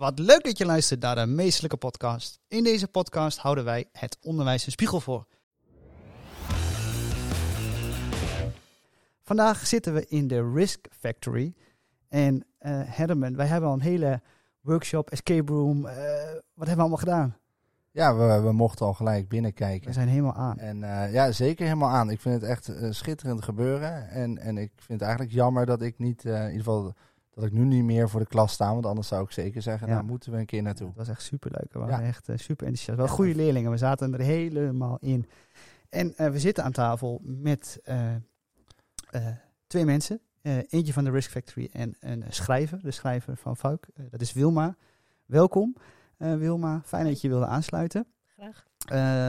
Wat 0.00 0.18
leuk 0.18 0.44
dat 0.44 0.58
je 0.58 0.66
luistert 0.66 1.00
naar 1.00 1.14
de 1.14 1.26
Meestelijke 1.26 1.76
Podcast. 1.76 2.40
In 2.48 2.64
deze 2.64 2.88
podcast 2.88 3.38
houden 3.38 3.64
wij 3.64 3.88
het 3.92 4.18
onderwijs 4.22 4.66
een 4.66 4.72
spiegel 4.72 5.00
voor. 5.00 5.26
Vandaag 9.22 9.66
zitten 9.66 9.94
we 9.94 10.06
in 10.06 10.28
de 10.28 10.52
Risk 10.52 10.86
Factory. 10.98 11.54
En 12.08 12.34
uh, 12.34 12.40
Herman, 12.84 13.36
wij 13.36 13.46
hebben 13.46 13.68
al 13.68 13.74
een 13.74 13.80
hele 13.80 14.20
workshop, 14.60 15.10
escape 15.10 15.52
room. 15.52 15.86
Uh, 15.86 15.92
wat 16.54 16.66
hebben 16.66 16.74
we 16.74 16.80
allemaal 16.80 16.96
gedaan? 16.96 17.36
Ja, 17.90 18.16
we, 18.16 18.40
we 18.40 18.52
mochten 18.52 18.86
al 18.86 18.94
gelijk 18.94 19.28
binnenkijken. 19.28 19.86
We 19.86 19.92
zijn 19.92 20.08
helemaal 20.08 20.34
aan. 20.34 20.58
En 20.58 20.82
uh, 20.82 21.12
ja, 21.12 21.32
zeker 21.32 21.64
helemaal 21.64 21.90
aan. 21.90 22.10
Ik 22.10 22.20
vind 22.20 22.40
het 22.40 22.50
echt 22.50 22.72
schitterend 22.90 23.44
gebeuren. 23.44 24.08
En, 24.08 24.38
en 24.38 24.58
ik 24.58 24.72
vind 24.74 25.00
het 25.00 25.08
eigenlijk 25.08 25.32
jammer 25.32 25.66
dat 25.66 25.82
ik 25.82 25.98
niet, 25.98 26.24
in 26.24 26.32
ieder 26.32 26.56
geval 26.56 26.94
dat 27.30 27.44
ik 27.44 27.52
nu 27.52 27.64
niet 27.64 27.84
meer 27.84 28.08
voor 28.08 28.20
de 28.20 28.26
klas 28.26 28.52
sta. 28.52 28.72
Want 28.72 28.86
anders 28.86 29.08
zou 29.08 29.24
ik 29.24 29.30
zeker 29.30 29.62
zeggen, 29.62 29.88
ja. 29.88 29.94
nou 29.94 30.06
moeten 30.06 30.32
we 30.32 30.38
een 30.38 30.46
keer 30.46 30.62
naartoe. 30.62 30.88
Het 30.88 30.96
was 30.96 31.08
echt 31.08 31.22
superleuk. 31.22 31.72
We 31.72 31.78
waren 31.78 32.06
echt 32.06 32.28
uh, 32.28 32.36
super 32.36 32.66
enthousiast. 32.66 32.98
Wel 32.98 33.08
goede 33.08 33.34
leerlingen. 33.34 33.70
We 33.70 33.76
zaten 33.76 34.14
er 34.14 34.20
helemaal 34.20 34.98
in. 35.00 35.28
En 35.88 36.14
uh, 36.16 36.30
we 36.30 36.38
zitten 36.38 36.64
aan 36.64 36.72
tafel 36.72 37.20
met 37.22 37.80
uh, 37.84 39.26
twee 39.66 39.84
mensen. 39.84 40.20
eentje 40.42 40.92
van 40.92 41.04
de 41.04 41.10
Risk 41.10 41.30
Factory 41.30 41.68
en 41.72 41.96
een 42.00 42.24
schrijver. 42.28 42.82
De 42.82 42.90
schrijver 42.90 43.36
van 43.36 43.56
Fuik. 43.56 43.86
dat 44.10 44.20
is 44.20 44.32
Wilma. 44.32 44.76
Welkom 45.26 45.76
Wilma. 46.16 46.82
Fijn 46.84 47.04
dat 47.04 47.20
je 47.20 47.28
wilde 47.28 47.46
aansluiten. 47.46 48.06
Graag. 48.40 48.64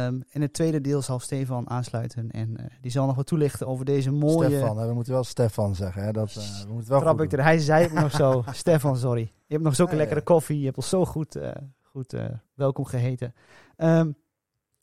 Um, 0.07 0.23
in 0.29 0.41
het 0.41 0.53
tweede 0.53 0.81
deel 0.81 1.01
zal 1.01 1.20
Stefan 1.20 1.70
aansluiten 1.70 2.31
en 2.31 2.49
uh, 2.49 2.65
die 2.81 2.91
zal 2.91 3.05
nog 3.05 3.15
wat 3.15 3.27
toelichten 3.27 3.67
over 3.67 3.85
deze 3.85 4.11
mooie... 4.11 4.49
Stefan, 4.49 4.77
hè? 4.77 4.87
we 4.87 4.93
moeten 4.93 5.13
wel 5.13 5.23
Stefan 5.23 5.75
zeggen. 5.75 6.03
Hè? 6.03 6.11
Dat, 6.11 6.29
uh, 6.29 6.61
we 6.65 6.73
moeten 6.73 6.91
wel 6.91 7.01
Trap 7.01 7.21
ik 7.21 7.31
er. 7.31 7.43
Hij 7.43 7.59
zei 7.59 7.84
het 7.84 7.93
nog 7.93 8.11
zo. 8.11 8.43
Stefan, 8.51 8.97
sorry. 8.97 9.21
Je 9.21 9.53
hebt 9.53 9.63
nog 9.63 9.75
zulke 9.75 9.91
ja, 9.91 9.97
lekkere 9.97 10.20
ja. 10.20 10.25
koffie. 10.25 10.59
Je 10.59 10.65
hebt 10.65 10.77
ons 10.77 10.89
zo 10.89 11.05
goed, 11.05 11.35
uh, 11.35 11.51
goed 11.82 12.15
welkom 12.54 12.85
geheten. 12.85 13.34
Um, 13.77 14.15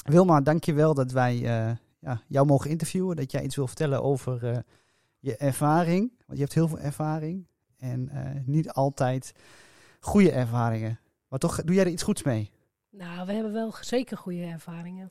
Wilma, 0.04 0.40
dank 0.40 0.64
je 0.64 0.72
wel 0.72 0.94
dat 0.94 1.12
wij 1.12 1.36
ja, 1.98 2.22
jou 2.26 2.46
mogen 2.46 2.70
interviewen. 2.70 3.16
Dat 3.16 3.30
jij 3.30 3.42
iets 3.42 3.56
wil 3.56 3.66
vertellen 3.66 4.02
over 4.02 4.64
je 5.18 5.36
ervaring. 5.36 6.12
Want 6.26 6.38
je 6.38 6.44
hebt 6.44 6.54
heel 6.54 6.68
veel 6.68 6.78
ervaring. 6.78 7.46
En 7.78 8.10
niet 8.46 8.70
altijd 8.70 9.32
goede 10.00 10.30
ervaringen. 10.30 11.00
Maar 11.28 11.38
toch 11.38 11.62
doe 11.62 11.74
jij 11.74 11.84
er 11.84 11.90
iets 11.90 12.02
goeds 12.02 12.22
mee. 12.22 12.50
Nou, 12.90 13.26
we 13.26 13.32
hebben 13.32 13.52
wel 13.52 13.74
zeker 13.80 14.16
goede 14.16 14.42
ervaringen. 14.42 15.10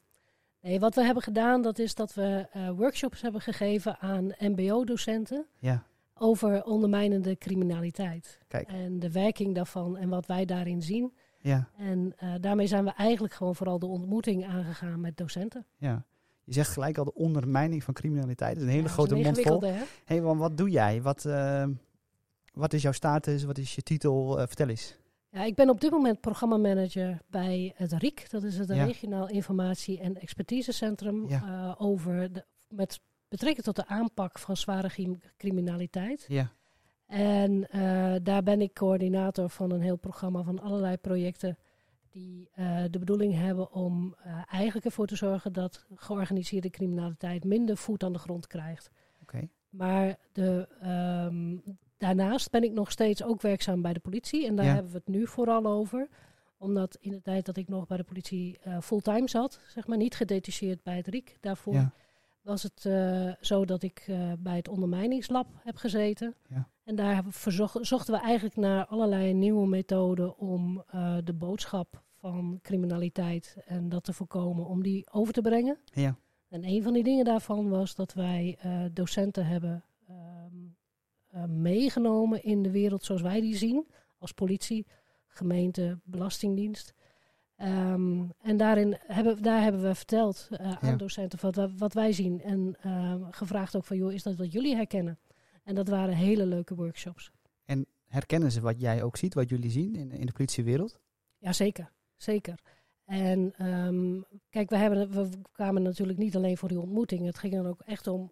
Nee, 0.62 0.80
wat 0.80 0.96
we 0.96 1.04
hebben 1.04 1.24
gedaan, 1.24 1.62
dat 1.62 1.80
is 1.80 1.96
dat 1.96 2.14
we 2.14 2.48
uh, 2.56 2.70
workshops 2.70 3.22
hebben 3.22 3.42
gegeven 3.42 4.00
aan 4.00 4.32
MBO-docenten. 4.40 5.46
Ja. 5.60 5.84
Over 6.14 6.64
ondermijnende 6.64 7.38
criminaliteit. 7.38 8.40
Kijk. 8.48 8.68
En 8.68 9.00
de 9.00 9.12
werking 9.12 9.56
daarvan 9.56 9.98
en 9.98 10.10
wat 10.10 10.26
wij 10.26 10.46
daarin 10.46 10.82
zien. 10.82 11.14
Ja. 11.40 11.70
En 11.78 12.14
uh, 12.24 12.34
daarmee 12.40 12.68
zijn 12.68 12.84
we 12.84 12.92
eigenlijk 12.92 13.34
gewoon 13.34 13.56
vooral 13.56 13.80
de 13.80 13.86
ontmoeting 13.86 14.46
aangegaan 14.46 15.02
met 15.02 15.18
docenten. 15.18 15.66
Ja. 15.78 16.06
Je 16.44 16.54
zegt 16.54 16.70
gelijk 16.70 16.98
al 16.98 17.04
de 17.04 17.14
ondermijning 17.14 17.84
van 17.84 17.94
criminaliteit. 17.94 18.54
Dat 18.54 18.64
is 18.64 18.68
een 18.68 18.76
hele 18.76 18.88
ja, 18.88 18.94
grote 18.94 19.16
mond 19.16 19.40
vol. 19.40 19.62
Hé, 19.62 19.76
hey, 20.06 20.22
wat 20.22 20.58
doe 20.58 20.70
jij? 20.70 21.02
Wat, 21.02 21.26
uh, 21.26 21.68
wat 22.54 22.74
is 22.74 22.82
jouw 22.82 22.92
status? 22.92 23.44
Wat 23.44 23.58
is 23.58 23.76
je 23.76 23.82
titel? 23.82 24.38
vertel 24.38 24.68
eens. 24.68 24.98
Ja, 25.38 25.44
ik 25.44 25.56
ben 25.56 25.70
op 25.70 25.82
dit 25.82 25.92
moment 25.92 26.22
programmamanager 26.22 27.22
bij 27.30 27.74
het 27.76 27.92
RIek. 27.92 28.30
Dat 28.30 28.44
is 28.44 28.58
het 28.58 28.68
ja. 28.68 28.86
Regionaal 28.86 29.30
Informatie- 29.30 30.00
en 30.00 30.20
Expertisecentrum. 30.20 31.28
Ja. 31.28 31.42
Uh, 31.44 31.76
over 31.78 32.34
de, 32.34 32.46
met 32.70 33.00
betrekking 33.28 33.66
tot 33.66 33.76
de 33.76 33.88
aanpak 33.88 34.40
van 34.40 34.58
zware 34.58 35.18
criminaliteit. 35.38 36.26
Ja. 36.28 36.52
En 37.06 37.68
uh, 37.76 38.16
daar 38.24 38.44
ben 38.44 38.62
ik 38.62 38.74
coördinator 38.74 39.50
van 39.50 39.72
een 39.72 39.82
heel 39.82 39.96
programma 39.96 40.44
van 40.44 40.60
allerlei 40.60 40.98
projecten. 40.98 41.58
Die 42.10 42.50
uh, 42.56 42.84
de 42.90 43.00
bedoeling 43.00 43.34
hebben 43.34 43.72
om 43.72 44.16
eigenlijk 44.50 44.86
ervoor 44.86 45.08
te 45.08 45.16
zorgen 45.16 45.54
dat 45.54 45.86
georganiseerde 45.96 46.70
criminaliteit 46.70 47.44
minder 47.44 47.78
voet 47.78 48.04
aan 48.04 48.14
de 48.14 48.20
grond 48.20 48.48
krijgt. 48.48 48.90
Okay. 49.22 49.50
Maar 49.70 50.18
de, 50.32 50.68
um, 51.28 51.64
daarnaast 51.98 52.52
ben 52.52 52.64
ik 52.64 52.72
nog 52.72 52.92
steeds 52.92 53.24
ook 53.24 53.42
werkzaam 53.42 53.82
bij 53.82 53.94
de 53.94 54.00
politie. 54.00 54.48
En 54.48 54.56
daar 54.56 54.66
ja. 54.66 54.74
hebben 54.74 54.92
we 54.92 54.98
het 54.98 55.08
nu 55.08 55.28
vooral 55.28 55.66
over. 55.66 56.08
Omdat 56.58 56.98
in 57.00 57.12
de 57.12 57.22
tijd 57.22 57.46
dat 57.46 57.58
ik 57.58 57.68
nog 57.68 57.88
bij 57.88 57.98
de 57.98 58.04
politie 58.04 58.60
uh, 58.68 58.78
fulltime 58.82 59.30
zat, 59.30 59.60
zeg 59.68 59.88
maar 59.88 59.98
niet 59.98 60.16
gedetacheerd 60.16 60.84
bij 60.84 60.96
het 60.96 61.08
RIek. 61.08 61.38
Daarvoor 61.40 61.74
ja. 61.74 61.92
was 62.42 62.64
het 62.64 62.86
uh, 62.88 63.32
zo 63.42 63.66
dat 63.66 63.84
ik 63.84 64.06
uh, 64.10 64.32
bij 64.40 64.56
het 64.56 64.68
ondermijningslab 64.68 65.48
heb 65.64 65.76
gezeten. 65.76 66.36
Ja. 66.48 66.68
En 66.84 66.96
daar 66.96 67.24
verzocht, 67.28 67.78
zochten 67.82 68.14
we 68.14 68.20
eigenlijk 68.20 68.56
naar 68.56 68.86
allerlei 68.86 69.34
nieuwe 69.34 69.68
methoden 69.68 70.38
om 70.38 70.84
de 71.24 71.34
boodschap 71.34 72.04
van 72.14 72.60
criminaliteit 72.62 73.58
en 73.66 73.90
dat 73.90 74.04
te 74.04 74.14
voorkomen, 74.14 74.66
om 74.66 74.84
die 74.84 75.08
over 75.12 75.34
te 75.34 75.42
brengen. 75.42 75.78
Ja. 75.84 76.16
En 76.50 76.64
een 76.64 76.84
van 76.84 76.94
die 76.94 77.04
dingen 77.04 77.26
daarvan 77.26 77.70
was 77.70 77.96
dat 77.96 78.14
wij 78.14 78.58
docenten 78.94 79.46
hebben 79.46 79.84
uh, 81.38 81.44
meegenomen 81.46 82.44
in 82.44 82.64
de 82.64 82.72
wereld 82.72 83.04
zoals 83.04 83.22
wij 83.22 83.42
die 83.42 83.56
zien. 83.56 83.88
Als 84.18 84.32
politie, 84.32 84.86
gemeente, 85.28 86.00
belastingdienst. 86.04 86.94
Um, 87.62 88.32
en 88.42 88.58
daarin 88.58 88.98
hebben, 89.00 89.42
daar 89.42 89.62
hebben 89.62 89.82
we 89.82 89.96
verteld 89.96 90.48
uh, 90.52 90.60
aan 90.60 90.90
Ja. 90.90 90.96
docenten 90.96 91.40
wat, 91.42 91.72
wat 91.78 91.94
wij 91.94 92.12
zien. 92.12 92.42
En 92.42 92.76
uh, 92.86 93.16
gevraagd 93.30 93.76
ook 93.76 93.86
van, 93.86 93.98
joh, 93.98 94.14
is 94.14 94.24
dat 94.24 94.36
wat 94.36 94.52
jullie 94.52 94.76
herkennen? 94.76 95.20
En 95.64 95.76
dat 95.76 95.88
waren 95.88 96.14
hele 96.14 96.46
leuke 96.46 96.76
workshops. 96.76 97.32
En 97.66 97.86
herkennen 98.08 98.52
ze 98.52 98.62
wat 98.62 98.80
jij 98.80 99.04
ook 99.04 99.18
ziet, 99.18 99.34
wat 99.34 99.50
jullie 99.50 99.70
zien 99.70 99.96
in, 99.96 100.12
in 100.12 100.26
de 100.26 100.32
politiewereld? 100.32 101.00
Ja, 101.38 101.54
zeker. 101.54 101.92
Zeker. 102.16 102.60
En 103.06 103.68
um, 103.68 104.26
kijk, 104.50 104.70
we, 104.70 104.78
hebben, 104.78 105.12
we 105.12 105.30
kwamen 105.52 105.82
natuurlijk 105.82 106.18
niet 106.18 106.36
alleen 106.36 106.58
voor 106.58 106.70
die 106.70 106.80
ontmoeting. 106.80 107.26
Het 107.26 107.38
ging 107.38 107.54
dan 107.54 107.68
ook 107.68 107.82
echt 107.82 108.08
om, 108.08 108.32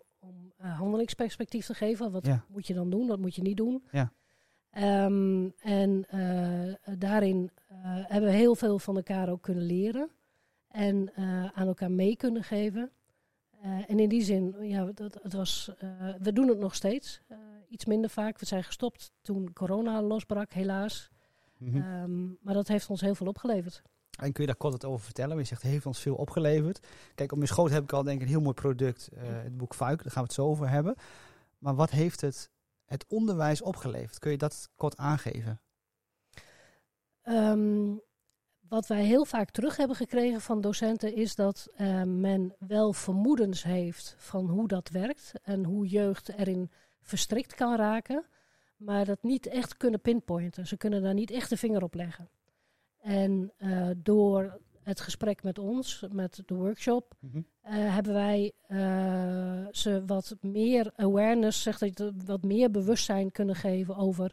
handelingsperspectief 0.70 1.66
te 1.66 1.74
geven. 1.74 2.12
Wat 2.12 2.26
Ja. 2.26 2.46
moet 2.48 2.68
je 2.68 2.74
dan 2.74 2.90
doen, 2.90 3.08
wat 3.08 3.20
moet 3.20 3.36
je 3.36 3.42
niet 3.42 3.58
doen? 3.58 3.84
Ja. 3.92 4.12
Ehm, 4.70 5.50
en 5.60 6.06
uh, 6.14 6.74
daarin 6.98 7.52
uh, 7.72 7.78
hebben 7.84 8.30
we 8.30 8.36
heel 8.36 8.56
veel 8.56 8.80
van 8.80 8.96
elkaar 8.96 9.30
ook 9.30 9.42
kunnen 9.42 9.64
leren. 9.66 10.10
En 10.68 11.12
aan 11.54 11.68
elkaar 11.68 11.92
mee 11.92 12.16
kunnen 12.16 12.44
geven. 12.44 12.92
Uh, 13.66 13.90
en 13.90 14.00
in 14.00 14.10
die 14.10 14.22
zin, 14.22 14.56
ja, 14.62 14.86
dat, 14.94 15.20
het 15.22 15.34
was, 15.34 15.72
uh, 15.84 15.90
we 16.20 16.34
doen 16.34 16.48
het 16.48 16.58
nog 16.58 16.76
steeds. 16.76 17.22
Uh, 17.32 17.38
iets 17.70 17.86
minder 17.86 18.10
vaak. 18.10 18.40
We 18.40 18.46
zijn 18.46 18.64
gestopt 18.64 19.12
toen 19.22 19.54
corona 19.54 20.02
losbrak, 20.02 20.54
helaas. 20.54 21.10
Mhm. 21.58 21.76
Um, 22.02 22.38
maar 22.42 22.54
dat 22.54 22.68
heeft 22.68 22.90
ons 22.90 23.02
heel 23.02 23.16
veel 23.16 23.28
opgeleverd. 23.28 23.82
En 24.16 24.32
kun 24.32 24.44
je 24.44 24.50
daar 24.50 24.56
kort 24.60 24.74
wat 24.74 24.86
over 24.86 25.06
vertellen? 25.06 25.36
Want 25.36 25.42
je 25.42 25.48
zegt, 25.48 25.62
het 25.62 25.72
heeft 25.72 25.86
ons 25.86 26.00
veel 26.00 26.16
opgeleverd. 26.16 26.88
Kijk, 27.16 27.32
op 27.32 27.38
mijn 27.38 27.50
schoot 27.50 27.70
heb 27.70 27.84
ik 27.84 27.94
al 27.94 28.04
denk 28.04 28.18
ik 28.18 28.24
een 28.24 28.30
heel 28.30 28.42
mooi 28.42 28.54
product. 28.54 29.10
Uh, 29.14 29.22
het 29.24 29.58
boek 29.58 29.76
Fuik, 29.76 30.04
daar 30.04 30.12
gaan 30.12 30.22
we 30.22 30.28
het 30.28 30.38
zo 30.38 30.46
over 30.46 30.70
hebben. 30.70 30.96
Maar 31.58 31.76
wat 31.76 31.90
heeft 31.90 32.22
het, 32.22 32.50
het 32.86 33.06
onderwijs 33.08 33.62
opgeleverd? 33.62 34.20
Kun 34.20 34.32
je 34.32 34.38
dat 34.38 34.70
kort 34.76 34.98
aangeven? 34.98 35.60
Um, 37.24 38.02
wat 38.70 38.88
wij 38.88 39.04
heel 39.04 39.26
vaak 39.26 39.52
terug 39.52 39.78
hebben 39.78 39.96
gekregen 39.96 40.42
van 40.42 40.62
docenten 40.62 41.16
is 41.16 41.36
dat 41.36 41.68
uh, 41.78 42.04
men 42.04 42.56
wel 42.60 42.94
vermoedens 42.94 43.64
heeft 43.64 44.16
van 44.18 44.50
hoe 44.50 44.68
dat 44.68 44.90
werkt 44.90 45.32
en 45.44 45.64
hoe 45.64 45.88
jeugd 45.88 46.30
erin 46.30 46.72
verstrikt 47.02 47.54
kan 47.54 47.76
raken, 47.76 48.26
maar 48.78 49.06
dat 49.06 49.24
niet 49.24 49.48
echt 49.48 49.78
kunnen 49.78 50.02
pinpointen. 50.02 50.68
Ze 50.68 50.78
kunnen 50.78 51.02
daar 51.02 51.14
niet 51.14 51.32
echt 51.32 51.50
de 51.50 51.58
vinger 51.58 51.84
op 51.84 51.94
leggen. 51.94 52.30
En 53.06 53.52
uh, 53.58 53.88
door 53.98 54.60
het 54.84 55.00
gesprek 55.00 55.44
met 55.44 55.60
ons, 55.60 56.06
met 56.12 56.42
de 56.46 56.56
workshop, 56.56 57.14
mm 57.20 57.30
-hmm. 57.32 57.46
uh, 57.66 57.94
hebben 57.94 58.14
wij 58.14 58.52
uh, 58.70 58.78
ze 59.72 60.04
wat 60.06 60.36
meer 60.42 60.92
awareness, 60.96 61.62
zeg 61.62 61.78
dat, 61.78 62.12
wat 62.26 62.44
meer 62.44 62.72
bewustzijn 62.72 63.32
kunnen 63.32 63.56
geven 63.56 63.96
over 63.96 64.32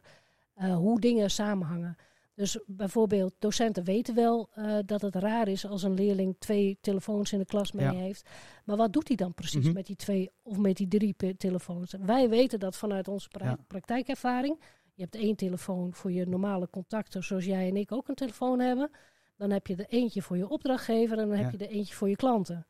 hoe 0.55 1.01
dingen 1.01 1.31
samenhangen. 1.31 1.97
Dus 2.35 2.59
bijvoorbeeld, 2.67 3.35
docenten 3.39 3.85
weten 3.85 4.15
wel 4.15 4.49
dat 4.87 5.01
het 5.01 5.15
raar 5.15 5.49
is 5.49 5.67
als 5.67 5.83
een 5.83 5.95
leerling 5.95 6.37
twee 6.39 6.79
telefoons 6.81 7.33
in 7.33 7.39
de 7.39 7.45
klas 7.45 7.73
mee 7.73 7.85
Ja. 7.85 7.93
heeft. 7.93 8.29
Maar 8.65 8.77
wat 8.77 8.93
doet 8.93 9.09
hij 9.09 9.17
dan 9.17 9.35
precies 9.35 9.65
Mhm. 9.65 9.75
met 9.75 9.87
die 9.87 9.97
twee 9.97 10.31
of 10.43 10.59
met 10.59 10.77
die 10.77 10.89
drie 10.89 11.37
telefoons? 11.37 11.95
Wij 12.01 12.29
weten 12.29 12.59
dat 12.61 12.77
vanuit 12.77 13.09
onze 13.09 13.29
pra- 13.29 13.45
Ja. 13.45 13.59
praktijkervaring. 13.67 14.61
Je 15.03 15.09
hebt 15.11 15.25
één 15.25 15.37
telefoon 15.37 15.95
voor 15.95 16.13
je 16.13 16.27
normale 16.27 16.71
contacten, 16.71 17.23
zoals 17.23 17.45
jij 17.45 17.69
en 17.69 17.77
ik 17.77 17.93
ook 17.93 18.09
een 18.09 18.15
telefoon 18.15 18.61
hebben. 18.61 18.91
Dan 19.37 19.51
heb 19.51 19.67
je 19.67 19.77
er 19.77 19.87
eentje 19.89 20.23
voor 20.23 20.37
je 20.37 20.49
opdrachtgever 20.49 21.19
en 21.19 21.29
dan 21.29 21.37
heb 21.37 21.51
je 21.51 21.67
er 21.67 21.73
eentje 21.73 21.95
voor 21.95 22.09
je 22.09 22.17
klanten. 22.17 22.67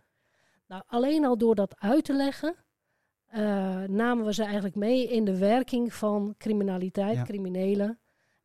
Nou, 0.67 0.82
alleen 0.87 1.25
al 1.25 1.38
door 1.38 1.55
dat 1.55 1.81
uit 1.81 2.05
te 2.05 2.14
leggen, 2.14 2.55
uh, 3.34 3.38
namen 3.82 4.25
we 4.25 4.34
ze 4.34 4.43
eigenlijk 4.43 4.75
mee 4.75 5.08
in 5.08 5.25
de 5.25 5.38
werking 5.38 5.94
van 5.94 6.34
criminaliteit, 6.38 7.17
Ja. 7.17 7.23
criminelen. 7.23 7.99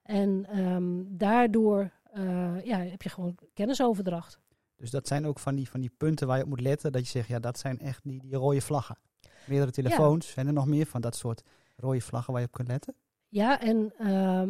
En 0.03 0.59
um, 0.59 1.17
daardoor 1.17 1.91
uh, 2.17 2.65
ja, 2.65 2.77
heb 2.77 3.01
je 3.01 3.09
gewoon 3.09 3.37
kennisoverdracht. 3.53 4.39
Dus 4.75 4.91
dat 4.91 5.07
zijn 5.07 5.25
ook 5.25 5.39
van 5.39 5.55
die, 5.55 5.69
van 5.69 5.79
die 5.79 5.91
punten 5.97 6.27
waar 6.27 6.37
je 6.37 6.43
op 6.43 6.49
moet 6.49 6.61
letten. 6.61 6.91
Dat 6.91 7.01
je 7.03 7.09
zegt, 7.09 7.27
ja, 7.27 7.39
dat 7.39 7.59
zijn 7.59 7.79
echt 7.79 8.03
die, 8.03 8.21
die 8.21 8.35
rode 8.35 8.61
vlaggen. 8.61 8.97
Meerdere 9.45 9.71
telefoons. 9.71 10.31
Zijn 10.31 10.47
er 10.47 10.53
nog 10.53 10.67
meer 10.67 10.85
van 10.85 11.01
dat 11.01 11.15
soort 11.15 11.43
rode 11.75 12.01
vlaggen 12.01 12.33
waar 12.33 12.41
je 12.41 12.47
op 12.47 12.53
kunt 12.53 12.67
letten? 12.67 12.95
Ja, 13.29 13.61
en 13.61 13.93
uh, 13.99 14.07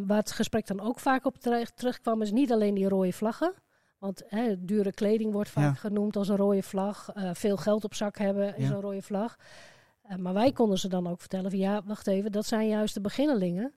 waar 0.08 0.18
het 0.18 0.32
gesprek 0.32 0.68
dan 0.68 0.82
ook 0.82 1.00
vaak 1.00 1.26
op 1.26 1.38
terugkwam, 1.76 2.22
is 2.22 2.32
niet 2.32 2.52
alleen 2.52 2.74
die 2.74 2.90
rode 2.90 3.14
vlaggen. 3.14 3.54
Want 3.98 4.24
hè, 4.28 4.66
dure 4.66 4.92
kleding 4.92 5.32
wordt 5.32 5.50
vaak 5.50 5.78
genoemd 5.78 6.16
als 6.16 6.30
een 6.30 6.36
rode 6.36 6.64
vlag. 6.64 7.10
Uh, 7.16 7.30
veel 7.34 7.58
geld 7.58 7.84
op 7.84 7.94
zak 7.94 8.18
hebben 8.18 8.58
is 8.58 8.70
een 8.70 8.82
rode 8.82 9.02
vlag. 9.02 9.38
Uh, 10.10 10.18
maar 10.18 10.34
wij 10.34 10.52
konden 10.52 10.78
ze 10.78 10.88
dan 10.88 11.08
ook 11.08 11.20
vertellen 11.20 11.50
van 11.50 11.60
ja, 11.60 11.82
wacht 11.86 12.08
even, 12.08 12.32
dat 12.32 12.46
zijn 12.46 12.68
juist 12.68 12.94
de 12.94 13.02
beginnelingen. 13.02 13.74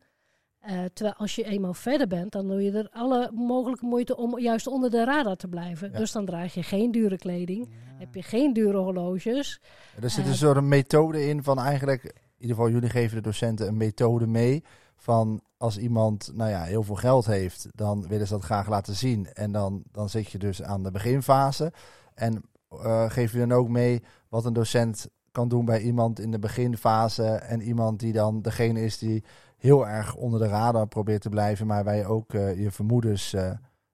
Uh, 0.68 0.84
terwijl 0.92 1.16
als 1.16 1.34
je 1.34 1.44
eenmaal 1.44 1.74
verder 1.74 2.06
bent, 2.06 2.32
dan 2.32 2.48
doe 2.48 2.62
je 2.62 2.72
er 2.72 2.88
alle 2.92 3.30
mogelijke 3.34 3.86
moeite 3.86 4.16
om 4.16 4.38
juist 4.38 4.66
onder 4.66 4.90
de 4.90 5.04
radar 5.04 5.36
te 5.36 5.48
blijven. 5.48 5.92
Dus 5.92 6.12
dan 6.12 6.24
draag 6.24 6.54
je 6.54 6.62
geen 6.62 6.90
dure 6.90 7.16
kleding, 7.16 7.68
heb 7.98 8.14
je 8.14 8.22
geen 8.22 8.52
dure 8.52 8.76
horloges. 8.76 9.60
er 10.02 10.10
zit 10.10 10.26
een 10.26 10.34
soort 10.34 10.64
methode 10.64 11.26
in 11.26 11.42
van 11.42 11.58
eigenlijk, 11.58 12.04
in 12.04 12.12
ieder 12.38 12.56
geval 12.56 12.70
jullie 12.70 12.90
geven 12.90 13.16
de 13.16 13.22
docenten 13.22 13.66
een 13.66 13.76
methode 13.76 14.26
mee 14.26 14.64
van 15.00 15.40
als 15.56 15.78
iemand 15.78 16.30
nou 16.34 16.50
ja, 16.50 16.62
heel 16.62 16.82
veel 16.82 16.94
geld 16.94 17.26
heeft, 17.26 17.66
dan 17.74 18.08
willen 18.08 18.26
ze 18.26 18.32
dat 18.32 18.44
graag 18.44 18.68
laten 18.68 18.94
zien. 18.94 19.32
En 19.32 19.52
dan, 19.52 19.82
dan 19.90 20.08
zit 20.08 20.30
je 20.30 20.38
dus 20.38 20.62
aan 20.62 20.82
de 20.82 20.90
beginfase. 20.90 21.72
En 22.14 22.42
uh, 22.72 23.10
geef 23.10 23.32
je 23.32 23.38
dan 23.38 23.52
ook 23.52 23.68
mee 23.68 24.02
wat 24.28 24.44
een 24.44 24.52
docent 24.52 25.08
kan 25.32 25.48
doen 25.48 25.64
bij 25.64 25.80
iemand 25.80 26.20
in 26.20 26.30
de 26.30 26.38
beginfase. 26.38 27.24
En 27.24 27.60
iemand 27.60 27.98
die 27.98 28.12
dan 28.12 28.42
degene 28.42 28.80
is 28.80 28.98
die 28.98 29.24
heel 29.56 29.88
erg 29.88 30.14
onder 30.14 30.40
de 30.40 30.48
radar 30.48 30.86
probeert 30.86 31.22
te 31.22 31.28
blijven, 31.28 31.66
maar 31.66 31.84
waar 31.84 31.96
je 31.96 32.06
ook 32.06 32.32
uh, 32.32 32.60
je 32.60 32.70
vermoedens 32.70 33.34
uh, 33.34 33.50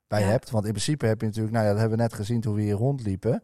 bij 0.06 0.22
hebt. 0.22 0.50
Want 0.50 0.64
in 0.64 0.70
principe 0.70 1.06
heb 1.06 1.20
je 1.20 1.26
natuurlijk, 1.26 1.54
nou 1.54 1.66
ja, 1.66 1.70
dat 1.70 1.80
hebben 1.80 1.98
we 1.98 2.04
net 2.04 2.14
gezien 2.14 2.40
toen 2.40 2.54
we 2.54 2.62
hier 2.62 2.74
rondliepen. 2.74 3.42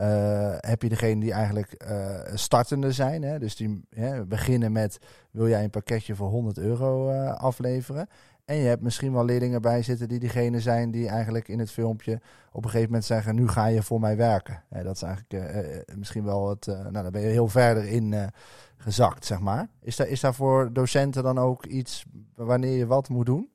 Uh, 0.00 0.54
heb 0.58 0.82
je 0.82 0.88
degene 0.88 1.20
die 1.20 1.32
eigenlijk 1.32 1.84
uh, 1.90 2.20
startende 2.34 2.92
zijn. 2.92 3.22
Hè? 3.22 3.38
Dus 3.38 3.56
die 3.56 3.80
hè, 3.90 4.26
beginnen 4.26 4.72
met, 4.72 4.98
wil 5.30 5.48
jij 5.48 5.64
een 5.64 5.70
pakketje 5.70 6.14
voor 6.14 6.28
100 6.28 6.58
euro 6.58 7.10
uh, 7.10 7.34
afleveren? 7.34 8.08
En 8.44 8.56
je 8.56 8.66
hebt 8.66 8.82
misschien 8.82 9.12
wel 9.12 9.24
leerlingen 9.24 9.62
bij 9.62 9.82
zitten 9.82 10.08
die 10.08 10.18
degene 10.18 10.60
zijn 10.60 10.90
die 10.90 11.08
eigenlijk 11.08 11.48
in 11.48 11.58
het 11.58 11.70
filmpje 11.70 12.20
op 12.52 12.64
een 12.64 12.70
gegeven 12.70 12.86
moment 12.86 13.04
zeggen, 13.04 13.34
nu 13.34 13.48
ga 13.48 13.66
je 13.66 13.82
voor 13.82 14.00
mij 14.00 14.16
werken. 14.16 14.62
dat 14.82 14.94
is 14.94 15.02
eigenlijk 15.02 15.84
misschien 15.96 16.24
wel 16.24 16.48
het, 16.48 16.66
nou 16.66 16.92
daar 16.92 17.10
ben 17.10 17.22
je 17.22 17.28
heel 17.28 17.48
verder 17.48 17.84
in 17.86 18.30
gezakt, 18.76 19.24
zeg 19.24 19.40
maar. 19.40 19.68
Is 19.80 19.96
daar, 19.96 20.08
is 20.08 20.20
daar 20.20 20.34
voor 20.34 20.72
docenten 20.72 21.22
dan 21.22 21.38
ook 21.38 21.66
iets 21.66 22.04
wanneer 22.34 22.76
je 22.76 22.86
wat 22.86 23.08
moet 23.08 23.26
doen? 23.26 23.50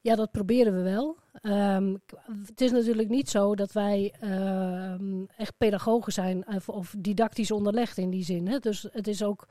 Ja, 0.00 0.16
dat 0.16 0.30
proberen 0.30 0.74
we 0.74 0.82
wel. 0.82 1.21
Um, 1.40 2.02
het 2.46 2.60
is 2.60 2.70
natuurlijk 2.70 3.08
niet 3.08 3.30
zo 3.30 3.54
dat 3.54 3.72
wij 3.72 4.14
uh, 4.22 5.28
echt 5.36 5.56
pedagogen 5.58 6.12
zijn 6.12 6.46
of, 6.46 6.68
of, 6.68 6.94
didactisch 6.98 7.50
onderlegd 7.50 7.98
in 7.98 8.10
die 8.10 8.24
zin. 8.24 8.48
Hè? 8.48 8.58
Dus 8.58 8.86
het 8.90 9.06
is 9.06 9.22
ook 9.22 9.48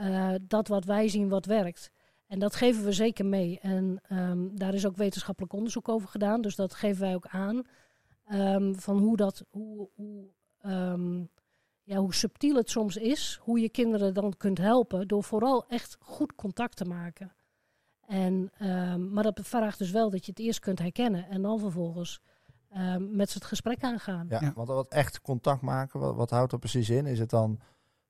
uh, 0.00 0.34
dat 0.42 0.68
wat 0.68 0.84
wij 0.84 1.08
zien 1.08 1.28
wat 1.28 1.46
werkt. 1.46 1.90
En 2.26 2.38
dat 2.38 2.54
geven 2.54 2.84
we 2.84 2.92
zeker 2.92 3.26
mee. 3.26 3.58
En 3.60 4.00
um, 4.12 4.58
daar 4.58 4.74
is 4.74 4.86
ook 4.86 4.96
wetenschappelijk 4.96 5.52
onderzoek 5.52 5.88
over 5.88 6.08
gedaan. 6.08 6.40
Dus 6.40 6.56
dat 6.56 6.74
geven 6.74 7.00
wij 7.00 7.14
ook 7.14 7.26
aan. 7.26 7.62
Van 8.72 8.98
hoe 8.98 9.16
dat, 9.16 9.44
hoe, 9.50 9.88
hoe, 9.94 10.28
ja, 11.82 11.96
hoe 11.96 12.14
subtiel 12.14 12.56
het 12.56 12.70
soms 12.70 12.96
is. 12.96 13.38
Hoe 13.42 13.60
je 13.60 13.68
kinderen 13.68 14.14
dan 14.14 14.34
kunt 14.36 14.58
helpen. 14.58 15.08
Door 15.08 15.24
vooral 15.24 15.66
echt 15.68 15.96
goed 16.00 16.34
contact 16.34 16.76
te 16.76 16.84
maken. 16.84 17.32
En, 18.06 18.50
um, 18.62 19.12
maar 19.12 19.22
dat 19.22 19.40
vraagt 19.42 19.78
dus 19.78 19.90
wel 19.90 20.10
dat 20.10 20.24
je 20.24 20.30
het 20.30 20.40
eerst 20.40 20.60
kunt 20.60 20.78
herkennen 20.78 21.28
en 21.28 21.42
dan 21.42 21.58
vervolgens 21.58 22.20
um, 22.76 23.16
met 23.16 23.30
ze 23.30 23.38
het 23.38 23.46
gesprek 23.46 23.82
aangaan. 23.82 24.26
Ja, 24.28 24.40
ja, 24.40 24.52
want 24.54 24.68
wat 24.68 24.88
echt 24.88 25.20
contact 25.20 25.60
maken, 25.60 26.00
wat, 26.00 26.14
wat 26.14 26.30
houdt 26.30 26.50
dat 26.50 26.60
precies 26.60 26.90
in? 26.90 27.06
Is 27.06 27.18
het 27.18 27.30
dan 27.30 27.60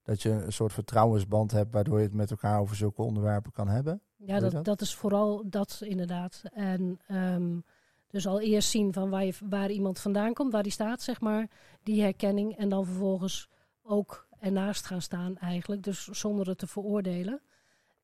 dat 0.03 0.23
je 0.23 0.31
een 0.31 0.53
soort 0.53 0.73
vertrouwensband 0.73 1.51
hebt 1.51 1.73
waardoor 1.73 1.99
je 1.99 2.05
het 2.05 2.15
met 2.15 2.31
elkaar 2.31 2.61
over 2.61 2.77
zulke 2.77 3.03
onderwerpen 3.03 3.53
kan 3.53 3.69
hebben? 3.69 4.01
Ja, 4.17 4.39
dat, 4.41 4.65
dat? 4.65 4.81
is 4.81 4.95
vooral 4.95 5.43
dat 5.49 5.81
inderdaad. 5.85 6.43
En 6.53 7.01
um, 7.09 7.65
dus 8.11 8.27
al 8.27 8.41
eerst 8.41 8.71
zien 8.71 8.93
van 8.93 9.11
waar, 9.11 9.25
je, 9.25 9.35
waar 9.49 9.71
iemand 9.71 9.99
vandaan 9.99 10.33
komt, 10.33 10.53
waar 10.53 10.63
die 10.63 10.73
staat, 10.73 11.03
zeg 11.03 11.21
maar, 11.21 11.51
die 11.83 12.03
herkenning. 12.03 12.57
En 12.57 12.69
dan 12.69 12.85
vervolgens 12.85 13.49
ook 13.83 14.29
ernaast 14.39 14.87
gaan 14.87 15.03
staan 15.03 15.39
eigenlijk, 15.39 15.83
dus 15.83 16.05
zonder 16.05 16.49
het 16.49 16.59
te 16.59 16.67
veroordelen. 16.67 17.41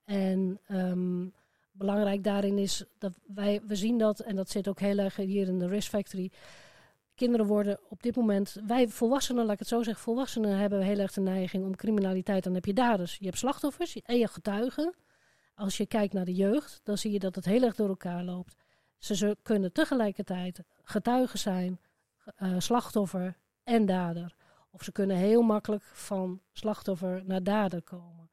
En 0.04 0.60
um, 0.68 1.32
belangrijk 1.72 2.24
daarin 2.24 2.58
is 2.58 2.84
dat 2.98 3.12
wij, 3.26 3.60
we 3.66 3.76
zien 3.76 3.98
dat, 3.98 4.20
en 4.20 4.36
dat 4.36 4.50
zit 4.50 4.68
ook 4.68 4.80
heel 4.80 4.98
erg 4.98 5.16
hier 5.16 5.48
in 5.48 5.58
de 5.58 5.66
Risk 5.66 5.88
Factory. 5.88 6.30
Kinderen 7.14 7.46
worden 7.46 7.78
op 7.88 8.02
dit 8.02 8.16
moment, 8.16 8.56
wij 8.66 8.88
volwassenen, 8.88 9.44
laat 9.44 9.52
ik 9.52 9.58
het 9.58 9.68
zo 9.68 9.82
zeggen, 9.82 10.02
volwassenen 10.02 10.58
hebben 10.58 10.80
heel 10.80 10.98
erg 10.98 11.12
de 11.12 11.20
neiging 11.20 11.64
om 11.64 11.76
criminaliteit. 11.76 12.44
Dan 12.44 12.54
heb 12.54 12.64
je 12.64 12.72
daders, 12.72 13.16
je 13.16 13.24
hebt 13.24 13.38
slachtoffers 13.38 14.02
en 14.02 14.18
je 14.18 14.28
getuigen. 14.28 14.94
Als 15.54 15.76
je 15.76 15.86
kijkt 15.86 16.12
naar 16.12 16.24
de 16.24 16.34
jeugd, 16.34 16.80
dan 16.82 16.98
zie 16.98 17.12
je 17.12 17.18
dat 17.18 17.34
het 17.34 17.44
heel 17.44 17.62
erg 17.62 17.74
door 17.74 17.88
elkaar 17.88 18.24
loopt. 18.24 18.56
Ze, 18.98 19.36
kunnen 19.42 19.72
tegelijkertijd 19.72 20.62
getuigen 20.82 21.38
zijn, 21.38 21.80
uh, 22.38 22.54
slachtoffer 22.58 23.36
en 23.64 23.86
dader. 23.86 24.34
Of 24.70 24.82
ze 24.82 24.92
kunnen 24.92 25.16
heel 25.16 25.42
makkelijk 25.42 25.82
van 25.82 26.40
slachtoffer 26.52 27.22
naar 27.24 27.42
dader 27.42 27.82
komen. 27.82 28.30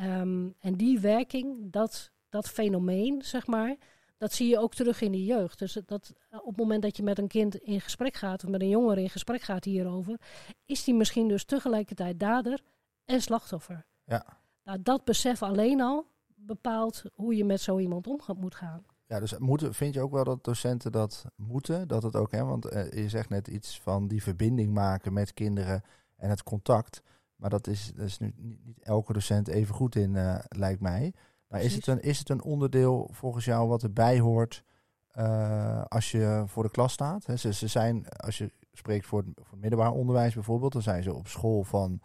Um, 0.00 0.54
en 0.58 0.74
die 0.74 1.00
werking, 1.00 1.72
dat 1.72 2.11
dat 2.32 2.48
fenomeen, 2.48 3.22
zeg 3.22 3.46
maar, 3.46 3.76
dat 4.18 4.32
zie 4.32 4.48
je 4.48 4.58
ook 4.58 4.74
terug 4.74 5.00
in 5.00 5.12
de 5.12 5.24
jeugd. 5.24 5.58
Dus 5.58 5.78
dat 5.86 6.12
op 6.30 6.46
het 6.46 6.56
moment 6.56 6.82
dat 6.82 6.96
je 6.96 7.02
met 7.02 7.18
een 7.18 7.28
kind 7.28 7.56
in 7.56 7.80
gesprek 7.80 8.14
gaat, 8.14 8.44
of 8.44 8.50
met 8.50 8.60
een 8.60 8.68
jongere 8.68 9.00
in 9.00 9.10
gesprek 9.10 9.42
gaat 9.42 9.64
hierover, 9.64 10.20
is 10.64 10.84
die 10.84 10.94
misschien 10.94 11.28
dus 11.28 11.44
tegelijkertijd 11.44 12.20
dader 12.20 12.60
en 13.04 13.22
slachtoffer. 13.22 13.86
Ja. 14.04 14.24
Nou, 14.64 14.82
dat 14.82 15.04
besef 15.04 15.42
alleen 15.42 15.80
al 15.80 16.06
bepaalt 16.26 17.02
hoe 17.14 17.36
je 17.36 17.44
met 17.44 17.60
zo 17.60 17.78
iemand 17.78 18.06
om 18.06 18.20
moet 18.36 18.54
gaan. 18.54 18.84
Ja, 19.06 19.20
dus 19.20 19.38
moeten, 19.38 19.74
vind 19.74 19.94
je 19.94 20.00
ook 20.00 20.12
wel 20.12 20.24
dat 20.24 20.44
docenten 20.44 20.92
dat 20.92 21.24
moeten? 21.36 21.88
Dat 21.88 22.02
het 22.02 22.16
ook, 22.16 22.30
hè, 22.30 22.44
want 22.44 22.64
eh, 22.64 22.90
je 22.90 23.08
zegt 23.08 23.28
net 23.28 23.48
iets 23.48 23.80
van 23.80 24.08
die 24.08 24.22
verbinding 24.22 24.72
maken 24.72 25.12
met 25.12 25.34
kinderen 25.34 25.82
en 26.16 26.30
het 26.30 26.42
contact. 26.42 27.02
Maar 27.36 27.50
dat 27.50 27.66
is, 27.66 27.92
dat 27.94 28.06
is 28.06 28.18
nu 28.18 28.32
niet, 28.36 28.82
elke 28.82 29.12
docent 29.12 29.48
even 29.48 29.74
goed 29.74 29.94
in, 29.94 30.14
uh, 30.14 30.38
lijkt 30.48 30.80
mij. 30.80 31.14
Maar 31.52 31.62
is 31.62 31.74
het, 31.74 31.86
een, 31.86 32.00
is 32.00 32.18
het 32.18 32.28
een 32.28 32.42
onderdeel 32.42 33.08
volgens 33.12 33.44
jou 33.44 33.68
wat 33.68 33.82
erbij 33.82 34.20
hoort 34.20 34.64
uh, 35.18 35.82
als 35.88 36.10
je 36.10 36.44
voor 36.46 36.62
de 36.62 36.70
klas 36.70 36.92
staat? 36.92 37.26
He, 37.26 37.36
ze, 37.36 37.52
ze 37.52 37.66
zijn, 37.66 38.08
als 38.08 38.38
je 38.38 38.52
spreekt 38.72 39.06
voor 39.06 39.18
het, 39.18 39.28
voor 39.42 39.58
middelbaar 39.58 39.92
onderwijs 39.92 40.34
bijvoorbeeld, 40.34 40.72
dan 40.72 40.82
zijn 40.82 41.02
ze 41.02 41.14
op 41.14 41.28
school 41.28 41.64
van 41.64 42.00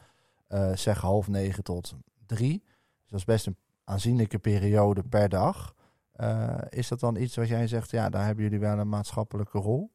uh, 0.49 0.75
zeg 0.75 1.01
half 1.01 1.27
negen 1.27 1.63
tot 1.63 1.95
drie. 2.25 2.63
Dus 3.01 3.09
dat 3.09 3.19
is 3.19 3.25
best 3.25 3.45
een 3.45 3.57
aanzienlijke 3.83 4.39
periode 4.39 5.03
per 5.03 5.29
dag. 5.29 5.75
Uh, 6.15 6.57
is 6.69 6.87
dat 6.87 6.99
dan 6.99 7.15
iets 7.15 7.35
wat 7.35 7.47
jij 7.47 7.67
zegt, 7.67 7.91
ja, 7.91 8.09
daar 8.09 8.25
hebben 8.25 8.43
jullie 8.43 8.59
wel 8.59 8.79
een 8.79 8.89
maatschappelijke 8.89 9.59
rol? 9.59 9.91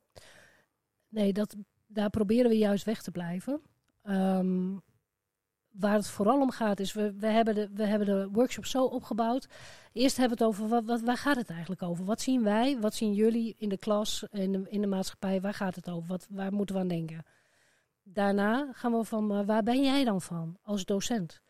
Nee, 1.09 1.33
dat, 1.33 1.57
daar 1.87 2.11
proberen 2.11 2.51
we 2.51 2.59
juist 2.59 2.85
weg 2.85 3.03
te 3.03 3.11
blijven. 3.11 3.61
Um, 4.05 4.83
waar 5.73 5.95
het 5.95 6.09
vooral 6.09 6.41
om 6.41 6.51
gaat 6.51 6.81
is, 6.81 6.93
we, 6.93 7.13
we, 7.13 7.27
hebben 7.27 7.55
de, 7.55 7.69
we 7.75 7.85
hebben 7.85 8.07
de 8.09 8.29
workshop 8.33 8.67
zo 8.67 8.85
opgebouwd. 8.85 9.49
Eerst 9.93 10.17
hebben 10.17 10.39
we 10.39 10.45
het 10.45 10.55
over, 10.55 10.69
wat, 10.69 10.85
wat, 10.85 11.01
waar 11.01 11.17
gaat 11.17 11.37
het 11.37 11.51
eigenlijk 11.51 11.83
over? 11.83 12.05
Wat 12.05 12.21
zien 12.21 12.43
wij, 12.43 12.81
wat 12.81 12.95
zien 12.95 13.13
jullie 13.13 13.55
in 13.59 13.69
de 13.69 13.79
klas, 13.79 14.25
in 14.31 14.53
de, 14.53 14.63
in 14.69 14.81
de 14.81 14.87
maatschappij, 14.87 15.41
waar 15.41 15.55
gaat 15.55 15.75
het 15.75 15.91
over? 15.91 16.09
Wat, 16.09 16.27
waar 16.31 16.53
moeten 16.53 16.75
we 16.75 16.81
aan 16.81 16.89
denken? 16.89 17.25
Daarna 18.03 18.69
gaan 18.73 18.93
we 18.93 19.05
van, 19.05 19.47
waar 19.47 19.63
ben 19.63 19.83
jij 19.83 20.05
dan 20.05 20.21
van 20.21 20.59
als 20.63 20.85
docent? 20.85 21.41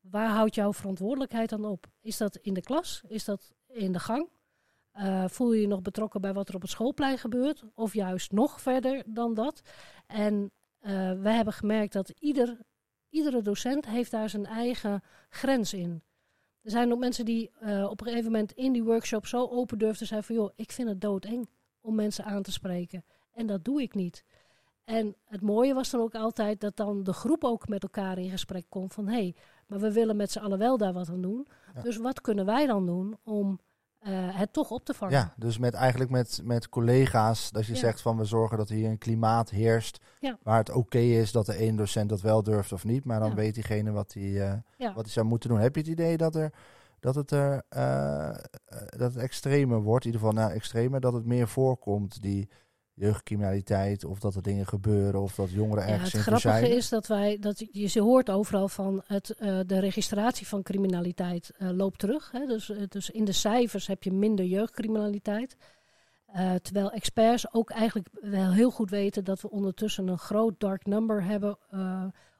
Waar 0.00 0.28
houdt 0.28 0.54
jouw 0.54 0.72
verantwoordelijkheid 0.72 1.48
dan 1.48 1.64
op? 1.64 1.86
Is 2.00 2.16
dat 2.16 2.36
in 2.36 2.54
de 2.54 2.62
klas? 2.62 3.02
Is 3.06 3.24
dat 3.24 3.52
in 3.66 3.92
de 3.92 3.98
gang? 3.98 4.28
Uh, 4.94 5.24
voel 5.28 5.52
je 5.52 5.60
je 5.60 5.66
nog 5.66 5.82
betrokken 5.82 6.20
bij 6.20 6.32
wat 6.32 6.48
er 6.48 6.54
op 6.54 6.62
het 6.62 6.70
schoolplein 6.70 7.18
gebeurt? 7.18 7.64
Of 7.74 7.94
juist 7.94 8.32
nog 8.32 8.60
verder 8.60 9.02
dan 9.06 9.34
dat? 9.34 9.60
En 10.06 10.52
uh, 10.80 10.90
we 11.20 11.28
hebben 11.30 11.54
gemerkt 11.54 11.92
dat 11.92 12.08
ieder 12.08 12.58
iedere 13.10 13.42
docent 13.42 13.86
heeft 13.86 14.10
daar 14.10 14.28
zijn 14.30 14.46
eigen 14.46 15.02
grens 15.28 15.72
in. 15.72 16.02
Er 16.62 16.70
zijn 16.70 16.92
ook 16.92 16.98
mensen 16.98 17.24
die 17.24 17.50
uh, 17.62 17.84
op 17.90 18.00
een 18.00 18.06
gegeven 18.06 18.30
moment 18.30 18.52
in 18.52 18.72
die 18.72 18.82
workshop 18.82 19.26
zo 19.26 19.48
open 19.48 19.78
durfden 19.78 20.06
zijn 20.06 20.22
van 20.22 20.34
joh, 20.34 20.50
ik 20.56 20.72
vind 20.72 20.88
het 20.88 21.00
doodeng 21.00 21.48
om 21.80 21.94
mensen 21.94 22.24
aan 22.24 22.42
te 22.42 22.52
spreken. 22.52 23.04
En 23.32 23.46
dat 23.46 23.64
doe 23.64 23.82
ik 23.82 23.94
niet. 23.94 24.24
En 24.84 25.16
het 25.24 25.40
mooie 25.40 25.74
was 25.74 25.90
dan 25.90 26.00
ook 26.00 26.14
altijd 26.14 26.60
dat 26.60 26.76
dan 26.76 27.02
de 27.02 27.12
groep 27.12 27.44
ook 27.44 27.68
met 27.68 27.82
elkaar 27.82 28.18
in 28.18 28.30
gesprek 28.30 28.64
komt 28.68 28.92
van 28.92 29.06
hé, 29.06 29.12
hey, 29.12 29.34
maar 29.66 29.78
we 29.78 29.92
willen 29.92 30.16
met 30.16 30.30
z'n 30.30 30.38
allen 30.38 30.58
wel 30.58 30.76
daar 30.76 30.92
wat 30.92 31.08
aan 31.08 31.22
doen. 31.22 31.46
Dus 31.82 31.96
wat 31.96 32.20
kunnen 32.20 32.46
wij 32.46 32.66
dan 32.66 32.86
doen 32.86 33.16
om 33.22 33.60
uh, 34.02 34.38
het 34.38 34.52
toch 34.52 34.70
op 34.70 34.84
te 34.84 34.94
vangen. 34.94 35.14
Ja, 35.14 35.32
dus 35.36 35.58
met 35.58 35.74
eigenlijk 35.74 36.10
met, 36.10 36.40
met 36.44 36.68
collega's, 36.68 37.50
dat 37.50 37.66
je 37.66 37.76
zegt 37.76 38.00
van 38.00 38.16
we 38.16 38.24
zorgen 38.24 38.58
dat 38.58 38.68
hier 38.68 38.88
een 38.88 38.98
klimaat 38.98 39.50
heerst 39.50 40.00
waar 40.42 40.58
het 40.58 40.70
oké 40.70 40.98
is 40.98 41.32
dat 41.32 41.46
de 41.46 41.56
ene 41.56 41.76
docent 41.76 42.08
dat 42.08 42.20
wel 42.20 42.42
durft 42.42 42.72
of 42.72 42.84
niet, 42.84 43.04
maar 43.04 43.20
dan 43.20 43.34
weet 43.34 43.54
diegene 43.54 43.90
wat 43.90 44.12
hij 44.12 44.22
uh, 44.22 44.94
wat 44.94 45.04
hij 45.04 45.12
zou 45.12 45.26
moeten 45.26 45.48
doen. 45.48 45.58
Heb 45.58 45.74
je 45.74 45.80
het 45.80 45.90
idee 45.90 46.16
dat 46.16 46.34
er 46.34 46.52
dat 47.00 47.14
het 47.14 47.30
er 47.30 47.62
uh, 47.76 48.34
dat 48.98 49.14
het 49.14 49.16
extremer 49.16 49.82
wordt, 49.82 50.04
in 50.04 50.12
ieder 50.12 50.26
geval 50.26 50.38
naar 50.40 50.48
nou, 50.48 50.58
extremer, 50.58 51.00
dat 51.00 51.12
het 51.12 51.26
meer 51.26 51.48
voorkomt 51.48 52.22
die 52.22 52.48
jeugdcriminaliteit 53.00 54.04
of 54.04 54.18
dat 54.18 54.34
er 54.34 54.42
dingen 54.42 54.66
gebeuren 54.66 55.20
of 55.20 55.34
dat 55.34 55.50
jongeren 55.50 55.86
Ja, 55.86 55.90
ergens 55.90 56.12
het 56.12 56.26
in 56.26 56.32
grappige 56.36 56.76
is 56.76 56.88
dat 56.88 57.06
wij, 57.06 57.38
dat 57.38 57.64
je 57.70 57.86
ze 57.86 58.00
hoort 58.00 58.30
overal 58.30 58.68
van 58.68 59.02
het, 59.06 59.30
eh, 59.30 59.58
de 59.66 59.78
registratie 59.78 60.46
van 60.46 60.62
criminaliteit 60.62 61.50
eh, 61.58 61.70
loopt 61.70 61.98
terug. 61.98 62.30
Hè? 62.30 62.46
Dus, 62.46 62.70
eh, 62.70 62.82
dus 62.88 63.10
in 63.10 63.24
de 63.24 63.32
cijfers 63.32 63.86
heb 63.86 64.02
je 64.02 64.12
minder 64.12 64.44
jeugdcriminaliteit. 64.44 65.56
Terwijl 66.62 66.90
experts 66.90 67.52
ook 67.52 67.70
eigenlijk 67.70 68.08
wel 68.12 68.52
heel 68.52 68.70
goed 68.70 68.90
weten 68.90 69.24
dat 69.24 69.40
we 69.40 69.50
ondertussen 69.50 70.08
een 70.08 70.18
groot 70.18 70.54
dark 70.58 70.86
number 70.86 71.24
hebben, 71.24 71.58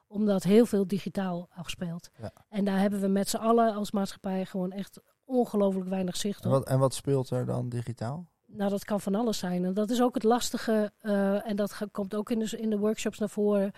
omdat 0.07 0.43
heel 0.43 0.65
veel 0.65 0.87
digitaal 0.87 1.49
afspeelt. 1.53 2.09
Ja. 2.21 2.31
En 2.49 2.65
daar 2.65 2.79
hebben 2.79 3.01
we 3.01 3.07
met 3.07 3.29
z'n 3.29 3.37
allen 3.37 3.73
als 3.73 3.91
maatschappij 3.91 4.45
gewoon 4.45 4.71
echt 4.71 4.99
ongelooflijk 5.25 5.89
weinig 5.89 6.17
zicht 6.17 6.43
En 6.43 6.51
op. 6.51 6.57
wat, 6.57 6.67
en 6.67 6.79
wat 6.79 6.93
speelt 6.93 7.29
er 7.29 7.45
dan 7.45 7.69
digitaal? 7.69 8.25
Nou, 8.53 8.69
dat 8.69 8.85
kan 8.85 9.01
van 9.01 9.15
alles 9.15 9.37
zijn. 9.37 9.65
En 9.65 9.73
dat 9.73 9.89
is 9.89 10.01
ook 10.01 10.13
het 10.13 10.23
lastige. 10.23 10.91
eh, 11.01 11.49
en 11.49 11.55
dat 11.55 11.77
komt 11.91 12.15
ook 12.15 12.31
in 12.31 12.39
de, 12.39 12.57
in 12.57 12.69
de 12.69 12.77
workshops 12.77 13.19
naar 13.19 13.29
voren. 13.29 13.71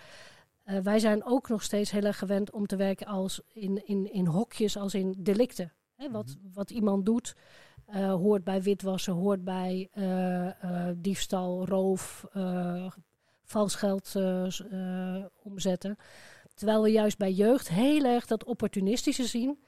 Eh, 0.64 0.78
wij 0.78 0.98
zijn 0.98 1.24
ook 1.24 1.48
nog 1.48 1.62
steeds 1.62 1.90
heel 1.90 2.02
erg 2.04 2.18
gewend 2.18 2.50
om 2.50 2.66
te 2.66 2.76
werken 2.76 3.06
als 3.06 3.40
in, 3.52 3.86
in, 3.86 4.12
in 4.12 4.26
hokjes, 4.26 4.76
als 4.76 4.94
in 4.94 5.14
delicten. 5.18 5.72
Hè, 5.96 6.10
wat, 6.10 6.26
Mhm. 6.26 6.52
wat 6.54 6.70
iemand 6.70 7.06
doet, 7.06 7.36
eh, 7.86 8.12
hoort 8.12 8.44
bij 8.44 8.62
witwassen, 8.62 9.12
hoort 9.12 9.44
bij 9.44 9.90
diefstal, 10.96 11.66
roof, 11.66 12.26
vals 13.44 13.74
geld 13.74 14.14
omzetten. 15.42 15.96
Terwijl 16.54 16.82
we 16.82 16.90
juist 16.90 17.18
bij 17.18 17.32
jeugd 17.32 17.68
heel 17.68 18.04
erg 18.04 18.26
dat 18.26 18.44
opportunistische 18.44 19.24
zien. 19.26 19.58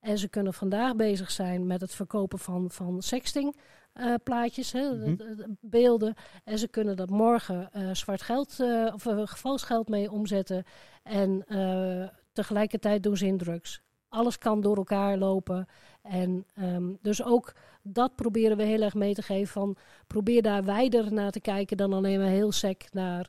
En 0.00 0.18
ze 0.18 0.28
kunnen 0.28 0.54
vandaag 0.54 0.96
bezig 0.96 1.30
zijn 1.30 1.66
met 1.66 1.80
het 1.80 1.94
verkopen 1.94 2.38
van, 2.38 2.70
van 2.70 3.02
sexting. 3.02 3.56
Eh, 3.96 4.14
plaatjes, 4.24 4.72
hè, 4.72 4.90
Mhm. 4.94 5.14
beelden. 5.60 6.14
En 6.44 6.58
ze 6.58 6.68
kunnen 6.68 6.96
dat 6.96 7.10
morgen 7.10 7.72
eh, 7.72 7.90
zwart 7.92 8.22
geld 8.22 8.60
eh, 8.60 8.90
of 8.94 9.04
uh, 9.04 9.20
gevalsgeld 9.24 9.88
mee 9.88 10.10
omzetten. 10.10 10.64
En 11.02 11.44
tegelijkertijd 12.32 13.02
doen 13.02 13.16
ze 13.16 13.26
in 13.26 13.38
drugs. 13.38 13.82
Alles 14.08 14.38
kan 14.38 14.60
door 14.60 14.76
elkaar 14.76 15.16
lopen. 15.18 15.66
En 16.02 16.44
ehm, 16.54 16.92
dus 17.02 17.24
ook 17.24 17.52
dat 17.82 18.14
proberen 18.14 18.56
we 18.56 18.62
heel 18.62 18.82
erg 18.82 18.94
mee 18.94 19.14
te 19.14 19.22
geven. 19.22 19.52
Van 19.52 19.76
probeer 20.06 20.42
daar 20.42 20.64
wijder 20.64 21.12
naar 21.12 21.30
te 21.30 21.40
kijken 21.40 21.76
dan 21.76 21.92
alleen 21.92 22.18
maar 22.18 22.28
heel 22.28 22.52
sec 22.52 22.84
naar 22.92 23.28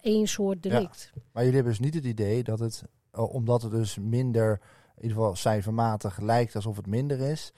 één 0.00 0.26
soort 0.26 0.62
delict. 0.62 1.12
Maar 1.32 1.42
jullie 1.42 1.54
hebben 1.58 1.72
dus 1.72 1.84
niet 1.84 1.94
het 1.94 2.04
idee 2.04 2.42
dat 2.42 2.58
het, 2.58 2.82
omdat 3.12 3.62
het 3.62 3.70
dus 3.70 3.98
minder, 3.98 4.60
in 4.96 5.02
ieder 5.02 5.16
geval 5.16 5.36
cijfermatig 5.36 6.18
lijkt 6.20 6.54
alsof 6.56 6.76
het 6.76 6.86
minder 6.86 7.20
is, 7.20 7.52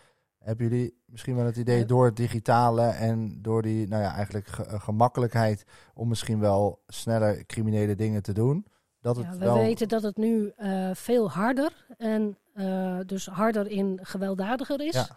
hebben 0.48 0.68
jullie 0.68 0.94
misschien 1.06 1.36
wel 1.36 1.44
het 1.46 1.56
idee 1.56 1.84
door 1.84 2.04
het 2.04 2.16
digitale 2.16 2.82
en 2.86 3.42
door 3.42 3.62
die, 3.62 3.88
nou 3.88 4.02
ja, 4.02 4.14
eigenlijk 4.14 4.46
ge- 4.46 4.64
eh, 4.64 4.80
gemakkelijkheid 4.80 5.64
om 5.94 6.08
misschien 6.08 6.40
wel 6.40 6.82
sneller 6.86 7.46
criminele 7.46 7.94
dingen 7.94 8.22
te 8.22 8.32
doen, 8.32 8.66
dat 9.00 9.16
het 9.16 9.24
Ja, 9.24 9.32
we 9.32 9.38
wel... 9.38 9.54
weten 9.58 9.88
dat 9.88 10.02
het 10.02 10.16
nu 10.16 10.52
eh, 10.56 10.90
veel 10.94 11.30
harder 11.30 11.86
en 11.98 12.38
eh, 12.54 12.98
dus 13.06 13.26
harder 13.26 13.66
in 13.70 13.98
gewelddadiger 14.02 14.80
is 14.80 14.94
Ja. 14.94 15.08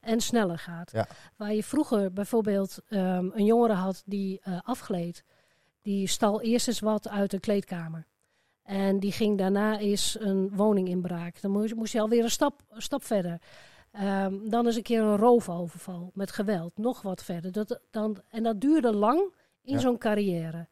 en 0.00 0.20
sneller 0.20 0.58
gaat. 0.58 0.90
Ja. 0.92 1.06
Waar 1.36 1.54
je 1.54 1.62
vroeger 1.64 2.12
bijvoorbeeld 2.12 2.78
ehm, 2.88 3.28
een 3.34 3.44
jongere 3.44 3.72
had 3.74 4.02
die 4.06 4.40
eh, 4.42 4.58
afgleed, 4.62 5.24
die 5.82 6.06
stal 6.06 6.40
eerst 6.42 6.68
eens 6.68 6.80
wat 6.80 7.08
uit 7.08 7.30
de 7.30 7.40
kleedkamer. 7.40 8.06
En 8.62 8.98
die 9.00 9.12
ging 9.12 9.38
daarna 9.38 9.78
eens 9.78 10.16
een 10.20 10.50
woning 10.54 10.88
inbraak. 10.88 11.40
Dan 11.40 11.50
moest, 11.50 11.74
moest 11.74 11.92
je 11.92 12.00
alweer 12.00 12.24
een 12.24 12.30
stap, 12.30 12.62
een 12.70 12.82
stap 12.82 13.04
verder. 13.04 13.38
Ehm, 13.92 14.48
dan 14.48 14.66
eens 14.66 14.76
een 14.76 14.82
keer 14.82 15.00
een 15.02 15.16
roofoverval 15.16 16.10
met 16.14 16.30
geweld, 16.30 16.76
nog 16.78 17.02
wat 17.02 17.22
verder. 17.24 17.52
Dat, 17.52 17.80
dan, 17.90 18.16
en 18.28 18.42
dat 18.42 18.60
duurde 18.60 18.92
lang 18.94 19.32
in 19.62 19.74
Ja. 19.74 19.78
zo'n 19.80 19.98
carrière. 19.98 20.68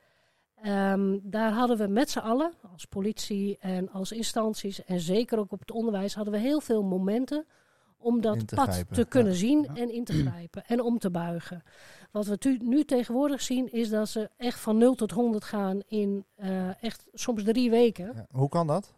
Ehm, 0.55 1.19
daar 1.23 1.53
hadden 1.53 1.77
we 1.77 1.87
met 1.87 2.11
z'n 2.11 2.19
allen, 2.19 2.53
als 2.73 2.85
politie 2.85 3.59
en 3.61 3.91
als 3.91 4.13
instanties 4.13 4.85
en 4.85 5.01
zeker 5.01 5.39
ook 5.39 5.53
op 5.53 5.61
het 5.61 5.71
onderwijs, 5.71 6.15
hadden 6.15 6.33
we 6.35 6.41
heel 6.41 6.61
veel 6.61 6.83
momenten 6.83 7.47
om 7.99 8.21
dat 8.21 8.49
te 8.49 8.55
pad 8.55 8.69
grijpen, 8.69 8.95
te 8.95 9.01
ja. 9.01 9.07
kunnen 9.09 9.35
zien 9.35 9.63
Ja. 9.63 9.75
en 9.75 9.91
in 9.93 10.05
te 10.05 10.13
grijpen 10.13 10.65
en 10.67 10.81
om 10.81 10.99
te 10.99 11.11
buigen. 11.11 11.63
Wat 12.11 12.27
we 12.27 12.59
nu 12.63 12.85
tegenwoordig 12.85 13.41
zien 13.43 13.73
is 13.73 13.89
dat 13.89 14.09
ze 14.09 14.31
echt 14.37 14.61
van 14.61 14.79
0 14.79 14.95
tot 14.95 15.11
100 15.11 15.45
gaan 15.45 15.81
in 15.87 16.25
eh, 16.35 16.83
echt 16.83 17.07
soms 17.13 17.43
drie 17.43 17.71
weken 17.71 18.27
Hoe 18.31 18.49
kan 18.49 18.67
dat? 18.67 18.95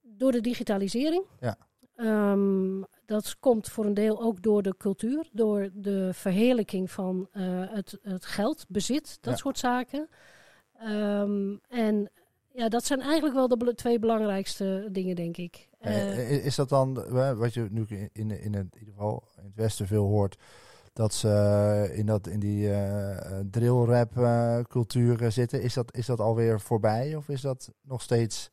door 0.00 0.32
de 0.32 0.40
digitalisering. 0.40 1.24
Ja. 1.40 1.56
Ehm, 1.94 2.82
dat 3.08 3.36
komt 3.40 3.68
voor 3.68 3.84
een 3.84 3.94
deel 3.94 4.20
ook 4.22 4.42
door 4.42 4.62
de 4.62 4.74
cultuur, 4.76 5.28
door 5.32 5.70
de 5.74 6.10
verheerlijking 6.12 6.90
van 6.90 7.28
eh, 7.32 7.42
het, 7.50 7.98
het 8.02 8.24
geld, 8.24 8.64
bezit, 8.68 9.18
dat 9.20 9.32
Ja. 9.32 9.38
soort 9.38 9.58
zaken. 9.58 10.08
Ehm, 10.78 11.56
en 11.68 12.10
ja, 12.52 12.68
dat 12.68 12.84
zijn 12.84 13.00
eigenlijk 13.00 13.34
wel 13.34 13.48
de 13.48 13.74
twee 13.74 13.98
belangrijkste 13.98 14.88
dingen, 14.92 15.16
denk 15.16 15.36
ik. 15.36 15.68
I- 15.86 15.90
is 16.44 16.54
dat 16.54 16.68
dan, 16.68 16.94
wat 17.36 17.54
je 17.54 17.66
nu 17.70 17.84
in, 17.88 18.10
in, 18.12 18.30
in, 18.30 18.54
het, 18.54 18.66
in 18.74 18.78
ieder 18.78 18.94
geval 18.94 19.24
in 19.36 19.44
het 19.44 19.54
Westen 19.54 19.86
veel 19.86 20.06
hoort, 20.06 20.36
dat 20.92 21.14
ze 21.14 21.28
eh, 21.28 21.98
in, 21.98 22.06
dat, 22.06 22.26
in 22.26 22.40
die 22.40 22.72
eh 22.72 23.38
drillrap 23.50 24.16
eh, 24.16 24.58
cultuur 24.68 25.22
eh, 25.22 25.30
zitten, 25.30 25.62
is 25.62 25.74
dat, 25.74 25.96
is 25.96 26.06
dat 26.06 26.20
alweer 26.20 26.60
voorbij 26.60 27.14
of 27.16 27.28
is 27.28 27.40
dat 27.40 27.72
nog 27.82 28.02
steeds 28.02 28.50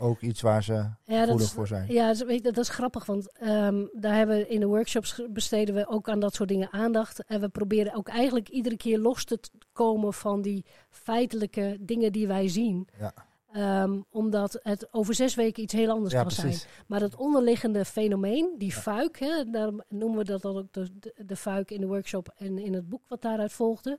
ook 0.00 0.20
iets 0.20 0.40
waar 0.40 0.62
ze 0.62 0.72
ja, 0.72 0.92
dat 1.04 1.18
gevoelig 1.18 1.40
is, 1.46 1.50
voor 1.52 1.66
zijn? 1.66 1.92
Ja, 1.92 2.06
dat 2.14 2.28
is- 2.28 2.42
dat 2.42 2.66
grappig, 2.68 3.06
want 3.06 3.32
ehm, 3.38 3.84
daar 3.92 4.14
hebben 4.14 4.36
we 4.36 4.48
in 4.48 4.60
de 4.60 4.66
workshops 4.66 5.20
besteden 5.30 5.74
we 5.74 5.88
ook 5.88 6.08
aan 6.08 6.20
dat 6.20 6.34
soort 6.34 6.48
dingen 6.48 6.72
aandacht. 6.72 7.24
En 7.24 7.40
we 7.40 7.48
proberen 7.48 7.94
ook 7.94 8.08
eigenlijk 8.08 8.48
iedere 8.48 8.76
keer 8.76 8.98
los 8.98 9.24
te 9.24 9.38
komen 9.72 10.12
van 10.14 10.42
die 10.42 10.64
feitelijke 10.90 11.76
dingen 11.80 12.12
die 12.12 12.26
wij 12.26 12.48
zien. 12.48 12.88
Ja. 12.98 13.12
Ehm, 13.52 14.00
omdat 14.10 14.58
het 14.62 14.88
over 14.92 15.14
zes 15.14 15.34
weken 15.34 15.62
iets 15.62 15.72
heel 15.72 15.90
anders 15.90 16.12
Ja, 16.14 16.22
kan 16.22 16.30
zijn. 16.30 16.56
Maar 16.86 17.00
dat 17.00 17.16
onderliggende 17.16 17.84
fenomeen, 17.84 18.54
die 18.58 18.70
Ja. 18.70 18.74
fuik, 18.80 19.18
hè, 19.18 19.50
daarom 19.50 19.82
noemen 19.88 20.18
we 20.18 20.24
dat 20.24 20.42
dan 20.42 20.56
ook 20.56 20.72
de, 20.72 20.98
de, 20.98 21.14
de 21.26 21.36
fuik 21.36 21.70
in 21.70 21.80
de 21.80 21.86
workshop 21.86 22.32
en 22.36 22.58
in 22.58 22.74
het 22.74 22.88
boek 22.88 23.02
wat 23.08 23.22
daaruit 23.22 23.52
volgde. 23.52 23.98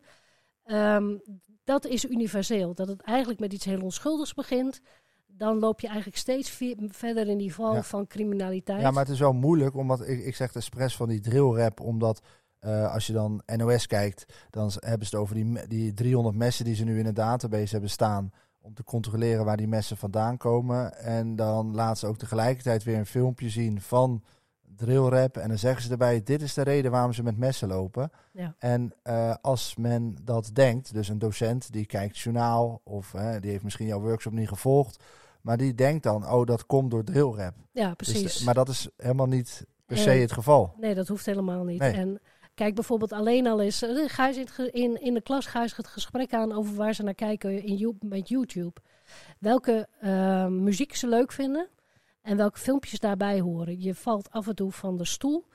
Ehm, 0.66 1.18
dat 1.64 1.86
is 1.86 2.06
universeel. 2.06 2.74
Dat 2.74 2.88
het 2.88 3.02
eigenlijk 3.02 3.40
met 3.40 3.54
iets 3.54 3.66
heel 3.66 3.82
onschuldigs 3.82 4.34
begint. 4.34 4.82
Dan 5.38 5.60
loop 5.60 5.80
je 5.80 5.88
eigenlijk 5.88 6.18
steeds 6.18 6.50
verder 6.90 7.28
in 7.28 7.38
die 7.38 7.54
val 7.54 7.74
Ja. 7.74 7.84
van 7.84 8.08
criminaliteit. 8.08 8.82
Ja, 8.82 8.92
maar 8.92 9.04
het 9.04 9.14
is 9.14 9.20
wel 9.20 9.34
moeilijk, 9.34 9.76
omdat 9.76 10.08
ik, 10.08 10.26
ik 10.26 10.36
zeg 10.36 10.56
expres 10.56 10.96
van 10.96 11.08
die 11.08 11.20
drillrap, 11.20 11.80
omdat 11.80 12.22
eh, 12.60 12.94
als 12.94 13.08
je 13.08 13.14
dan 13.14 13.42
NOS 13.56 13.88
kijkt, 13.88 14.26
dan 14.50 14.72
hebben 14.80 15.08
ze 15.08 15.16
het 15.16 15.24
over 15.24 15.36
die, 15.36 15.68
die 15.68 15.94
300 15.94 16.36
messen 16.36 16.66
die 16.66 16.76
ze 16.76 16.84
nu 16.84 17.00
in 17.00 17.06
een 17.06 17.14
database 17.14 17.72
hebben 17.72 17.90
staan, 17.90 18.32
om 18.62 18.74
te 18.74 18.84
controleren 18.84 19.46
waar 19.46 19.58
die 19.58 19.68
messen 19.68 19.98
vandaan 19.98 20.38
komen. 20.38 20.98
En 20.98 21.36
dan 21.36 21.76
laten 21.76 21.98
ze 21.98 22.08
ook 22.08 22.18
tegelijkertijd 22.18 22.84
weer 22.84 22.98
een 22.98 23.06
filmpje 23.06 23.50
zien 23.50 23.82
van 23.82 24.24
drillrap. 24.76 25.38
En 25.38 25.48
dan 25.48 25.58
zeggen 25.58 25.84
ze 25.84 25.92
erbij, 25.92 26.24
dit 26.24 26.42
is 26.42 26.54
de 26.54 26.62
reden 26.62 26.92
waarom 26.92 27.14
ze 27.14 27.24
met 27.24 27.38
messen 27.38 27.68
lopen. 27.68 28.12
Ja. 28.32 28.56
En 28.60 28.94
eh, 29.04 29.36
als 29.42 29.76
men 29.76 30.18
dat 30.24 30.50
denkt, 30.54 30.94
dus 30.94 31.10
een 31.10 31.20
docent 31.20 31.72
die 31.72 31.86
kijkt 31.86 32.18
journaal, 32.18 32.82
of 32.84 33.12
die 33.40 33.52
heeft 33.52 33.64
misschien 33.64 33.88
jouw 33.88 34.02
workshop 34.02 34.34
niet 34.34 34.48
gevolgd, 34.48 35.04
maar 35.46 35.58
die 35.58 35.76
denkt 35.76 36.04
dan, 36.04 36.28
oh 36.32 36.46
dat 36.46 36.66
komt 36.66 36.92
door 36.92 37.04
drillrap. 37.04 37.54
Ja, 37.72 37.94
Dus 37.96 37.96
precies. 37.96 38.38
de- 38.38 38.46
maar 38.46 38.54
dat 38.54 38.70
is 38.70 38.90
helemaal 38.98 39.26
niet 39.28 39.66
per 39.86 39.98
se 39.98 40.10
het 40.10 40.32
geval. 40.32 40.74
Nee, 40.78 40.96
dat 40.96 41.08
hoeft 41.08 41.26
helemaal 41.26 41.64
niet. 41.64 41.80
Nee. 41.80 41.92
En 41.94 42.20
kijk 42.54 42.76
bijvoorbeeld 42.76 43.12
alleen 43.12 43.48
al 43.48 43.62
eens, 43.62 43.82
eh, 43.82 44.08
eens 44.08 44.38
in, 44.38 44.74
in, 44.74 45.02
in 45.02 45.14
de 45.14 45.22
klas 45.22 45.46
eens 45.46 45.78
het 45.78 45.88
gesprek 45.88 46.34
aan 46.34 46.52
over 46.52 46.76
waar 46.76 46.94
ze 46.94 47.04
naar 47.04 47.14
kijken 47.16 47.64
in, 47.64 47.78
met 48.04 48.30
YouTube. 48.30 48.74
Welke 49.40 49.88
eh, 50.00 50.48
muziek 50.48 50.96
ze 50.96 51.08
leuk 51.08 51.32
vinden 51.32 51.68
en 52.22 52.38
welke 52.38 52.60
filmpjes 52.60 53.00
daarbij 53.00 53.40
horen. 53.40 53.82
Je 53.82 53.96
valt 53.96 54.32
af 54.32 54.48
en 54.48 54.56
toe 54.56 54.72
van 54.72 54.98
de 54.98 55.06
stoel 55.06 55.46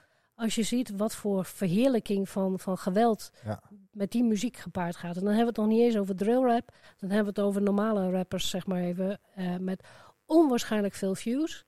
als 0.40 0.54
je 0.54 0.62
ziet 0.62 0.96
wat 0.96 1.14
voor 1.14 1.44
verheerlijking 1.44 2.28
van, 2.28 2.58
van 2.58 2.78
geweld 2.78 3.30
Ja. 3.44 3.62
met 3.92 4.10
die 4.10 4.24
muziek 4.24 4.56
gepaard 4.56 4.96
gaat. 4.96 5.16
En 5.16 5.24
dan 5.24 5.34
hebben 5.34 5.54
we 5.54 5.60
het 5.60 5.68
nog 5.70 5.78
niet 5.78 5.86
eens 5.86 5.96
over 5.98 6.16
drillrap, 6.16 6.72
dan 6.98 7.10
hebben 7.10 7.34
we 7.34 7.40
het 7.40 7.48
over 7.48 7.62
normale 7.62 8.10
rappers, 8.10 8.50
zeg 8.50 8.66
maar 8.66 8.80
even, 8.80 9.20
eh, 9.34 9.56
met 9.56 9.82
onwaarschijnlijk 10.26 10.94
veel 10.94 11.14
views. 11.14 11.64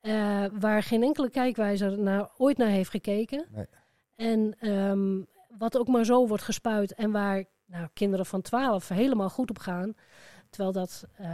eh, 0.00 0.44
waar 0.58 0.82
geen 0.82 1.02
enkele 1.02 1.30
kijkwijzer 1.30 1.98
naar, 1.98 2.30
ooit 2.36 2.56
naar 2.56 2.68
heeft 2.68 2.90
gekeken. 2.90 3.44
Nee. 3.54 3.66
En 4.16 4.54
ehm, 4.60 5.20
wat 5.58 5.78
ook 5.78 5.88
maar 5.88 6.04
zo 6.04 6.26
wordt 6.26 6.42
gespuit 6.42 6.94
en 6.94 7.10
waar 7.10 7.44
nou, 7.66 7.88
kinderen 7.94 8.26
van 8.26 8.42
12 8.42 8.88
helemaal 8.88 9.30
goed 9.30 9.50
op 9.50 9.58
gaan. 9.58 9.94
Terwijl 10.50 10.72
dat 10.72 11.04
eh, 11.16 11.26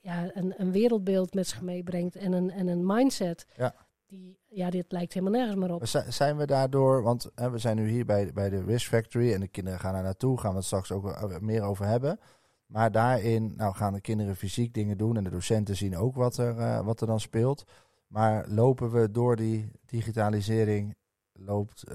ja, 0.00 0.30
een, 0.34 0.54
een 0.56 0.72
wereldbeeld 0.72 1.34
met 1.34 1.46
zich 1.48 1.60
meebrengt 1.62 2.16
en 2.16 2.32
een, 2.32 2.50
en 2.50 2.66
een 2.68 2.86
mindset. 2.86 3.46
Ja. 3.56 3.74
Die, 4.06 4.38
ja, 4.48 4.70
dit 4.70 4.92
lijkt 4.92 5.12
helemaal 5.12 5.40
nergens 5.40 5.60
meer 5.60 5.74
op. 5.74 5.86
Zijn 6.08 6.36
we 6.36 6.46
daardoor, 6.46 7.02
want 7.02 7.30
hè, 7.34 7.50
we 7.50 7.58
zijn 7.58 7.76
nu 7.76 7.88
hier 7.88 8.04
bij, 8.04 8.32
bij 8.32 8.50
de 8.50 8.64
Risk 8.64 8.88
Factory 8.88 9.32
en 9.32 9.40
de 9.40 9.48
kinderen 9.48 9.80
gaan 9.80 9.92
daar 9.92 10.02
naartoe, 10.02 10.38
gaan 10.38 10.50
we 10.50 10.56
het 10.56 10.66
straks 10.66 10.92
ook 10.92 11.10
eh, 11.10 11.38
meer 11.38 11.62
over 11.62 11.86
hebben. 11.86 12.20
Maar 12.66 12.92
daarin 12.92 13.52
nou, 13.56 13.74
gaan 13.74 13.92
de 13.92 14.00
kinderen 14.00 14.36
fysiek 14.36 14.74
dingen 14.74 14.98
doen 14.98 15.16
en 15.16 15.24
de 15.24 15.30
docenten 15.30 15.76
zien 15.76 15.96
ook 15.96 16.14
wat 16.14 16.36
er, 16.36 16.58
eh, 16.58 16.84
wat 16.84 17.00
er 17.00 17.06
dan 17.06 17.20
speelt. 17.20 17.64
Maar 18.06 18.48
lopen 18.48 18.90
we 18.90 19.10
door 19.10 19.36
die 19.36 19.70
digitalisering, 19.86 20.96
loopt 21.32 21.82
eh, 21.82 21.94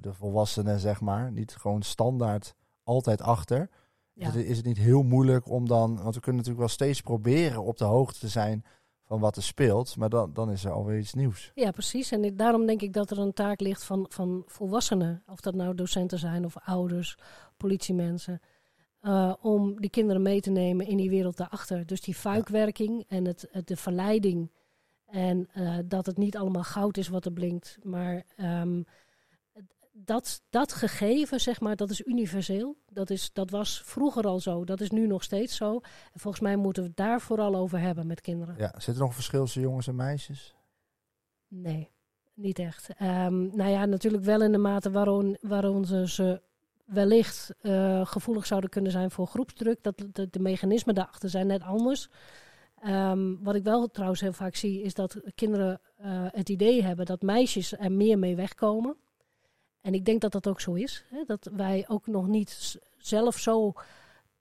de 0.00 0.12
volwassenen 0.12 0.80
zeg 0.80 1.00
maar 1.00 1.32
niet 1.32 1.56
gewoon 1.56 1.82
standaard 1.82 2.54
altijd 2.82 3.20
achter. 3.20 3.70
Ja. 4.12 4.28
Is, 4.28 4.34
het, 4.34 4.44
is 4.44 4.56
het 4.56 4.66
niet 4.66 4.78
heel 4.78 5.02
moeilijk 5.02 5.48
om 5.48 5.68
dan, 5.68 6.02
want 6.02 6.14
we 6.14 6.20
kunnen 6.20 6.42
natuurlijk 6.42 6.66
wel 6.66 6.68
steeds 6.68 7.00
proberen 7.00 7.62
op 7.64 7.76
de 7.76 7.84
hoogte 7.84 8.18
te 8.18 8.28
zijn 8.28 8.64
van 9.06 9.20
wat 9.20 9.36
er 9.36 9.42
speelt, 9.42 9.96
maar 9.96 10.08
dan, 10.08 10.32
dan 10.32 10.50
is 10.50 10.64
er 10.64 10.70
alweer 10.70 10.98
iets 10.98 11.14
nieuws. 11.14 11.52
Ja, 11.54 11.70
precies. 11.70 12.10
En 12.10 12.24
ik- 12.24 12.38
daarom 12.38 12.66
denk 12.66 12.82
ik 12.82 12.92
dat 12.92 13.10
er 13.10 13.18
een 13.18 13.32
taak 13.32 13.60
ligt 13.60 13.84
van, 13.84 14.06
van 14.08 14.42
volwassenen, 14.46 15.22
of 15.26 15.40
dat 15.40 15.54
nou 15.54 15.74
docenten 15.74 16.18
zijn 16.18 16.44
of 16.44 16.56
ouders, 16.64 17.16
politiemensen, 17.56 18.40
eh, 19.00 19.32
om 19.40 19.80
die 19.80 19.90
kinderen 19.90 20.22
mee 20.22 20.40
te 20.40 20.50
nemen 20.50 20.86
in 20.86 20.96
die 20.96 21.10
wereld 21.10 21.36
daarachter. 21.36 21.86
Dus 21.86 22.00
die 22.00 22.14
fuikwerking 22.14 23.04
en 23.08 23.24
het, 23.24 23.48
het, 23.50 23.66
de 23.68 23.76
verleiding 23.76 24.50
en 25.06 25.48
eh, 25.52 25.78
dat 25.84 26.06
het 26.06 26.16
niet 26.16 26.36
allemaal 26.36 26.62
goud 26.64 26.96
is 26.96 27.08
wat 27.08 27.24
er 27.24 27.32
blinkt, 27.32 27.78
maar 27.82 28.24
ehm, 28.36 28.82
dat, 30.04 30.42
dat 30.50 30.72
gegeven, 30.72 31.40
zeg 31.40 31.60
maar, 31.60 31.76
dat 31.76 31.90
is 31.90 32.06
universeel. 32.06 32.76
Dat, 32.90 33.10
is, 33.10 33.32
dat 33.32 33.50
was 33.50 33.82
vroeger 33.84 34.26
al 34.26 34.40
zo, 34.40 34.64
dat 34.64 34.80
is 34.80 34.90
nu 34.90 35.06
nog 35.06 35.22
steeds 35.22 35.56
zo. 35.56 35.80
En 36.12 36.20
volgens 36.20 36.42
mij 36.42 36.56
moeten 36.56 36.82
we 36.82 36.88
het 36.88 36.96
daar 36.96 37.20
vooral 37.20 37.54
over 37.54 37.78
hebben 37.78 38.06
met 38.06 38.20
kinderen. 38.20 38.54
Ja, 38.58 38.72
zit 38.76 38.94
er 38.94 39.00
nog 39.00 39.08
een 39.08 39.14
verschil 39.14 39.44
tussen 39.44 39.62
jongens 39.62 39.86
en 39.86 39.96
meisjes? 39.96 40.54
Nee, 41.48 41.90
niet 42.34 42.58
echt. 42.58 42.88
Ehm, 42.96 43.56
nou 43.56 43.70
ja, 43.70 43.84
natuurlijk 43.84 44.24
wel 44.24 44.42
in 44.42 44.52
de 44.52 44.58
mate 44.58 44.90
waarom, 44.90 45.36
waarom 45.40 45.84
ze, 45.84 46.08
ze 46.08 46.42
wellicht 46.84 47.54
eh, 47.60 48.06
gevoelig 48.06 48.46
zouden 48.46 48.70
kunnen 48.70 48.92
zijn 48.92 49.10
voor 49.10 49.26
groepsdruk. 49.26 49.82
Dat, 49.82 50.04
de, 50.12 50.28
de 50.30 50.40
mechanismen 50.40 50.94
daarachter 50.94 51.30
zijn 51.30 51.46
net 51.46 51.62
anders. 51.62 52.08
Ehm, 52.82 53.34
wat 53.42 53.54
ik 53.54 53.62
wel 53.62 53.88
trouwens 53.88 54.20
heel 54.20 54.32
vaak 54.32 54.54
zie, 54.54 54.82
is 54.82 54.94
dat 54.94 55.20
kinderen 55.34 55.80
eh, 55.96 56.26
het 56.30 56.48
idee 56.48 56.82
hebben 56.82 57.06
dat 57.06 57.22
meisjes 57.22 57.78
er 57.78 57.92
meer 57.92 58.18
mee 58.18 58.36
wegkomen. 58.36 58.96
En 59.86 59.94
ik 59.94 60.04
denk 60.04 60.20
dat 60.20 60.32
dat 60.32 60.46
ook 60.46 60.60
zo 60.60 60.74
is. 60.74 61.04
Hè? 61.10 61.24
Dat 61.26 61.50
wij 61.52 61.84
ook 61.88 62.06
nog 62.06 62.26
niet 62.26 62.78
zelf 62.96 63.38
zo 63.38 63.72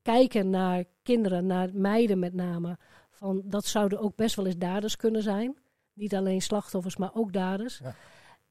kijken 0.01 0.49
naar 0.49 0.83
kinderen, 1.03 1.45
naar 1.45 1.69
meiden 1.73 2.19
met 2.19 2.33
name. 2.33 2.77
Van 3.11 3.41
dat 3.45 3.65
zouden 3.65 3.99
ook 3.99 4.15
best 4.15 4.35
wel 4.35 4.45
eens 4.45 4.57
daders 4.57 4.95
kunnen 4.95 5.21
zijn. 5.23 5.57
Niet 5.93 6.15
alleen 6.15 6.41
slachtoffers, 6.41 6.97
maar 6.97 7.11
ook 7.13 7.33
daders. 7.33 7.77
Ja. 7.77 7.95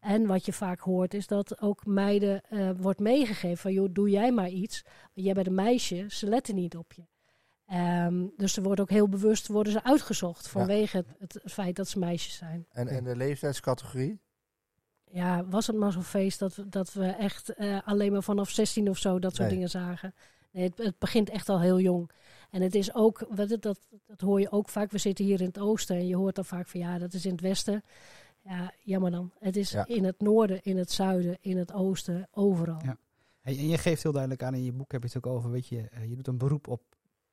En 0.01 0.27
wat 0.27 0.45
je 0.45 0.53
vaak 0.53 0.81
hoort 0.81 1.15
is 1.15 1.27
dat 1.27 1.61
ook 1.61 1.87
meiden 1.87 2.43
eh, 2.49 2.71
wordt 2.77 3.01
meegegeven 3.01 3.57
van 3.57 3.73
joh, 3.73 3.89
doe 3.93 4.11
jij 4.11 4.33
maar 4.33 4.51
iets. 4.51 4.83
Want 5.15 5.27
jij 5.27 5.35
bent 5.35 5.47
een 5.47 5.55
meisje, 5.55 6.07
ze 6.09 6.27
letten 6.27 6.55
niet 6.55 6.77
op 6.77 6.93
je. 6.93 7.03
Ehm, 7.67 8.27
dus 8.37 8.53
ze 8.53 8.63
worden 8.63 8.85
ook 8.85 8.91
heel 8.91 9.09
bewust 9.09 9.49
worden 9.49 9.73
ze 9.73 9.85
uitgezocht 9.85 10.49
vanwege 10.49 11.05
het, 11.19 11.35
het 11.43 11.53
feit 11.53 11.77
dat 11.77 11.89
ze 11.89 11.99
meisjes 11.99 12.37
zijn. 12.37 12.67
En, 12.71 12.89
en 12.89 13.05
de 13.05 13.17
leeftijdscategorie? 13.17 14.21
Ja, 15.15 15.45
was 15.47 15.67
het 15.67 15.77
maar 15.77 15.93
zo'n 15.93 16.03
feest 16.03 16.39
dat, 16.39 16.55
we- 16.55 16.69
dat 16.69 16.93
we 16.93 17.07
echt 17.07 17.55
eh, 17.55 17.79
alleen 17.85 18.13
maar 18.13 18.23
vanaf 18.23 18.51
16 18.51 18.89
of 18.89 18.99
zo 18.99 19.19
dat 19.19 19.35
soort 19.35 19.49
Nee. 19.49 19.55
dingen 19.57 19.71
zagen. 19.71 20.15
Nee, 20.53 20.65
het, 20.65 20.79
het 20.79 20.99
begint 20.99 21.31
echt 21.31 21.49
al 21.49 21.61
heel 21.61 21.81
jong. 21.81 22.11
En 22.51 22.63
het 22.63 22.75
is 22.75 22.95
ook, 22.95 23.27
het- 23.35 23.63
dat, 23.63 23.79
dat 24.07 24.21
hoor 24.21 24.41
je 24.41 24.51
ook 24.51 24.69
vaak. 24.69 24.91
We 24.91 24.99
zitten 24.99 25.25
hier 25.25 25.41
in 25.41 25.47
het 25.47 25.59
oosten 25.59 25.97
en 25.97 26.07
je 26.07 26.17
hoort 26.17 26.35
dan 26.35 26.45
vaak 26.45 26.67
van 26.69 26.81
ja, 26.81 26.99
dat 26.99 27.13
is 27.13 27.25
in 27.27 27.33
het 27.33 27.41
westen. 27.41 27.83
Ja, 28.45 28.73
jammer 28.83 29.11
dan. 29.11 29.31
Het 29.39 29.57
is 29.57 29.71
Ja. 29.71 29.87
in 29.87 30.05
het 30.05 30.21
noorden, 30.21 30.63
in 30.63 30.77
het 30.77 30.93
zuiden, 30.93 31.39
in 31.41 31.57
het 31.57 31.73
oosten, 31.73 32.29
overal. 32.31 32.81
Ja. 32.85 32.97
En 33.41 33.69
je 33.69 33.79
geeft 33.79 34.03
heel 34.03 34.13
duidelijk 34.13 34.43
aan 34.43 34.55
in 34.55 34.65
je 34.65 34.73
boek 34.73 34.93
heb 34.93 35.03
je 35.03 35.09
het 35.13 35.17
ook 35.17 35.27
over, 35.35 35.51
weet 35.51 35.67
je, 35.69 35.89
eh, 35.89 36.09
je 36.09 36.17
doet 36.17 36.27
een 36.27 36.39
beroep 36.39 36.69
op 36.69 36.83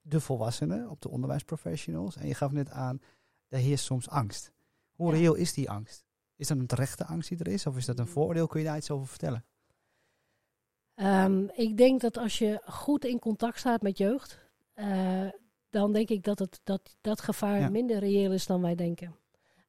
de 0.02 0.20
volwassenen, 0.20 0.90
op 0.90 1.02
de 1.02 1.10
onderwijsprofessionals. 1.10 2.16
En 2.16 2.28
je 2.28 2.34
gaf 2.34 2.52
net 2.52 2.70
aan, 2.70 3.02
er 3.48 3.60
heerst 3.60 3.86
soms 3.86 4.10
angst. 4.10 4.52
Hoe 4.96 5.12
reëel 5.12 5.34
is 5.36 5.54
die 5.54 5.70
angst? 5.70 6.04
Is 6.42 6.48
dat 6.48 6.58
een 6.58 6.68
terechte 6.68 7.06
angst 7.06 7.30
die 7.30 7.38
er 7.40 7.48
is? 7.48 7.66
Of 7.68 7.78
is 7.78 7.86
dat 7.86 8.00
een 8.00 8.08
vooroordeel? 8.08 8.48
Kun 8.48 8.60
je 8.60 8.66
daar 8.66 8.78
iets 8.78 8.92
over 8.92 9.08
vertellen? 9.08 9.44
Ehm, 10.96 11.44
ik 11.56 11.78
denk 11.78 12.02
dat 12.02 12.18
als 12.18 12.38
je 12.38 12.62
goed 12.66 13.06
in 13.06 13.20
contact 13.20 13.60
staat 13.60 13.82
met 13.82 13.98
jeugd, 13.98 14.40
eh, 14.74 15.28
dan 15.70 15.94
denk 15.94 16.10
ik 16.10 16.24
dat 16.24 16.40
het, 16.40 16.60
dat, 16.64 16.98
dat 17.02 17.22
gevaar 17.22 17.60
Ja. 17.60 17.70
minder 17.70 18.00
reëel 18.00 18.32
is 18.32 18.46
dan 18.46 18.62
wij 18.62 18.76
denken. 18.76 19.16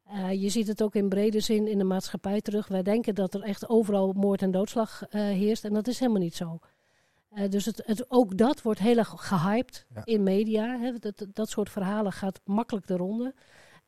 Eh, 0.05 0.43
je 0.43 0.49
ziet 0.49 0.67
het 0.67 0.83
ook 0.83 0.95
in 0.95 1.09
brede 1.09 1.41
zin 1.41 1.67
in 1.69 1.79
de 1.79 1.85
maatschappij 1.85 2.41
terug. 2.41 2.69
Wij 2.69 2.83
denken 2.83 3.15
dat 3.15 3.35
er 3.35 3.43
echt 3.43 3.69
overal 3.69 4.13
moord 4.13 4.43
en 4.43 4.51
doodslag 4.51 5.03
eh, 5.09 5.21
heerst 5.21 5.65
en 5.65 5.73
dat 5.73 5.87
is 5.89 5.99
helemaal 5.99 6.21
niet 6.23 6.37
zo. 6.37 6.59
Dus 7.49 7.65
het, 7.65 7.83
het, 7.87 8.11
ook 8.11 8.37
dat 8.37 8.63
wordt 8.63 8.81
heel 8.81 8.97
erg 8.97 9.13
gehyped 9.17 9.87
Ja. 9.95 10.03
in 10.05 10.23
media. 10.23 10.79
Hè. 10.79 10.93
Dat, 10.99 11.27
dat 11.33 11.49
soort 11.49 11.71
verhalen 11.71 12.13
gaat 12.13 12.41
makkelijk 12.45 12.87
de 12.87 12.97
ronde. 12.97 13.35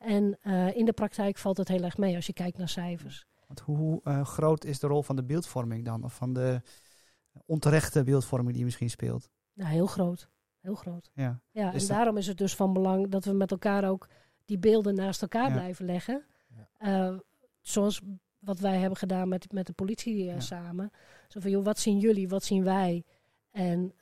En 0.04 0.38
eh, 0.40 0.76
in 0.76 0.84
de 0.84 0.92
praktijk 0.92 1.38
valt 1.38 1.56
het 1.56 1.68
heel 1.68 1.82
erg 1.82 1.96
mee 1.96 2.16
als 2.16 2.26
je 2.26 2.32
kijkt 2.32 2.58
naar 2.58 2.68
cijfers. 2.68 3.26
Want 3.46 3.60
hoe 3.60 4.00
eh, 4.02 4.24
groot 4.24 4.64
is 4.64 4.78
de 4.78 4.86
rol 4.86 5.02
van 5.02 5.16
de 5.16 5.24
beeldvorming 5.24 5.84
dan? 5.84 6.04
Of 6.04 6.14
van 6.14 6.32
de 6.32 6.60
onterechte 7.46 8.02
beeldvorming 8.02 8.54
die 8.54 8.64
misschien 8.64 8.90
speelt? 8.90 9.30
Nou, 9.52 9.70
heel 9.70 9.86
groot. 9.86 10.28
Heel 10.60 10.74
groot. 10.74 11.10
Ja. 11.14 11.40
Ja, 11.50 11.72
en 11.72 11.78
dat- 11.78 11.88
daarom 11.88 12.16
is 12.16 12.26
het 12.26 12.38
dus 12.38 12.54
van 12.54 12.72
belang 12.72 13.08
dat 13.08 13.24
we 13.24 13.32
met 13.32 13.50
elkaar 13.50 13.88
ook 13.88 14.08
die 14.44 14.58
beelden 14.58 14.94
naast 14.94 15.22
elkaar 15.22 15.46
Ja. 15.48 15.52
blijven 15.52 15.84
leggen. 15.84 16.24
Eh, 16.78 17.16
zoals 17.60 18.00
wat 18.38 18.58
wij 18.58 18.78
hebben 18.78 18.98
gedaan 18.98 19.28
met, 19.28 19.52
met 19.52 19.66
de 19.66 19.72
politie 19.72 20.24
Ja. 20.24 20.40
samen. 20.40 20.90
Zo 21.28 21.40
van, 21.40 21.50
joh, 21.50 21.64
wat 21.64 21.78
zien 21.78 21.98
jullie, 21.98 22.28
wat 22.28 22.44
zien 22.44 22.64
wij? 22.64 23.04
En 23.50 23.94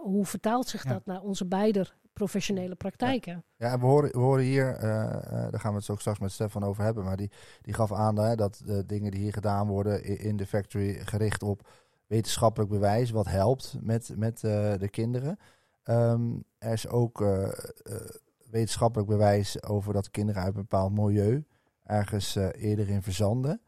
hoe 0.00 0.26
vertaalt 0.26 0.68
zich 0.68 0.84
Ja. 0.84 0.92
dat 0.92 1.06
naar 1.06 1.22
onze 1.22 1.46
beide 1.46 1.86
professionele 2.16 2.74
praktijken? 2.74 3.44
Ja, 3.56 3.72
en 3.72 3.80
we 3.80 3.86
horen, 3.86 4.10
we 4.10 4.18
horen 4.18 4.44
hier, 4.44 4.74
eh, 4.74 5.04
eh, 5.04 5.50
daar 5.50 5.60
gaan 5.60 5.72
we 5.72 5.78
het 5.78 5.90
ook 5.90 6.00
straks 6.00 6.18
met 6.18 6.32
Stefan 6.32 6.64
over 6.64 6.84
hebben, 6.84 7.04
maar 7.04 7.16
die, 7.16 7.30
die 7.62 7.74
gaf 7.74 7.92
aan 7.92 8.18
hè, 8.18 8.34
dat 8.34 8.60
de 8.64 8.86
dingen 8.86 9.10
die 9.10 9.20
hier 9.20 9.32
gedaan 9.32 9.66
worden 9.66 10.04
in 10.18 10.36
de 10.36 10.46
factory 10.46 10.94
gericht 11.04 11.42
op 11.42 11.68
wetenschappelijk 12.06 12.70
bewijs, 12.70 13.10
wat 13.10 13.26
helpt 13.26 13.76
met, 13.80 14.12
met 14.16 14.44
eh, 14.44 14.72
de 14.78 14.88
kinderen. 14.88 15.38
Ehm, 15.82 16.30
er 16.58 16.72
is 16.72 16.88
ook 16.88 17.24
wetenschappelijk 18.50 19.08
bewijs 19.08 19.62
over 19.62 19.92
dat 19.92 20.10
kinderen 20.10 20.42
uit 20.42 20.54
een 20.54 20.60
bepaald 20.60 20.92
milieu 20.92 21.44
ergens 21.84 22.34
eerder 22.36 22.88
in 22.88 23.02
verzanden. 23.02 23.60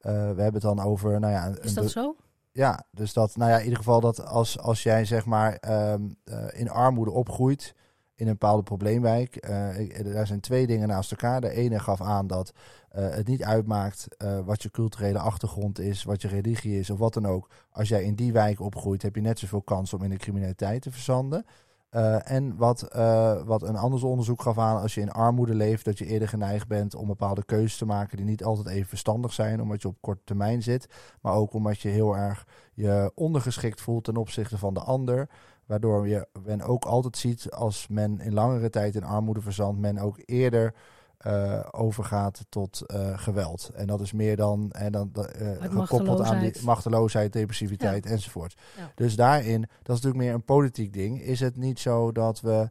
We 0.00 0.10
hebben 0.10 0.52
het 0.52 0.62
dan 0.62 0.80
over, 0.80 1.20
nou 1.20 1.32
ja, 1.32 1.46
een, 1.46 1.62
Is 1.62 1.74
dat 1.74 1.90
zo? 1.90 2.16
ja, 2.56 2.84
dus 2.90 3.12
dat, 3.12 3.36
nou 3.36 3.50
ja, 3.50 3.56
in 3.56 3.62
ieder 3.62 3.78
geval 3.78 4.00
dat 4.00 4.24
als, 4.26 4.58
als 4.58 4.82
jij 4.82 5.04
zeg 5.04 5.24
maar 5.24 5.56
ehm, 5.56 6.02
eh, 6.24 6.44
in 6.52 6.70
armoede 6.70 7.10
opgroeit 7.10 7.74
in 8.16 8.26
een 8.26 8.32
bepaalde 8.32 8.62
probleemwijk, 8.62 9.36
eh, 9.36 9.78
ik- 9.80 10.12
daar 10.12 10.26
zijn 10.26 10.40
twee 10.40 10.66
dingen 10.66 10.88
naast 10.88 11.10
elkaar. 11.10 11.40
De 11.40 11.50
ene 11.50 11.78
gaf 11.78 12.00
aan 12.00 12.26
dat 12.26 12.52
eh, 12.90 13.10
het 13.10 13.26
niet 13.26 13.44
uitmaakt 13.44 14.08
eh, 14.16 14.38
wat 14.44 14.62
je 14.62 14.70
culturele 14.70 15.18
achtergrond 15.18 15.78
is, 15.78 16.04
wat 16.04 16.22
je 16.22 16.28
religie 16.28 16.78
is 16.78 16.90
of 16.90 16.98
wat 16.98 17.14
dan 17.14 17.26
ook. 17.26 17.50
Als 17.70 17.88
jij 17.88 18.04
in 18.04 18.14
die 18.14 18.32
wijk 18.32 18.60
opgroeit, 18.60 19.02
heb 19.02 19.14
je 19.14 19.20
net 19.20 19.38
zoveel 19.38 19.62
kans 19.62 19.94
om 19.94 20.02
in 20.02 20.10
de 20.10 20.16
criminaliteit 20.16 20.82
te 20.82 20.90
verzanden. 20.90 21.44
Eh, 21.90 22.30
en 22.30 22.56
wat, 22.56 22.82
eh, 22.82 23.42
wat 23.44 23.62
een 23.62 23.76
ander 23.76 24.04
onderzoek 24.04 24.42
gaf 24.42 24.58
aan, 24.58 24.80
als 24.80 24.94
je 24.94 25.00
in 25.00 25.10
armoede 25.12 25.54
leeft, 25.54 25.84
dat 25.84 25.98
je 25.98 26.06
eerder 26.06 26.28
geneigd 26.28 26.68
bent 26.68 26.94
om 26.94 27.06
bepaalde 27.06 27.44
keuzes 27.44 27.76
te 27.78 27.84
maken 27.86 28.16
die 28.16 28.26
niet 28.26 28.44
altijd 28.44 28.66
even 28.66 28.88
verstandig 28.88 29.32
zijn, 29.32 29.60
omdat 29.62 29.82
je 29.82 29.88
op 29.88 29.96
korte 30.00 30.24
termijn 30.24 30.62
zit. 30.62 30.88
Maar 31.20 31.32
ook 31.32 31.52
omdat 31.52 31.80
je 31.80 31.88
heel 31.88 32.16
erg 32.16 32.46
je 32.74 33.12
ondergeschikt 33.14 33.80
voelt 33.80 34.04
ten 34.04 34.16
opzichte 34.16 34.58
van 34.58 34.74
de 34.74 34.80
ander. 34.80 35.28
Waardoor 35.66 36.08
je, 36.08 36.26
men 36.44 36.62
ook 36.62 36.84
altijd 36.84 37.16
ziet 37.16 37.50
als 37.50 37.88
men 37.88 38.20
in 38.20 38.34
langere 38.34 38.70
tijd 38.70 38.94
in 38.94 39.04
armoede 39.04 39.40
verzandt, 39.40 39.80
men 39.80 39.98
ook 39.98 40.18
eerder 40.24 40.74
eh, 41.16 41.66
overgaat 41.70 42.46
tot 42.48 42.80
eh, 42.80 43.18
geweld. 43.18 43.70
En 43.74 43.86
dat 43.86 44.00
is 44.00 44.12
meer 44.12 44.36
dan, 44.36 44.72
en 44.72 44.92
dan 44.92 45.10
eh, 45.14 45.50
gekoppeld 45.60 46.20
aan 46.20 46.38
die 46.38 46.52
machteloosheid. 46.64 47.32
depressiviteit 47.32 48.06
enzovoort. 48.06 48.54
Ja. 48.76 48.92
Dus 48.94 49.16
daarin, 49.16 49.60
dat 49.60 49.96
is 49.96 50.02
natuurlijk 50.02 50.24
meer 50.24 50.34
een 50.34 50.44
politiek 50.44 50.92
ding. 50.92 51.20
Is 51.20 51.40
het 51.40 51.56
niet 51.56 51.78
zo 51.78 52.12
dat 52.12 52.40
we 52.40 52.68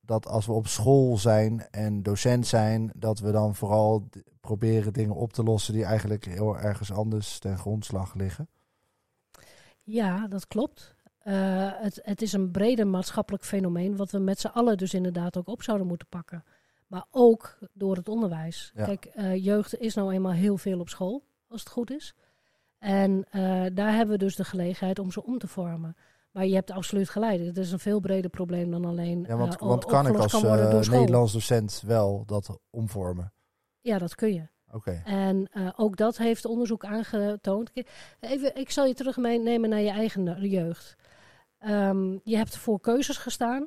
dat 0.00 0.26
als 0.26 0.46
we 0.46 0.52
op 0.52 0.66
school 0.66 1.18
zijn 1.18 1.66
en 1.70 2.02
docent 2.02 2.46
zijn, 2.46 2.92
dat 2.96 3.18
we 3.18 3.30
dan 3.30 3.54
vooral 3.54 4.08
proberen 4.40 4.92
dingen 4.92 5.14
op 5.14 5.32
te 5.32 5.42
lossen 5.42 5.74
die 5.74 5.84
eigenlijk 5.84 6.24
heel 6.24 6.58
ergens 6.58 6.92
anders 6.92 7.38
ten 7.38 7.58
grondslag 7.58 8.14
liggen? 8.14 8.48
Ja, 9.82 10.28
dat 10.28 10.46
klopt. 10.46 10.94
Eh, 11.20 11.70
het, 11.74 12.00
het 12.02 12.22
is 12.22 12.32
een 12.32 12.50
breder 12.50 12.86
maatschappelijk 12.86 13.44
fenomeen, 13.44 13.96
wat 13.96 14.10
we 14.10 14.18
met 14.18 14.40
z'n 14.40 14.46
allen 14.46 14.76
dus 14.76 14.94
inderdaad 14.94 15.36
ook 15.36 15.48
op 15.48 15.62
zouden 15.62 15.86
moeten 15.86 16.06
pakken. 16.08 16.44
Maar 16.86 17.04
ook 17.10 17.58
door 17.72 17.96
het 17.96 18.08
onderwijs. 18.08 18.72
Ja. 18.74 18.84
Kijk, 18.84 19.04
eh, 19.04 19.44
jeugd 19.44 19.78
is 19.78 19.94
nou 19.94 20.12
eenmaal 20.12 20.32
heel 20.32 20.56
veel 20.56 20.80
op 20.80 20.88
school, 20.88 21.22
als 21.48 21.60
het 21.60 21.70
goed 21.70 21.90
is. 21.90 22.14
En 22.78 23.24
eh, 23.30 23.64
daar 23.72 23.94
hebben 23.94 24.18
we 24.18 24.24
dus 24.24 24.36
de 24.36 24.44
gelegenheid 24.44 24.98
om 24.98 25.10
ze 25.10 25.24
om 25.24 25.38
te 25.38 25.48
vormen. 25.48 25.96
Maar 26.30 26.46
je 26.46 26.54
hebt 26.54 26.70
absoluut 26.70 27.08
gelijk. 27.08 27.40
Het 27.40 27.56
is 27.56 27.72
een 27.72 27.78
veel 27.78 28.00
breder 28.00 28.30
probleem 28.30 28.70
dan 28.70 28.84
alleen. 28.84 29.24
Ja, 29.28 29.36
want, 29.36 29.58
want 29.58 29.84
kan 29.84 30.06
ik 30.06 30.16
als. 30.16 30.88
Nederlands 30.88 31.32
docent 31.32 31.82
wel 31.86 32.22
dat 32.26 32.58
omvormen? 32.70 33.32
Ja, 33.80 33.98
dat 33.98 34.14
kun 34.14 34.34
je. 34.34 34.48
Oké. 34.72 35.02
En 35.04 35.48
ook 35.76 35.96
dat 35.96 36.16
heeft 36.16 36.44
onderzoek 36.44 36.84
aangetoond. 36.84 37.70
Even, 38.20 38.56
ik 38.56 38.70
zal 38.70 38.86
je 38.86 38.94
terug 38.94 39.16
meenemen 39.16 39.70
naar 39.70 39.80
je 39.80 39.90
eigen 39.90 40.48
jeugd. 40.48 40.96
Ehm, 41.60 42.18
je 42.24 42.36
hebt 42.36 42.56
voor 42.56 42.80
keuzes 42.80 43.16
gestaan. 43.16 43.66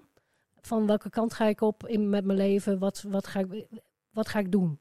Van 0.62 0.88
welke 0.88 1.10
kant 1.10 1.34
ga 1.34 1.46
ik 1.46 1.62
op 1.62 1.88
in, 1.88 2.10
met 2.10 2.26
mijn 2.26 2.38
leven? 2.38 2.80
Wat, 2.80 3.02
wat, 3.08 3.28
ga 3.28 3.40
ik, 3.40 3.66
wat 4.10 4.28
ga 4.28 4.40
ik 4.40 4.52
doen? 4.52 4.80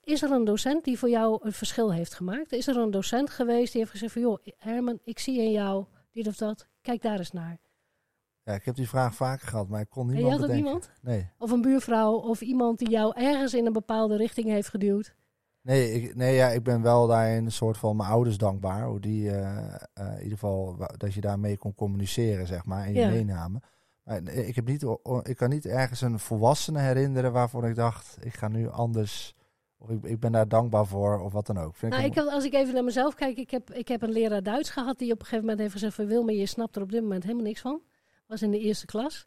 Is 0.00 0.22
er 0.22 0.30
een 0.30 0.44
docent 0.44 0.84
die 0.84 0.98
voor 0.98 1.08
jou 1.08 1.38
een 1.42 1.52
verschil 1.52 1.92
heeft 1.92 2.14
gemaakt? 2.14 2.52
Is 2.52 2.66
er 2.66 2.76
een 2.76 2.90
docent 2.90 3.30
geweest 3.30 3.72
die 3.72 3.80
heeft 3.80 3.92
gezegd 3.92 4.12
van... 4.12 4.22
joh, 4.22 4.38
Herman, 4.56 4.98
ik 5.04 5.18
zie 5.18 5.38
in 5.40 5.50
jou 5.50 5.84
dit 6.12 6.26
of 6.26 6.36
dat. 6.36 6.66
Kijk 6.82 7.02
daar 7.02 7.18
eens 7.18 7.32
naar. 7.32 7.58
Ja, 8.44 8.54
ik 8.54 8.64
heb 8.64 8.74
die 8.74 8.88
vraag 8.88 9.14
vaker 9.14 9.48
gehad, 9.48 9.68
maar 9.68 9.80
ik 9.80 9.88
kon 9.88 10.02
En 10.02 10.08
je 10.08 10.14
niemand 10.14 10.40
had 10.40 10.46
bedenken. 10.48 10.66
iemand? 10.66 10.90
Nee. 11.02 11.30
Of 11.38 11.50
een 11.50 11.60
buurvrouw 11.60 12.12
of 12.12 12.40
iemand 12.40 12.78
die 12.78 12.90
jou 12.90 13.12
ergens 13.16 13.54
in 13.54 13.66
een 13.66 13.72
bepaalde 13.72 14.16
richting 14.16 14.46
heeft 14.46 14.68
geduwd. 14.68 15.14
Nee, 15.62 15.92
ik, 15.92 16.14
nee 16.14 16.34
ja, 16.34 16.48
ik 16.48 16.62
ben 16.62 16.82
wel 16.82 17.06
daarin 17.06 17.44
een 17.44 17.52
soort 17.52 17.76
van 17.76 17.96
mijn 17.96 18.08
ouders 18.08 18.38
dankbaar. 18.38 18.86
Hoe 18.86 19.00
die, 19.00 19.30
eh, 19.30 19.74
eh, 19.74 20.06
in 20.16 20.22
ieder 20.22 20.38
geval, 20.38 20.76
dat 20.96 21.14
je 21.14 21.20
daarmee 21.20 21.56
kon 21.56 21.74
communiceren, 21.74 22.46
zeg 22.46 22.64
maar, 22.64 22.84
en 22.84 22.92
je 22.92 22.98
Ja. 22.98 23.08
meenamen. 23.08 23.62
Maar 24.04 24.22
ik, 24.22 24.54
heb 24.54 24.66
niet, 24.66 24.86
ik 25.22 25.36
kan 25.36 25.48
niet 25.48 25.66
ergens 25.66 26.00
een 26.00 26.18
volwassene 26.18 26.80
herinneren 26.80 27.32
waarvan 27.32 27.64
ik 27.64 27.74
dacht, 27.74 28.16
ik 28.20 28.34
ga 28.34 28.48
nu 28.48 28.68
anders, 28.68 29.34
of 29.78 29.90
ik, 29.90 30.04
ik 30.04 30.20
ben 30.20 30.32
daar 30.32 30.48
dankbaar 30.48 30.86
voor, 30.86 31.20
of 31.20 31.32
wat 31.32 31.46
dan 31.46 31.58
ook. 31.58 31.76
Vind 31.76 31.92
Nou, 31.92 32.04
ik 32.04 32.14
had, 32.14 32.28
als 32.28 32.44
ik 32.44 32.54
even 32.54 32.74
naar 32.74 32.84
mezelf 32.84 33.14
kijk, 33.14 33.38
ik 33.38 33.50
heb, 33.50 33.70
ik 33.70 33.88
heb 33.88 34.02
een 34.02 34.12
leraar 34.12 34.42
Duits 34.42 34.70
gehad 34.70 34.98
die 34.98 35.12
op 35.12 35.18
een 35.18 35.24
gegeven 35.24 35.44
moment 35.44 35.58
heeft 35.60 35.72
gezegd 35.72 35.94
van 35.94 36.06
Wilma, 36.06 36.32
je 36.32 36.46
snapt 36.46 36.76
er 36.76 36.82
op 36.82 36.90
dit 36.90 37.02
moment 37.02 37.22
helemaal 37.22 37.44
niks 37.44 37.60
van. 37.60 37.82
Was 38.26 38.42
in 38.42 38.50
de 38.50 38.58
eerste 38.58 38.86
klas. 38.86 39.26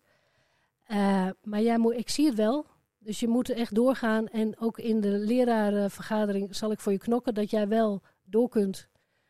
Eh, 0.84 1.28
maar 1.44 1.62
jij 1.62 1.78
moet, 1.78 1.94
ik 1.94 2.10
zie 2.10 2.26
het 2.26 2.36
wel. 2.36 2.66
Dus 3.04 3.20
je 3.20 3.28
moet 3.28 3.50
echt 3.50 3.76
doorgaan. 3.76 4.28
En 4.28 4.60
ook 4.60 4.80
in 4.80 5.02
de 5.02 5.10
lerarenvergadering 5.10 6.56
zal 6.56 6.72
ik 6.72 6.80
voor 6.80 6.92
je 6.92 6.98
knokken 6.98 7.34
dat 7.34 7.50
jij 7.50 7.68
wel 7.68 8.02
door 8.24 8.50
kunt 8.50 8.88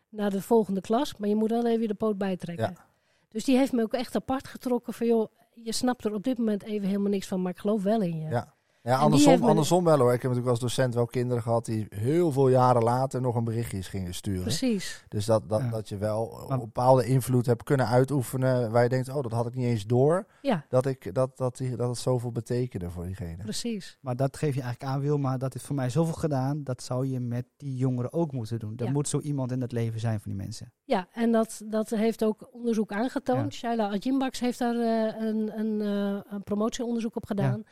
naar 0.09 0.29
de 0.29 0.41
volgende 0.41 0.81
klas. 0.81 1.17
Maar 1.17 1.29
je 1.29 1.36
moet 1.36 1.49
wel 1.49 1.67
even 1.67 1.88
de 1.88 1.93
poot 1.93 2.17
bijtrekken. 2.17 2.75
Ja. 2.77 2.86
Dus 3.29 3.43
die 3.43 3.57
heeft 3.57 3.71
me 3.71 3.81
ook 3.81 3.93
echt 3.93 4.15
apart 4.15 4.47
getrokken 4.47 4.93
van 4.93 5.07
joh, 5.07 5.31
je 5.53 5.71
snapt 5.71 6.05
er 6.05 6.13
op 6.13 6.23
dit 6.23 6.38
moment 6.38 6.63
even 6.63 6.88
helemaal 6.88 7.09
niks 7.09 7.27
van, 7.27 7.41
maar 7.41 7.51
ik 7.51 7.57
geloof 7.57 7.83
wel 7.83 8.01
in 8.01 8.19
je. 8.19 8.29
Ja. 8.29 8.53
Ja, 8.86 8.98
andersom, 8.98 9.43
andersom 9.43 9.84
wel 9.84 9.98
hoor. 9.98 10.13
Ik 10.13 10.22
heb 10.22 10.32
natuurlijk 10.32 10.50
als 10.50 10.60
docent 10.60 10.93
wel 10.93 11.06
kinderen 11.06 11.43
gehad 11.43 11.65
die 11.65 11.86
heel 11.89 12.32
veel 12.32 12.48
jaren 12.50 12.84
later 12.84 13.22
nog 13.22 13.36
een 13.36 13.43
berichtjes 13.43 13.88
gingen 13.88 14.13
sturen. 14.13 14.41
Precies. 14.41 15.06
Dus 15.08 15.26
dat, 15.26 15.50
dat, 15.50 15.60
Ja. 15.62 15.69
dat 15.69 15.89
je 15.89 15.98
wel 15.98 16.46
een 16.50 16.60
bepaalde 16.60 17.06
invloed 17.06 17.46
hebt 17.46 17.63
kunnen 17.63 17.88
uitoefenen 17.88 18.72
waar 18.72 18.84
je 18.84 18.89
denkt, 18.89 19.10
oh 19.10 19.22
dat 19.22 19.32
had 19.32 19.46
ik 19.48 19.56
niet 19.56 19.65
eens 19.65 19.86
door. 19.86 20.26
Ja, 20.41 20.65
Dat, 20.69 20.86
ik, 20.86 21.13
dat, 21.13 21.38
dat, 21.38 21.58
die, 21.58 21.76
dat 21.76 21.89
het 21.89 21.98
zoveel 21.98 22.32
betekende 22.32 22.89
voor 22.89 23.06
diegene. 23.06 23.43
precies. 23.43 23.98
Maar 24.02 24.15
dat 24.15 24.38
geef 24.38 24.56
je 24.56 24.62
eigenlijk 24.62 24.91
aan, 24.93 25.02
Wilma. 25.02 25.38
Dat 25.38 25.54
heeft 25.54 25.65
voor 25.65 25.76
mij 25.76 25.89
zoveel 25.89 26.13
gedaan. 26.13 26.63
Dat 26.63 26.84
zou 26.84 27.08
je 27.08 27.19
met 27.19 27.46
die 27.58 27.76
jongeren 27.76 28.13
ook 28.13 28.32
moeten 28.32 28.60
doen. 28.60 28.74
Er 28.78 28.86
Ja. 28.86 28.91
moet 28.91 29.08
zo 29.08 29.19
iemand 29.19 29.52
in 29.52 29.62
het 29.62 29.72
leven 29.72 30.00
zijn 30.00 30.19
van 30.19 30.32
die 30.32 30.41
mensen. 30.41 30.72
Ja, 30.84 31.08
en 31.12 31.32
dat, 31.32 31.62
dat 31.65 31.89
heeft 31.89 32.24
ook 32.24 32.50
onderzoek 32.52 32.91
aangetoond. 32.91 33.54
Shaila 33.54 33.89
Adjimbaks 33.89 34.39
heeft 34.39 34.60
daar 34.60 34.76
eh, 34.76 35.28
een, 35.28 35.60
een, 35.60 35.82
eh, 35.82 36.22
een 36.34 36.43
promotieonderzoek 36.43 37.15
op 37.15 37.26
gedaan. 37.26 37.63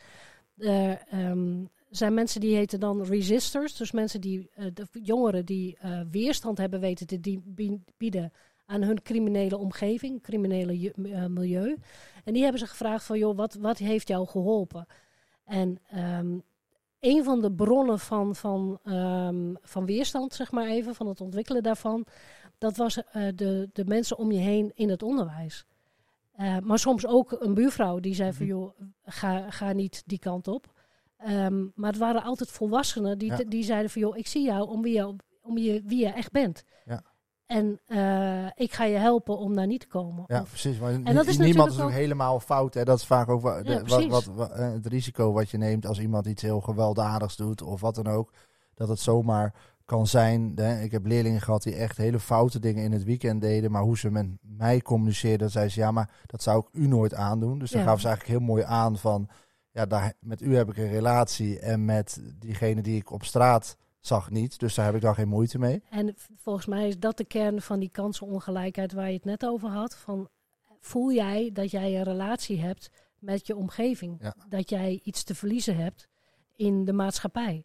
Er 0.62 1.04
ehm, 1.10 1.66
zijn 1.90 2.14
mensen 2.14 2.42
die 2.42 2.56
heten 2.56 2.80
dan 2.80 3.04
resistors. 3.04 3.78
Dus 3.78 3.92
mensen 3.92 4.22
die, 4.22 4.50
eh, 4.54 4.66
de 4.74 4.88
jongeren 4.92 5.46
die 5.46 5.78
eh, 5.78 6.02
weerstand 6.12 6.58
hebben 6.58 6.80
weten 6.80 7.08
te 7.08 7.40
bieden 7.98 8.32
aan 8.66 8.82
hun 8.82 9.02
criminele 9.02 9.58
omgeving, 9.58 10.22
criminele 10.22 10.92
eh, 10.92 11.26
milieu. 11.26 11.78
En 12.24 12.34
die 12.34 12.42
hebben 12.42 12.60
ze 12.60 12.68
gevraagd 12.68 13.06
van, 13.06 13.18
joh, 13.18 13.38
wat, 13.38 13.54
wat 13.54 13.78
heeft 13.78 14.08
jou 14.08 14.28
geholpen? 14.28 14.86
En 15.46 15.80
ehm, 15.90 16.38
een 17.00 17.24
van 17.24 17.42
de 17.42 17.52
bronnen 17.52 18.00
van, 18.00 18.36
van, 18.36 18.80
ehm, 18.84 19.54
van 19.62 19.86
weerstand, 19.86 20.34
zeg 20.34 20.52
maar 20.52 20.68
even, 20.68 20.96
van 20.96 21.08
het 21.08 21.22
ontwikkelen 21.22 21.64
daarvan, 21.64 22.06
dat 22.58 22.78
was 22.78 23.04
eh, 23.04 23.28
de, 23.36 23.70
de 23.74 23.86
mensen 23.86 24.18
om 24.18 24.32
je 24.32 24.40
heen 24.40 24.72
in 24.76 24.90
het 24.90 25.04
onderwijs. 25.04 25.66
Eh, 26.42 26.58
maar 26.64 26.80
soms 26.80 27.08
ook 27.08 27.36
een 27.40 27.54
buurvrouw 27.54 28.00
die 28.00 28.16
zei 28.16 28.34
van, 28.34 28.46
joh, 28.46 28.80
ga, 29.04 29.52
ga 29.52 29.72
niet 29.72 30.04
die 30.06 30.20
kant 30.20 30.48
op. 30.48 30.74
Ehm, 31.18 31.64
maar 31.76 31.90
het 31.90 32.00
waren 32.00 32.24
altijd 32.24 32.52
volwassenen 32.52 33.18
die, 33.18 33.32
Ja. 33.32 33.44
die 33.48 33.64
zeiden 33.64 33.90
van, 33.92 34.02
joh, 34.02 34.18
ik 34.18 34.28
zie 34.28 34.44
jou 34.44 34.70
om 34.70 34.82
wie 34.82 34.94
je, 34.94 35.16
om 35.42 35.58
je, 35.58 35.82
wie 35.86 36.00
je 36.00 36.08
echt 36.14 36.32
bent. 36.32 36.64
Ja. 36.86 37.04
En 37.46 37.80
eh, 37.86 38.46
ik 38.56 38.74
ga 38.74 38.84
je 38.84 38.98
helpen 38.98 39.38
om 39.38 39.56
daar 39.56 39.68
niet 39.68 39.80
te 39.80 39.88
komen. 39.88 40.24
Ja, 40.28 40.42
Of- 40.42 40.50
precies. 40.50 40.80
Maar 40.80 41.14
dat 41.14 41.26
is 41.28 41.38
niemand 41.38 41.72
is 41.72 41.80
ook 41.80 41.92
helemaal 41.92 42.40
fout. 42.40 42.74
Hè. 42.74 42.84
Dat 42.84 42.98
is 42.98 43.06
vaak 43.06 43.30
ook 43.30 43.42
wa- 43.42 43.62
de- 43.62 43.72
Ja, 43.72 43.84
wat, 43.84 44.06
wat, 44.06 44.26
wa- 44.26 44.50
eh, 44.50 44.72
het 44.72 44.86
risico 44.86 45.32
wat 45.32 45.50
je 45.50 45.58
neemt 45.58 45.86
als 45.86 46.00
iemand 46.00 46.26
iets 46.26 46.42
heel 46.42 46.62
gewelddadigs 46.62 47.36
doet 47.36 47.62
of 47.62 47.82
wat 47.82 47.96
dan 47.96 48.08
ook. 48.08 48.34
Dat 48.74 48.88
het 48.88 49.00
zomaar 49.00 49.54
kan 49.92 50.08
zijn. 50.08 50.52
Hè. 50.56 50.82
Ik 50.82 50.92
heb 50.92 51.06
leerlingen 51.06 51.42
gehad 51.42 51.64
die 51.64 51.76
echt 51.76 51.98
hele 51.98 52.20
foute 52.20 52.60
dingen 52.60 52.84
in 52.84 52.92
het 52.92 53.04
weekend 53.04 53.42
deden. 53.42 53.72
Maar 53.72 53.82
hoe 53.82 53.98
ze 53.98 54.12
met 54.12 54.28
mij 54.42 54.82
communiceerden, 54.82 55.50
zei 55.50 55.70
ze 55.70 55.80
ja, 55.80 55.92
maar 55.92 56.10
dat 56.26 56.44
zou 56.44 56.60
ik 56.60 56.68
u 56.72 56.88
nooit 56.88 57.14
aandoen. 57.14 57.60
Dus 57.60 57.72
dan 57.72 57.84
gaf 57.84 58.00
ze 58.00 58.08
eigenlijk 58.08 58.38
heel 58.38 58.48
mooi 58.48 58.64
aan 58.64 58.98
van 58.98 59.30
ja, 59.72 59.86
daar, 59.86 60.14
met 60.20 60.42
u 60.42 60.56
heb 60.56 60.70
ik 60.70 60.78
een 60.78 60.90
relatie 60.90 61.60
en 61.60 61.86
met 61.86 62.22
diegene 62.40 62.82
die 62.82 62.96
ik 62.96 63.12
op 63.12 63.24
straat 63.24 63.78
zag 64.00 64.30
niet. 64.30 64.60
Dus 64.60 64.76
daar 64.76 64.86
heb 64.86 64.96
ik 64.96 65.02
dan 65.02 65.16
geen 65.16 65.28
moeite 65.28 65.60
mee. 65.60 65.84
En 65.90 66.16
volgens 66.36 66.66
mij 66.66 66.88
is 66.88 67.00
dat 67.00 67.18
de 67.18 67.26
kern 67.26 67.62
van 67.62 67.80
die 67.80 67.92
kansenongelijkheid 67.92 68.94
waar 68.94 69.08
je 69.08 69.16
het 69.16 69.26
net 69.26 69.46
over 69.46 69.70
had. 69.70 69.96
Van, 69.96 70.30
voel 70.80 71.12
jij 71.12 71.50
dat 71.54 71.72
jij 71.72 71.98
een 71.98 72.04
relatie 72.04 72.62
hebt 72.62 72.90
met 73.20 73.48
je 73.48 73.56
omgeving? 73.56 74.18
Ja. 74.22 74.36
Dat 74.50 74.70
jij 74.70 75.00
iets 75.04 75.24
te 75.24 75.36
verliezen 75.36 75.78
hebt 75.78 76.08
in 76.56 76.86
de 76.86 76.94
maatschappij? 76.94 77.64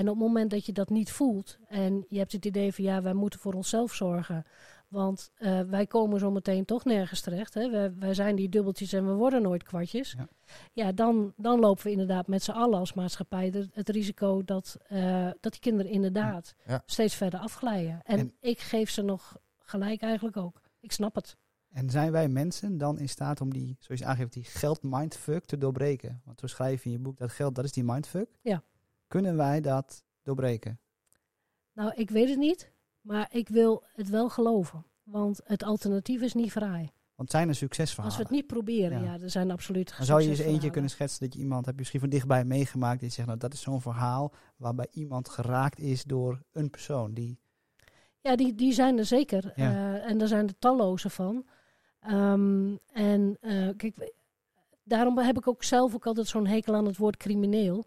En 0.00 0.08
op 0.08 0.14
het 0.18 0.24
moment 0.26 0.50
dat 0.50 0.66
je 0.66 0.72
dat 0.72 0.90
niet 0.90 1.12
voelt 1.12 1.58
en 1.68 2.04
je 2.08 2.18
hebt 2.18 2.32
het 2.32 2.44
idee 2.44 2.72
van 2.74 2.84
ja, 2.84 3.02
wij 3.02 3.12
moeten 3.12 3.40
voor 3.40 3.54
onszelf 3.54 3.94
zorgen. 3.94 4.44
Want 4.88 5.30
eh, 5.36 5.60
wij 5.60 5.86
komen 5.86 6.18
zo 6.20 6.30
meteen 6.30 6.64
toch 6.64 6.84
nergens 6.84 7.20
terecht. 7.20 7.54
Hè? 7.54 7.70
Wij, 7.70 7.94
wij 7.94 8.14
zijn 8.14 8.36
die 8.36 8.48
dubbeltjes 8.48 8.92
en 8.92 9.06
we 9.06 9.12
worden 9.12 9.42
nooit 9.42 9.62
kwartjes. 9.62 10.14
Ja. 10.18 10.28
Ja, 10.72 10.92
dan, 10.92 11.32
dan 11.36 11.58
lopen 11.60 11.84
we 11.84 11.90
inderdaad 11.90 12.26
met 12.26 12.42
z'n 12.42 12.50
allen 12.50 12.78
als 12.78 12.92
maatschappij 12.94 13.50
de- 13.50 13.68
het 13.72 13.88
risico 13.88 14.44
dat, 14.44 14.76
eh, 14.88 15.30
dat 15.40 15.52
die 15.52 15.60
kinderen 15.60 15.92
inderdaad 15.92 16.54
Ja. 16.66 16.82
steeds 16.86 17.14
verder 17.14 17.40
afglijden. 17.40 18.00
En, 18.02 18.18
En- 18.18 18.32
ik 18.40 18.58
geef 18.60 18.90
ze 18.90 19.02
nog 19.02 19.36
gelijk 19.58 20.02
eigenlijk 20.02 20.36
ook. 20.36 20.60
Ik 20.80 20.92
snap 20.92 21.14
het. 21.14 21.36
En 21.72 21.90
zijn 21.90 22.12
wij 22.12 22.28
mensen 22.28 22.78
dan 22.78 22.98
in 22.98 23.08
staat 23.08 23.40
om 23.40 23.52
die, 23.52 23.76
zoals 23.80 24.00
je 24.00 24.06
aangeeft, 24.06 24.32
die 24.32 24.44
geld-mindfuck 24.44 25.44
te 25.44 25.58
doorbreken? 25.58 26.20
Want 26.24 26.40
zo 26.40 26.46
schrijf 26.46 26.82
je 26.82 26.88
in 26.90 26.96
je 26.96 27.02
boek 27.02 27.16
dat 27.18 27.30
geld, 27.32 27.54
dat 27.54 27.64
is 27.64 27.72
die 27.72 27.84
mindfuck. 27.84 28.28
Ja. 28.42 28.62
Kunnen 29.10 29.36
wij 29.36 29.60
dat 29.60 30.04
doorbreken? 30.22 30.80
Nou, 31.72 31.92
ik 31.94 32.10
weet 32.10 32.28
het 32.28 32.38
niet, 32.38 32.72
maar 33.00 33.28
ik 33.30 33.48
wil 33.48 33.84
het 33.92 34.08
wel 34.08 34.28
geloven. 34.28 34.86
Want 35.02 35.40
het 35.44 35.62
alternatief 35.62 36.20
is 36.22 36.34
niet 36.34 36.52
vrij. 36.52 36.92
Want 37.14 37.30
zijn 37.30 37.48
er 37.48 37.54
succesverhalen? 37.54 38.10
Als 38.10 38.22
we 38.22 38.28
het 38.28 38.32
niet 38.42 38.46
proberen, 38.46 39.02
Ja. 39.02 39.14
ja, 39.14 39.20
er 39.20 39.30
zijn 39.30 39.50
absoluut 39.50 39.94
Dan 39.96 40.06
zou 40.06 40.22
je 40.22 40.28
eens 40.28 40.38
eentje 40.38 40.70
kunnen 40.70 40.90
schetsen 40.90 41.20
dat 41.20 41.34
je 41.34 41.40
iemand 41.40 41.64
hebt 41.64 41.78
misschien 41.78 42.00
van 42.00 42.08
dichtbij 42.08 42.44
meegemaakt 42.44 43.00
die 43.00 43.10
zegt, 43.10 43.26
nou 43.26 43.38
dat 43.38 43.52
is 43.52 43.60
zo'n 43.60 43.80
verhaal 43.80 44.32
waarbij 44.56 44.88
iemand 44.90 45.28
geraakt 45.28 45.78
is 45.78 46.04
door 46.04 46.42
een 46.52 46.70
persoon 46.70 47.14
die 47.14 47.38
Ja, 48.20 48.36
die, 48.36 48.54
die 48.54 48.72
zijn 48.72 48.98
er 48.98 49.04
zeker. 49.04 49.52
Ja. 49.56 49.70
Eh, 49.70 50.10
en 50.10 50.20
er 50.20 50.28
zijn 50.28 50.46
er 50.46 50.58
talloze 50.58 51.10
van. 51.10 51.46
Ehm, 52.00 52.76
en 52.92 53.36
eh, 53.40 53.68
kijk, 53.76 54.12
daarom 54.82 55.18
heb 55.18 55.36
ik 55.36 55.48
ook 55.48 55.62
zelf 55.62 55.94
ook 55.94 56.06
altijd 56.06 56.26
zo'n 56.26 56.46
hekel 56.46 56.74
aan 56.74 56.86
het 56.86 56.96
woord 56.96 57.16
crimineel. 57.16 57.86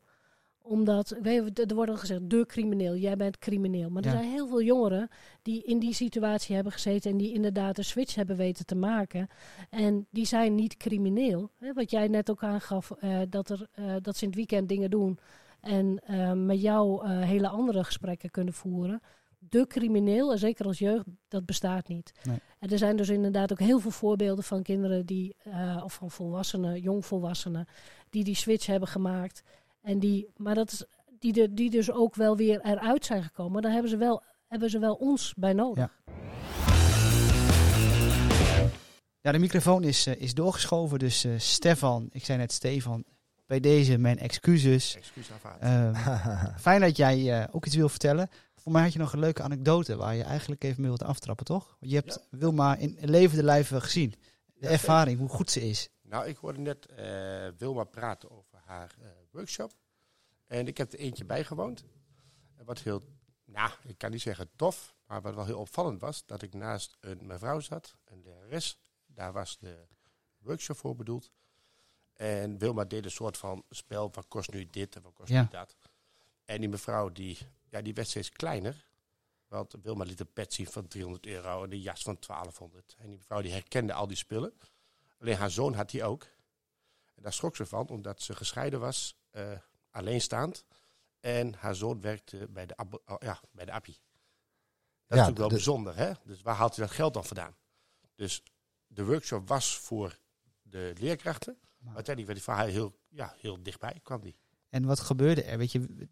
Omdat, 0.66 1.16
weet 1.22 1.52
je, 1.56 1.66
er 1.66 1.76
wordt 1.76 1.92
al 1.92 1.98
gezegd, 1.98 2.30
de 2.30 2.46
crimineel, 2.46 2.96
jij 2.96 3.16
bent 3.16 3.38
crimineel. 3.38 3.90
Maar 3.90 4.04
er 4.04 4.12
Ja. 4.12 4.18
zijn 4.18 4.32
heel 4.32 4.48
veel 4.48 4.62
jongeren 4.62 5.10
die 5.42 5.64
in 5.64 5.80
die 5.80 5.94
situatie 5.94 6.56
hebben 6.56 6.74
gezeten 6.74 7.12
en 7.12 7.18
die 7.18 7.34
inderdaad 7.34 7.78
een 7.78 7.84
switch 7.84 8.16
hebben 8.16 8.36
weten 8.36 8.66
te 8.66 8.76
maken. 8.76 9.28
En 9.70 10.08
die 10.10 10.26
zijn 10.26 10.56
niet 10.56 10.78
crimineel. 10.78 11.52
Hè? 11.60 11.74
Wat 11.74 11.92
jij 11.92 12.08
net 12.08 12.30
ook 12.30 12.44
aangaf, 12.44 12.92
eh, 12.92 13.20
dat, 13.30 13.50
er, 13.50 13.68
eh, 13.72 13.96
dat 14.02 14.16
ze 14.16 14.22
in 14.24 14.28
het 14.28 14.38
weekend 14.38 14.70
dingen 14.70 14.90
doen 14.90 15.20
en 15.62 16.00
eh, 16.06 16.32
met 16.32 16.62
jou 16.62 17.10
hele 17.10 17.48
andere 17.48 17.84
gesprekken 17.84 18.32
kunnen 18.32 18.54
voeren 18.54 19.02
de 19.50 19.68
crimineel, 19.68 20.32
en 20.32 20.40
zeker 20.40 20.66
als 20.66 20.80
jeugd, 20.80 21.06
dat 21.28 21.46
bestaat 21.46 21.88
niet. 21.88 22.12
Nee. 22.24 22.38
En 22.60 22.70
er 22.70 22.78
zijn 22.78 22.96
dus 22.96 23.10
inderdaad 23.10 23.52
ook 23.52 23.60
heel 23.60 23.80
veel 23.80 23.92
voorbeelden 23.92 24.44
van 24.44 24.64
kinderen 24.64 25.06
die, 25.06 25.36
of 25.84 25.94
van 25.94 26.12
volwassenen, 26.12 26.82
jongvolwassenen, 26.82 27.68
die 28.10 28.24
die 28.24 28.36
switch 28.36 28.66
hebben 28.66 28.90
gemaakt. 28.90 29.44
En 29.84 30.00
die, 30.00 30.32
maar 30.38 30.56
dat 30.56 30.72
is, 30.72 30.84
die, 31.20 31.34
de, 31.34 31.54
die 31.54 31.70
dus 31.70 31.92
ook 31.92 32.16
wel 32.16 32.38
weer 32.38 32.62
eruit 32.62 33.06
zijn 33.06 33.24
gekomen. 33.24 33.62
Daar 33.62 33.72
hebben 33.72 33.90
ze 33.90 33.98
wel, 33.98 34.24
hebben 34.48 34.70
ze 34.70 34.80
wel 34.80 34.94
ons 34.96 35.34
bij 35.38 35.54
nodig. 35.54 35.78
Ja. 36.06 36.14
Ja, 39.22 39.32
de 39.32 39.40
microfoon 39.40 39.84
is, 39.84 40.08
eh, 40.08 40.22
is 40.22 40.34
doorgeschoven, 40.34 41.00
dus 41.00 41.24
eh, 41.24 41.32
Stefan, 41.38 42.10
ik 42.12 42.26
zei 42.26 42.38
net 42.38 42.52
Stefan, 42.52 43.06
bij 43.46 43.60
deze 43.60 43.98
mijn 43.98 44.20
excuses. 44.20 44.96
Excuus 44.96 45.32
aanvaard. 45.32 45.62
Ehm, 45.62 46.56
fijn 46.68 46.82
dat 46.82 46.98
jij 46.98 47.42
eh, 47.42 47.56
ook 47.56 47.66
iets 47.66 47.76
wil 47.76 47.90
vertellen. 47.90 48.30
Voor 48.56 48.72
mij 48.72 48.82
had 48.82 48.94
je 48.94 49.00
nog 49.00 49.14
een 49.14 49.20
leuke 49.20 49.42
anekdote 49.42 49.96
waar 49.96 50.16
je 50.16 50.24
eigenlijk 50.24 50.64
even 50.64 50.82
mee 50.82 50.90
wilt 50.90 51.04
aftrappen, 51.04 51.46
toch? 51.46 51.76
Want 51.80 51.92
je 51.92 51.98
hebt 51.98 52.28
Wilma 52.30 52.76
in 52.76 52.98
levende 53.02 53.44
lijven 53.44 53.82
gezien. 53.82 54.14
De 54.54 54.68
ervaring, 54.68 55.20
hoe 55.20 55.30
goed 55.30 55.52
ze 55.52 55.70
is. 55.70 55.90
nou, 56.02 56.28
ik 56.28 56.38
hoorde 56.38 56.60
net 56.60 56.86
eh, 56.86 57.06
Wilma 57.58 57.84
praten 57.84 58.32
over 58.32 58.60
haar 58.66 58.96
eh, 59.02 59.08
workshop. 59.34 59.72
En 60.46 60.68
ik 60.68 60.78
heb 60.78 60.94
er 60.94 61.00
eentje 61.00 61.26
bijgewoond. 61.26 61.84
En 62.56 62.66
wat 62.66 62.80
heel, 62.80 63.02
nou, 63.46 63.72
ik 63.84 63.98
kan 63.98 64.12
niet 64.12 64.22
zeggen 64.22 64.50
tof, 64.56 64.96
maar 65.06 65.22
wat 65.22 65.36
wel 65.36 65.46
heel 65.46 65.60
opvallend 65.60 66.02
was, 66.02 66.26
dat 66.26 66.42
ik 66.42 66.54
naast 66.54 66.98
een 67.00 67.26
mevrouw 67.26 67.60
zat, 67.60 67.96
een 68.06 68.22
lerares. 68.22 68.78
Daar 69.06 69.34
was 69.34 69.58
de 69.60 69.88
workshop 70.38 70.78
voor 70.78 70.96
bedoeld. 70.96 71.32
En 72.14 72.58
Wilma 72.58 72.84
deed 72.86 73.06
een 73.06 73.12
soort 73.12 73.38
van 73.38 73.64
spel 73.70 74.10
van 74.12 74.28
kost 74.28 74.52
nu 74.52 74.66
dit 74.70 74.96
en 74.96 75.02
van 75.02 75.14
kost 75.14 75.30
Ja. 75.30 75.42
nu 75.42 75.48
dat. 75.50 75.76
En 76.46 76.60
die 76.60 76.70
mevrouw 76.70 77.10
die, 77.10 77.38
ja, 77.70 77.82
die 77.82 77.94
werd 77.94 78.08
steeds 78.08 78.30
kleiner. 78.30 78.88
Want 79.48 79.76
Wilma 79.82 80.04
liet 80.04 80.20
een 80.20 80.34
pet 80.34 80.54
zien 80.54 80.68
van 80.68 80.88
300 80.88 81.26
euro 81.26 81.64
en 81.64 81.72
een 81.72 81.82
jas 81.82 82.02
van 82.02 82.18
1200. 82.20 82.96
En 83.00 83.08
die 83.08 83.18
mevrouw 83.18 83.42
die 83.42 83.52
herkende 83.52 83.94
al 83.94 84.08
die 84.08 84.18
spullen. 84.18 84.54
Alleen 85.20 85.36
haar 85.38 85.52
zoon 85.52 85.74
had 85.74 85.90
die 85.90 86.04
ook. 86.04 86.24
En 87.16 87.24
daar 87.24 87.34
schrok 87.34 87.56
ze 87.56 87.66
van, 87.66 87.88
omdat 87.88 88.22
ze 88.22 88.36
gescheiden 88.36 88.80
was, 88.80 89.16
alleenstaand. 89.92 90.66
En 91.20 91.54
haar 91.54 91.76
zoon 91.76 92.02
werkte 92.02 92.48
bij 92.50 92.66
de, 92.66 92.76
oh, 93.06 93.16
ja, 93.20 93.40
bij 93.52 93.66
de 93.66 93.72
appie. 93.72 93.94
Dat 93.94 94.02
Ja, 95.18 95.24
is 95.24 95.30
natuurlijk 95.30 95.38
wel 95.38 95.48
de- 95.48 95.54
bijzonder, 95.54 95.96
hè? 95.96 96.12
Dus 96.24 96.42
waar 96.42 96.56
haalt 96.56 96.76
hij 96.76 96.86
dat 96.86 96.96
geld 96.96 97.14
dan 97.14 97.26
vandaan? 97.26 97.56
Dus 98.16 98.44
de 98.88 99.06
workshop 99.06 99.48
was 99.48 99.78
voor 99.78 100.18
de 100.62 100.94
leerkrachten. 101.00 101.58
Maar 101.78 101.96
uiteindelijk 101.96 102.26
werd 102.26 102.38
die 102.38 102.42
voor 102.44 102.54
haar 102.54 102.68
heel, 102.74 103.00
ja, 103.10 103.36
heel 103.38 103.64
dichtbij, 103.64 104.00
kwam 104.04 104.22
die. 104.22 104.36
En 104.70 104.86
wat 104.86 105.00
gebeurde 105.00 105.44
er? 105.44 105.58
Weet 105.58 105.72
je, 105.72 106.10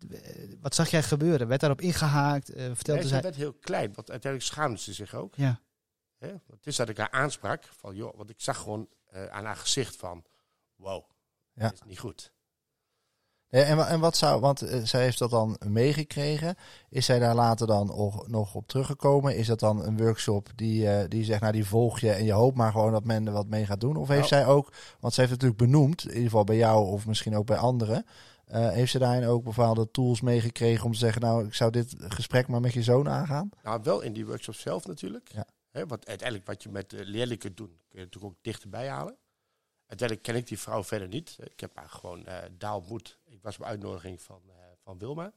wat 0.61 0.75
zag 0.75 0.89
jij 0.89 1.03
gebeuren? 1.03 1.47
Werd 1.47 1.59
daarop 1.59 1.81
ingehaakt? 1.81 2.49
Eh 2.49 2.65
vertelde 2.73 2.99
Nee, 3.01 3.09
zij... 3.09 3.21
werd 3.21 3.35
heel 3.35 3.53
klein, 3.53 3.93
want 3.93 4.09
uiteindelijk 4.11 4.51
schaamde 4.51 4.79
ze 4.79 4.93
zich 4.93 5.13
ook. 5.13 5.35
Ja, 5.35 5.61
Hè? 6.17 6.27
Want 6.29 6.43
het 6.47 6.67
is 6.67 6.75
dat 6.75 6.89
ik 6.89 6.97
haar 6.97 7.11
aansprak 7.11 7.63
van, 7.65 7.95
joh, 7.95 8.15
want 8.17 8.29
ik 8.29 8.41
zag 8.41 8.57
gewoon 8.57 8.89
eh, 9.05 9.25
aan 9.27 9.45
haar 9.45 9.55
gezicht 9.55 9.95
van, 9.95 10.25
wow, 10.75 11.09
Ja. 11.53 11.61
dat 11.61 11.73
is 11.73 11.81
niet 11.83 11.99
goed. 11.99 12.33
Nee, 13.51 13.63
en, 13.63 13.87
en 13.87 13.99
wat 13.99 14.17
zou, 14.17 14.41
want 14.41 14.61
eh, 14.61 14.79
zij 14.83 15.01
heeft 15.03 15.17
dat 15.19 15.29
dan 15.29 15.57
meegekregen. 15.67 16.55
Is 16.89 17.05
zij 17.05 17.19
daar 17.19 17.35
later 17.35 17.67
dan 17.67 17.87
nog, 18.27 18.55
op 18.55 18.67
teruggekomen? 18.67 19.35
Is 19.37 19.47
dat 19.47 19.59
dan 19.59 19.85
een 19.85 19.97
workshop 19.97 20.49
die, 20.55 20.87
eh, 20.89 21.09
die 21.09 21.23
zegt, 21.23 21.41
nou 21.41 21.53
die 21.53 21.65
volg 21.65 21.99
je 21.99 22.11
en 22.11 22.23
je 22.25 22.31
hoopt 22.31 22.57
maar 22.57 22.71
gewoon 22.71 22.91
dat 22.91 23.03
men 23.05 23.27
er 23.27 23.33
wat 23.33 23.47
mee 23.47 23.65
gaat 23.65 23.79
doen? 23.81 23.95
Of 23.97 24.07
heeft 24.07 24.29
Nou. 24.29 24.43
zij 24.43 24.45
ook, 24.53 24.73
want 24.99 25.13
zij 25.13 25.23
heeft 25.25 25.41
het 25.41 25.41
natuurlijk 25.51 25.71
benoemd, 25.71 26.01
in 26.03 26.07
ieder 26.09 26.23
geval 26.23 26.43
bij 26.43 26.55
jou 26.57 26.87
of 26.87 27.07
misschien 27.07 27.35
ook 27.35 27.45
bij 27.45 27.57
anderen. 27.57 28.05
eh, 28.45 28.69
heeft 28.69 28.91
ze 28.91 28.99
daarin 28.99 29.25
ook 29.27 29.43
bepaalde 29.43 29.91
tools 29.91 30.21
meegekregen 30.21 30.85
om 30.85 30.91
te 30.91 30.97
zeggen, 30.97 31.21
nou 31.21 31.45
ik 31.45 31.53
zou 31.53 31.71
dit 31.71 31.95
gesprek 31.97 32.47
maar 32.47 32.61
met 32.61 32.73
je 32.73 32.83
zoon 32.83 33.09
aangaan? 33.09 33.49
Nou, 33.63 33.79
wel 33.83 34.01
in 34.01 34.13
die 34.13 34.25
workshop 34.25 34.55
zelf 34.55 34.87
natuurlijk. 34.87 35.29
Ja. 35.33 35.45
Want 35.85 36.07
uiteindelijk 36.07 36.47
wat 36.47 36.63
je 36.63 36.69
met 36.69 36.91
leerlingen 36.91 37.37
kunt 37.37 37.57
doen, 37.57 37.67
kun 37.67 37.99
je 37.99 38.05
natuurlijk 38.05 38.33
ook 38.33 38.39
dichterbij 38.41 38.87
halen. 38.89 39.15
Uiteindelijk 39.91 40.27
ken 40.27 40.35
ik 40.35 40.47
die 40.47 40.59
vrouw 40.59 40.83
verder 40.83 41.07
niet. 41.07 41.37
Ik 41.43 41.59
heb 41.59 41.71
haar 41.75 41.89
gewoon 41.89 42.25
eh 42.25 42.35
daar. 42.57 42.79
Ik 43.25 43.41
was 43.41 43.57
op 43.57 43.63
uitnodiging 43.63 44.21
van, 44.21 44.41
eh, 44.47 44.55
van 44.83 44.97
Wilma. 44.97 45.33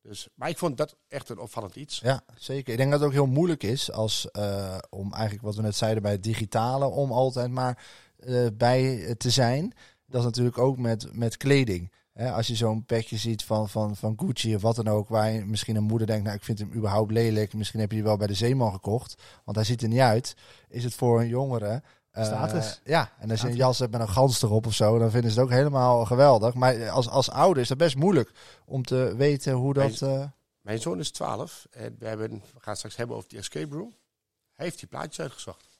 Dus, 0.00 0.28
maar 0.34 0.48
ik 0.48 0.58
vond 0.58 0.76
dat 0.76 0.96
echt 1.08 1.28
een 1.28 1.38
opvallend 1.38 1.76
iets. 1.76 2.00
Ja, 2.00 2.24
zeker. 2.36 2.72
Ik 2.72 2.78
denk 2.78 2.90
dat 2.90 3.00
het 3.00 3.08
ook 3.08 3.14
heel 3.14 3.26
moeilijk 3.26 3.62
is 3.62 3.92
als, 3.92 4.30
eh, 4.30 4.78
om 4.90 5.12
eigenlijk 5.12 5.44
wat 5.44 5.56
we 5.56 5.62
net 5.62 5.76
zeiden 5.76 6.02
bij 6.02 6.12
het 6.12 6.22
digitale, 6.22 6.86
om 6.86 7.12
altijd 7.12 7.50
maar 7.50 7.84
bij 8.52 9.14
te 9.14 9.30
zijn. 9.30 9.72
Dat 10.06 10.20
is 10.20 10.26
natuurlijk 10.26 10.58
ook 10.58 10.78
met, 10.78 11.12
met 11.12 11.36
kleding. 11.36 11.92
Als 12.14 12.46
je 12.46 12.54
zo'n 12.54 12.84
petje 12.84 13.16
ziet 13.16 13.44
van, 13.44 13.68
van, 13.68 13.96
van 13.96 14.18
Gucci 14.18 14.54
of 14.54 14.62
wat 14.62 14.76
dan 14.76 14.88
ook, 14.88 15.08
waar 15.08 15.30
je 15.30 15.44
misschien 15.44 15.76
een 15.76 15.82
moeder 15.82 16.06
denkt, 16.06 16.24
nou 16.24 16.36
ik 16.36 16.44
vind 16.44 16.58
hem 16.58 16.72
überhaupt 16.74 17.10
lelijk, 17.10 17.54
misschien 17.54 17.80
heb 17.80 17.90
je 17.90 17.96
die 17.96 18.04
wel 18.04 18.16
bij 18.16 18.26
de 18.26 18.34
zeeman 18.34 18.72
gekocht, 18.72 19.22
want 19.44 19.56
hij 19.56 19.66
ziet 19.66 19.82
er 19.82 19.88
niet 19.88 20.00
uit, 20.00 20.36
is 20.68 20.84
het 20.84 20.94
voor 20.94 21.20
een 21.20 21.28
jongere... 21.28 21.82
eh, 22.14 22.70
ja, 22.84 23.12
en 23.18 23.30
als 23.30 23.40
je 23.40 23.48
een 23.48 23.56
jas 23.56 23.78
hebt 23.78 23.92
met 23.92 24.00
een 24.00 24.08
gans 24.08 24.42
erop 24.42 24.66
of 24.66 24.74
zo, 24.74 24.98
dan 24.98 25.10
vinden 25.10 25.30
ze 25.30 25.36
het 25.40 25.46
ook 25.48 25.52
helemaal 25.54 26.04
geweldig. 26.04 26.54
Maar 26.54 26.88
als, 26.90 27.08
als 27.08 27.30
ouder 27.30 27.62
is 27.62 27.68
dat 27.68 27.78
best 27.78 27.96
moeilijk 27.96 28.30
om 28.64 28.82
te 28.82 29.14
weten 29.16 29.52
hoe 29.52 29.74
dat... 29.74 30.02
eh, 30.02 30.24
Mijn 30.60 30.78
zoon 30.80 30.98
is 30.98 31.10
12 31.10 31.66
en 31.70 31.96
we, 31.98 32.06
hebben, 32.06 32.30
we 32.30 32.38
gaan 32.38 32.62
het 32.64 32.76
straks 32.76 32.96
hebben 32.96 33.16
over 33.16 33.28
die 33.28 33.38
escape 33.38 33.74
room. 33.74 33.94
Hij 34.52 34.64
heeft 34.64 34.78
die 34.78 34.88
plaatjes 34.88 35.20
uitgezocht. 35.20 35.78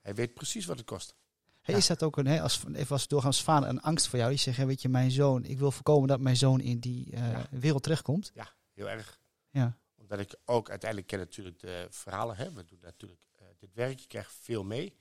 Hij 0.00 0.14
weet 0.14 0.34
precies 0.34 0.66
wat 0.66 0.76
het 0.76 0.86
kost. 0.86 1.14
Hey, 1.60 1.76
Is 1.76 1.86
dat 1.86 2.02
ook 2.02 2.16
een, 2.16 2.26
hè, 2.26 2.42
als, 2.42 2.62
even 2.74 2.90
als 2.92 3.08
doorgaans 3.08 3.42
vader, 3.42 3.68
een 3.68 3.80
angst 3.82 4.06
voor 4.08 4.18
jou? 4.18 4.30
Die 4.30 4.38
zeggen, 4.38 4.66
weet 4.66 4.82
je, 4.82 4.88
mijn 4.88 5.10
zoon, 5.10 5.44
ik 5.44 5.58
wil 5.58 5.70
voorkomen 5.70 6.08
dat 6.08 6.20
mijn 6.20 6.36
zoon 6.36 6.60
in 6.60 6.78
die 6.78 7.12
eh, 7.12 7.30
Ja. 7.32 7.46
wereld 7.50 7.82
terechtkomt. 7.82 8.30
Heel 8.74 8.88
erg. 8.90 9.18
Ja. 9.50 9.76
Omdat 9.96 10.18
ik 10.18 10.34
ook 10.44 10.70
uiteindelijk 10.70 11.08
ken 11.10 11.18
natuurlijk 11.18 11.58
de 11.60 11.86
verhalen. 11.90 12.36
Hè. 12.36 12.52
We 12.52 12.64
doen 12.64 12.78
natuurlijk 12.82 13.20
dit 13.58 13.74
werk. 13.74 13.98
Je 13.98 14.06
krijgt 14.06 14.32
veel 14.40 14.64
mee. 14.64 14.94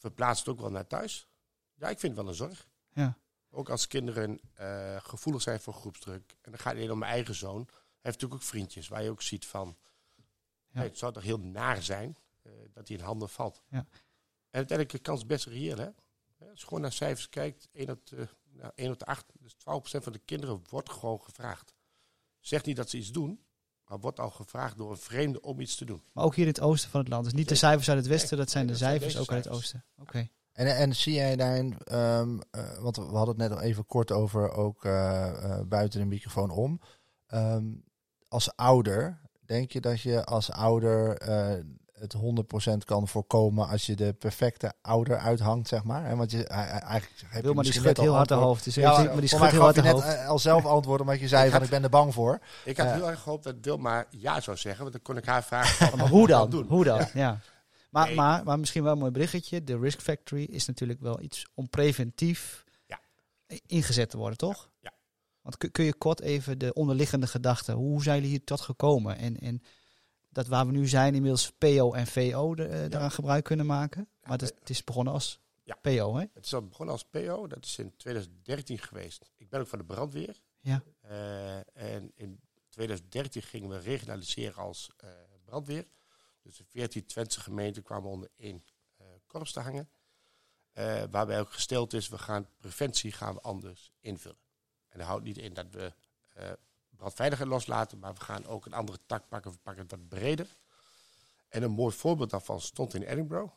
Verplaatst 0.00 0.48
ook 0.48 0.60
wel 0.60 0.70
naar 0.70 0.86
thuis. 0.86 1.28
Ja, 1.74 1.88
ik 1.88 1.98
vind 1.98 2.16
het 2.16 2.20
wel 2.22 2.30
een 2.30 2.36
zorg. 2.36 2.68
Ja. 2.92 3.18
Ook 3.50 3.68
als 3.68 3.86
kinderen 3.86 4.40
eh, 4.54 4.96
gevoelig 5.02 5.42
zijn 5.42 5.60
voor 5.60 5.74
groepsdruk. 5.74 6.36
En 6.40 6.50
dan 6.50 6.60
gaat 6.60 6.76
het 6.76 6.90
om 6.90 6.98
mijn 6.98 7.12
eigen 7.12 7.34
zoon. 7.34 7.62
Hij 7.66 7.74
heeft 8.10 8.20
natuurlijk 8.20 8.34
ook 8.34 8.48
vriendjes 8.48 8.88
waar 8.88 9.02
je 9.02 9.10
ook 9.10 9.22
ziet 9.22 9.46
van... 9.46 9.76
Ja. 10.16 10.78
hey, 10.78 10.84
het 10.84 10.98
zou 10.98 11.12
toch 11.12 11.22
heel 11.22 11.40
naar 11.40 11.82
zijn 11.82 12.16
eh, 12.42 12.52
dat 12.72 12.88
hij 12.88 12.96
in 12.96 13.02
handen 13.02 13.28
valt. 13.28 13.62
Ja. 13.68 13.78
En 13.78 13.86
uiteindelijk 14.58 14.96
de 14.96 15.02
kans 15.10 15.26
best 15.26 15.46
reëel. 15.46 15.76
Hè? 15.76 15.88
Hè, 16.36 16.50
Als 16.50 16.60
je 16.60 16.66
gewoon 16.66 16.82
naar 16.82 16.92
cijfers 16.92 17.28
kijkt, 17.28 17.68
1 17.72 17.90
op 17.90 18.06
de, 18.06 18.28
nou, 18.42 18.72
1 18.74 18.90
op 18.90 18.98
de 18.98 19.04
8, 19.04 19.26
dus 19.38 19.54
12% 19.54 19.56
van 20.02 20.12
de 20.12 20.18
kinderen 20.18 20.62
wordt 20.68 20.90
gewoon 20.90 21.22
gevraagd. 21.22 21.74
Zeg 22.40 22.64
niet 22.64 22.76
dat 22.76 22.90
ze 22.90 22.96
iets 22.96 23.12
doen, 23.12 23.44
maar 23.90 24.00
wordt 24.00 24.20
al 24.20 24.30
gevraagd 24.30 24.76
door 24.76 24.90
een 24.90 24.96
vreemde 24.96 25.40
om 25.40 25.60
iets 25.60 25.76
te 25.76 25.84
doen. 25.84 26.02
Maar 26.12 26.24
ook 26.24 26.34
hier 26.34 26.46
in 26.46 26.52
het 26.52 26.60
oosten 26.60 26.90
van 26.90 27.00
het 27.00 27.08
land. 27.08 27.24
Dus 27.24 27.32
niet 27.32 27.48
de 27.48 27.54
cijfers 27.54 27.88
uit 27.88 27.98
het 27.98 28.06
westen, 28.06 28.36
dat 28.36 28.50
zijn 28.50 28.66
de 28.66 28.72
dat 28.72 28.80
cijfers 28.80 29.18
ook 29.18 29.32
uit 29.32 29.44
het 29.44 29.52
oosten. 29.52 29.84
Oké. 30.00 30.28
En, 30.52 30.76
en 30.76 30.96
zie 30.96 31.14
jij 31.14 31.36
daarin, 31.36 31.78
ehm, 31.78 32.38
eh, 32.50 32.78
want 32.78 32.96
we 32.96 33.02
hadden 33.02 33.28
het 33.28 33.36
net 33.36 33.58
al 33.58 33.60
even 33.60 33.86
kort 33.86 34.12
over, 34.12 34.50
ook 34.50 34.84
eh, 34.84 35.28
eh, 35.28 35.66
buiten 35.66 36.00
de 36.00 36.06
microfoon 36.06 36.50
om. 36.50 36.80
Ehm, 37.26 37.64
als 38.28 38.56
ouder, 38.56 39.20
denk 39.44 39.70
je 39.70 39.80
dat 39.80 40.00
je 40.00 40.24
als 40.24 40.50
ouder 40.50 41.16
eh, 41.16 41.64
het 42.00 42.14
100% 42.74 42.76
kan 42.84 43.08
voorkomen 43.08 43.68
als 43.68 43.86
je 43.86 43.94
de 43.96 44.12
perfecte 44.12 44.72
ouder 44.82 45.18
uithangt, 45.18 45.68
zeg 45.68 45.84
maar? 45.84 46.04
En 46.04 46.16
want 46.16 46.30
je, 46.30 46.46
eigenlijk 46.46 47.10
heb 47.26 47.32
je 47.36 47.42
Wil 47.42 47.54
maar 47.54 47.64
die 47.64 47.72
schudt 47.72 47.98
heel 48.00 48.14
hard 48.14 48.28
de 48.28 48.34
hoofd. 48.34 48.64
Dus 48.64 48.74
Ja, 48.74 49.02
maar 49.02 49.16
die 49.20 49.28
schudt 49.28 49.50
heel 49.50 49.60
hard 49.60 49.74
de 49.74 49.82
net 49.82 49.92
hoofd. 49.92 50.06
eh, 50.06 50.28
al 50.28 50.38
zelf 50.38 50.64
antwoord, 50.66 51.00
omdat 51.00 51.20
je 51.20 51.28
zei 51.28 51.42
Ik 51.44 51.50
van 51.50 51.56
had- 51.58 51.64
ik 51.68 51.74
ben 51.74 51.82
er 51.82 51.90
bang 51.90 52.14
voor. 52.14 52.38
Ik 52.64 52.76
had 52.76 52.92
heel 52.92 53.10
erg 53.10 53.20
gehoopt 53.20 53.44
dat 53.44 53.54
Wilma 53.60 54.04
ja 54.10 54.40
zou 54.40 54.56
zeggen, 54.56 54.80
want 54.82 54.92
dan 54.92 55.02
kon 55.02 55.16
ik 55.16 55.24
haar 55.24 55.44
vragen. 55.44 55.96
Maar 55.98 56.08
hoe 56.08 56.26
dan? 56.26 56.50
doen? 56.50 56.66
Hoe 56.68 56.84
dan? 56.84 57.06
Ja. 57.14 57.40
Maar, 57.90 58.06
Nee. 58.06 58.14
maar, 58.14 58.44
maar 58.44 58.58
misschien 58.58 58.82
wel 58.82 58.92
een 58.92 58.98
mooi 58.98 59.10
berichtje. 59.10 59.64
De 59.64 59.78
Risk 59.78 60.00
Factory 60.00 60.42
is 60.44 60.66
natuurlijk 60.66 61.00
wel 61.00 61.20
iets 61.20 61.46
om 61.54 61.68
preventief 61.68 62.64
Ja. 62.86 62.98
ingezet 63.66 64.10
te 64.10 64.16
worden, 64.16 64.38
toch? 64.38 64.70
Ja. 64.80 64.90
Want 65.42 65.56
kun, 65.56 65.70
kun 65.70 65.84
je 65.84 65.94
kort 65.94 66.20
even 66.20 66.58
de 66.58 66.72
onderliggende 66.72 67.26
gedachten, 67.26 67.74
hoe 67.74 68.02
zijn 68.02 68.16
jullie 68.16 68.30
hier 68.30 68.44
tot 68.44 68.60
gekomen? 68.60 69.18
En, 69.18 69.40
en 69.40 69.62
dat 70.30 70.46
waar 70.46 70.66
we 70.66 70.72
nu 70.72 70.88
zijn, 70.88 71.14
inmiddels 71.14 71.50
PO 71.58 71.92
en 71.92 72.06
VO 72.06 72.54
de, 72.54 72.64
eh, 72.66 72.90
daaraan 72.90 73.10
gebruik 73.10 73.44
kunnen 73.44 73.66
maken. 73.66 74.08
Maar 74.22 74.32
het 74.32 74.42
is, 74.42 74.52
het 74.58 74.70
is 74.70 74.84
begonnen 74.84 75.12
als 75.12 75.40
Ja. 75.64 75.74
PO, 75.80 76.14
hè? 76.16 76.24
Het 76.32 76.44
is 76.44 76.54
al 76.54 76.66
begonnen 76.66 76.94
als 76.94 77.04
PO, 77.04 77.46
dat 77.46 77.64
is 77.64 77.78
in 77.78 77.96
2013 77.96 78.78
geweest. 78.78 79.30
Ik 79.36 79.48
ben 79.48 79.60
ook 79.60 79.66
van 79.66 79.78
de 79.78 79.84
brandweer. 79.84 80.40
Ja. 80.60 80.82
Eh, 81.00 81.56
en 81.76 82.12
in 82.14 82.40
2013 82.68 83.42
gingen 83.42 83.68
we 83.68 83.78
regionaliseren 83.78 84.62
als 84.62 84.90
eh, 84.96 85.10
brandweer. 85.44 85.86
Dus 86.42 86.56
de 86.56 86.64
14 86.64 87.06
Twentse 87.06 87.40
gemeenten 87.40 87.82
kwamen 87.82 88.10
onder 88.10 88.28
één 88.36 88.64
eh, 88.96 89.06
korps 89.26 89.52
te 89.52 89.60
hangen. 89.60 89.90
Waarbij 91.10 91.40
ook 91.40 91.52
gesteld 91.52 91.92
is, 91.92 92.08
we 92.08 92.18
gaan 92.18 92.48
preventie 92.56 93.12
gaan 93.12 93.34
we 93.34 93.40
anders 93.40 93.92
invullen. 94.00 94.38
En 94.88 94.98
dat 94.98 95.06
houdt 95.06 95.24
niet 95.24 95.38
in 95.38 95.54
dat 95.54 95.66
we 95.70 95.92
brandveiligheid 97.00 97.48
loslaten, 97.48 97.98
maar 97.98 98.14
we 98.14 98.20
gaan 98.20 98.46
ook 98.46 98.66
een 98.66 98.72
andere 98.72 98.98
tak 99.06 99.28
pakken, 99.28 99.50
we 99.50 99.58
pakken 99.62 99.82
het 99.82 99.90
wat 99.90 100.08
breder. 100.08 100.46
En 101.48 101.62
een 101.62 101.70
mooi 101.70 101.94
voorbeeld 101.94 102.30
daarvan 102.30 102.60
stond 102.60 102.94
in 102.94 103.02
Edinburgh. 103.02 103.52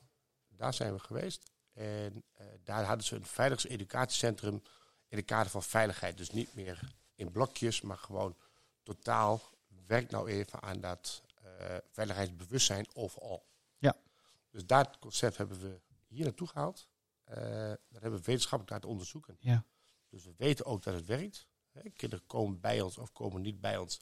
Daar 0.48 0.74
zijn 0.74 0.94
we 0.94 1.00
geweest. 1.00 1.52
En 1.74 2.24
eh, 2.34 2.46
daar 2.64 2.84
hadden 2.84 3.06
ze 3.06 3.16
een 3.16 3.26
veiligheidseducatiecentrum 3.26 4.62
in 5.08 5.18
het 5.18 5.26
kader 5.26 5.52
van 5.52 5.64
veiligheid. 5.64 6.18
Dus 6.18 6.30
niet 6.30 6.54
meer 6.56 6.94
in 7.16 7.32
blokjes, 7.32 7.82
maar 7.82 7.98
gewoon 7.98 8.36
totaal. 8.84 9.42
Werk 9.88 10.12
nou 10.12 10.30
even 10.30 10.62
aan 10.62 10.80
dat 10.80 11.24
eh, 11.42 11.78
veiligheidsbewustzijn 11.92 12.88
overal. 12.94 13.46
Ja. 13.78 13.96
Dus 14.50 14.66
dat 14.66 15.00
concept 15.00 15.38
hebben 15.38 15.60
we 15.60 15.82
hier 16.08 16.24
naartoe 16.24 16.48
gehaald. 16.48 16.88
Eh, 17.24 17.38
dat 17.90 18.02
hebben 18.02 18.20
we 18.20 18.26
wetenschappelijk 18.26 18.70
laten 18.70 18.90
onderzoeken. 18.90 19.38
Ja. 19.40 19.66
Dus 20.10 20.24
we 20.24 20.34
weten 20.38 20.66
ook 20.66 20.84
dat 20.84 20.94
het 20.94 21.06
werkt. 21.06 21.48
Hè, 21.74 21.90
kinderen 21.90 22.26
komen 22.26 22.60
bij 22.60 22.82
ons 22.82 22.98
of 22.98 23.12
komen 23.12 23.42
niet 23.42 23.62
bij 23.62 23.78
ons 23.78 24.00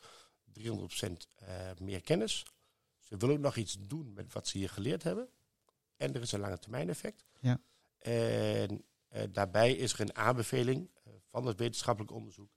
300% 0.59 1.27
eh, 1.35 1.71
meer 1.79 2.01
kennis. 2.01 2.45
Ze 2.99 3.17
willen 3.17 3.35
ook 3.35 3.41
nog 3.41 3.55
iets 3.55 3.77
doen 3.79 4.13
met 4.13 4.33
wat 4.33 4.47
ze 4.47 4.57
hier 4.57 4.69
geleerd 4.69 5.03
hebben. 5.03 5.29
En 5.97 6.13
er 6.13 6.21
is 6.21 6.31
een 6.31 6.39
lange 6.39 6.59
termijn 6.59 6.89
effect. 6.89 7.25
Ja. 7.39 7.61
En 7.97 8.83
eh, 9.07 9.23
daarbij 9.31 9.73
is 9.73 9.93
er 9.93 9.99
een 9.99 10.15
aanbeveling 10.15 10.89
eh, 11.03 11.13
van 11.29 11.45
het 11.45 11.59
wetenschappelijk 11.59 12.13
onderzoek. 12.13 12.51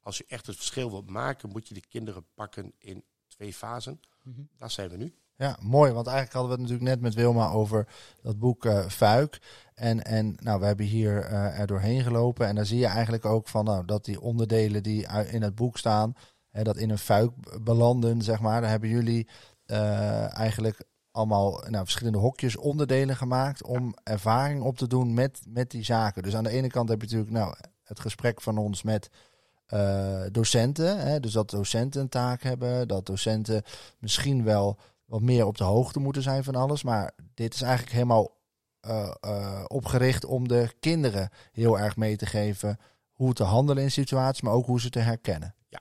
Als 0.00 0.18
je 0.18 0.24
echt 0.28 0.46
het 0.46 0.56
verschil 0.56 0.90
wilt 0.90 1.10
maken, 1.10 1.48
moet 1.48 1.68
je 1.68 1.74
de 1.74 1.86
kinderen 1.86 2.26
pakken 2.34 2.72
in 2.78 3.04
twee 3.26 3.54
fasen. 3.54 4.00
Mhm. 4.22 4.42
Daar 4.56 4.70
zijn 4.70 4.90
we 4.90 4.96
nu. 4.96 5.14
Ja, 5.38 5.56
mooi. 5.62 5.92
Want 5.92 6.06
eigenlijk 6.06 6.36
hadden 6.36 6.56
we 6.56 6.62
het 6.62 6.70
natuurlijk 6.70 6.96
net 6.96 7.00
met 7.00 7.22
Wilma 7.22 7.50
over 7.50 7.88
dat 8.22 8.38
boek 8.38 8.64
eh 8.64 8.86
Fuik. 8.86 9.40
En, 9.74 10.04
en 10.04 10.36
nou, 10.40 10.60
we 10.60 10.66
hebben 10.66 10.86
hier 10.86 11.24
eh, 11.24 11.60
er 11.60 11.66
doorheen 11.66 12.02
gelopen. 12.02 12.46
En 12.46 12.54
daar 12.54 12.66
zie 12.66 12.78
je 12.78 12.86
eigenlijk 12.86 13.24
ook 13.24 13.48
van 13.48 13.64
nou, 13.64 13.84
dat 13.84 14.04
die 14.04 14.20
onderdelen 14.20 14.82
die 14.82 15.06
in 15.30 15.42
het 15.42 15.54
boek 15.54 15.78
staan, 15.78 16.16
hè, 16.50 16.62
dat 16.62 16.76
in 16.76 16.90
een 16.90 16.98
fuik 16.98 17.32
belanden, 17.62 18.22
zeg 18.22 18.40
maar. 18.40 18.60
Daar 18.60 18.70
hebben 18.70 18.88
jullie 18.88 19.28
eh, 19.66 20.38
eigenlijk 20.38 20.84
allemaal 21.10 21.64
nou, 21.68 21.84
verschillende 21.84 22.18
hokjes, 22.18 22.56
onderdelen 22.56 23.16
gemaakt 23.16 23.62
om 23.62 23.94
ervaring 24.02 24.62
op 24.62 24.76
te 24.76 24.86
doen 24.86 25.14
met, 25.14 25.40
met 25.48 25.70
die 25.70 25.84
zaken. 25.84 26.22
Dus 26.22 26.36
aan 26.36 26.44
de 26.44 26.50
ene 26.50 26.68
kant 26.68 26.88
heb 26.88 27.00
je 27.00 27.06
natuurlijk 27.06 27.32
nou, 27.32 27.54
het 27.82 28.00
gesprek 28.00 28.40
van 28.40 28.58
ons 28.58 28.82
met 28.82 29.10
docenten. 30.32 30.98
Hè, 30.98 31.20
dus 31.20 31.32
dat 31.32 31.50
docenten 31.50 32.00
een 32.00 32.08
taak 32.08 32.42
hebben, 32.42 32.88
dat 32.88 33.06
docenten 33.06 33.62
misschien 33.98 34.44
wel 34.44 34.78
wat 35.08 35.20
meer 35.20 35.46
op 35.46 35.56
de 35.56 35.64
hoogte 35.64 36.00
moeten 36.00 36.22
zijn 36.22 36.44
van 36.44 36.54
alles. 36.54 36.82
Maar 36.82 37.12
dit 37.34 37.54
is 37.54 37.62
eigenlijk 37.62 37.92
helemaal 37.92 38.36
eh, 38.80 39.14
eh, 39.20 39.64
opgericht 39.66 40.24
om 40.24 40.48
de 40.48 40.70
kinderen 40.80 41.30
heel 41.52 41.78
erg 41.78 41.96
mee 41.96 42.16
te 42.16 42.26
geven 42.26 42.78
hoe 43.12 43.32
te 43.32 43.44
handelen 43.44 43.82
in 43.82 43.90
situaties, 43.90 44.42
maar 44.42 44.52
ook 44.52 44.66
hoe 44.66 44.80
ze 44.80 44.90
te 44.90 44.98
herkennen. 44.98 45.54
Ja, 45.68 45.80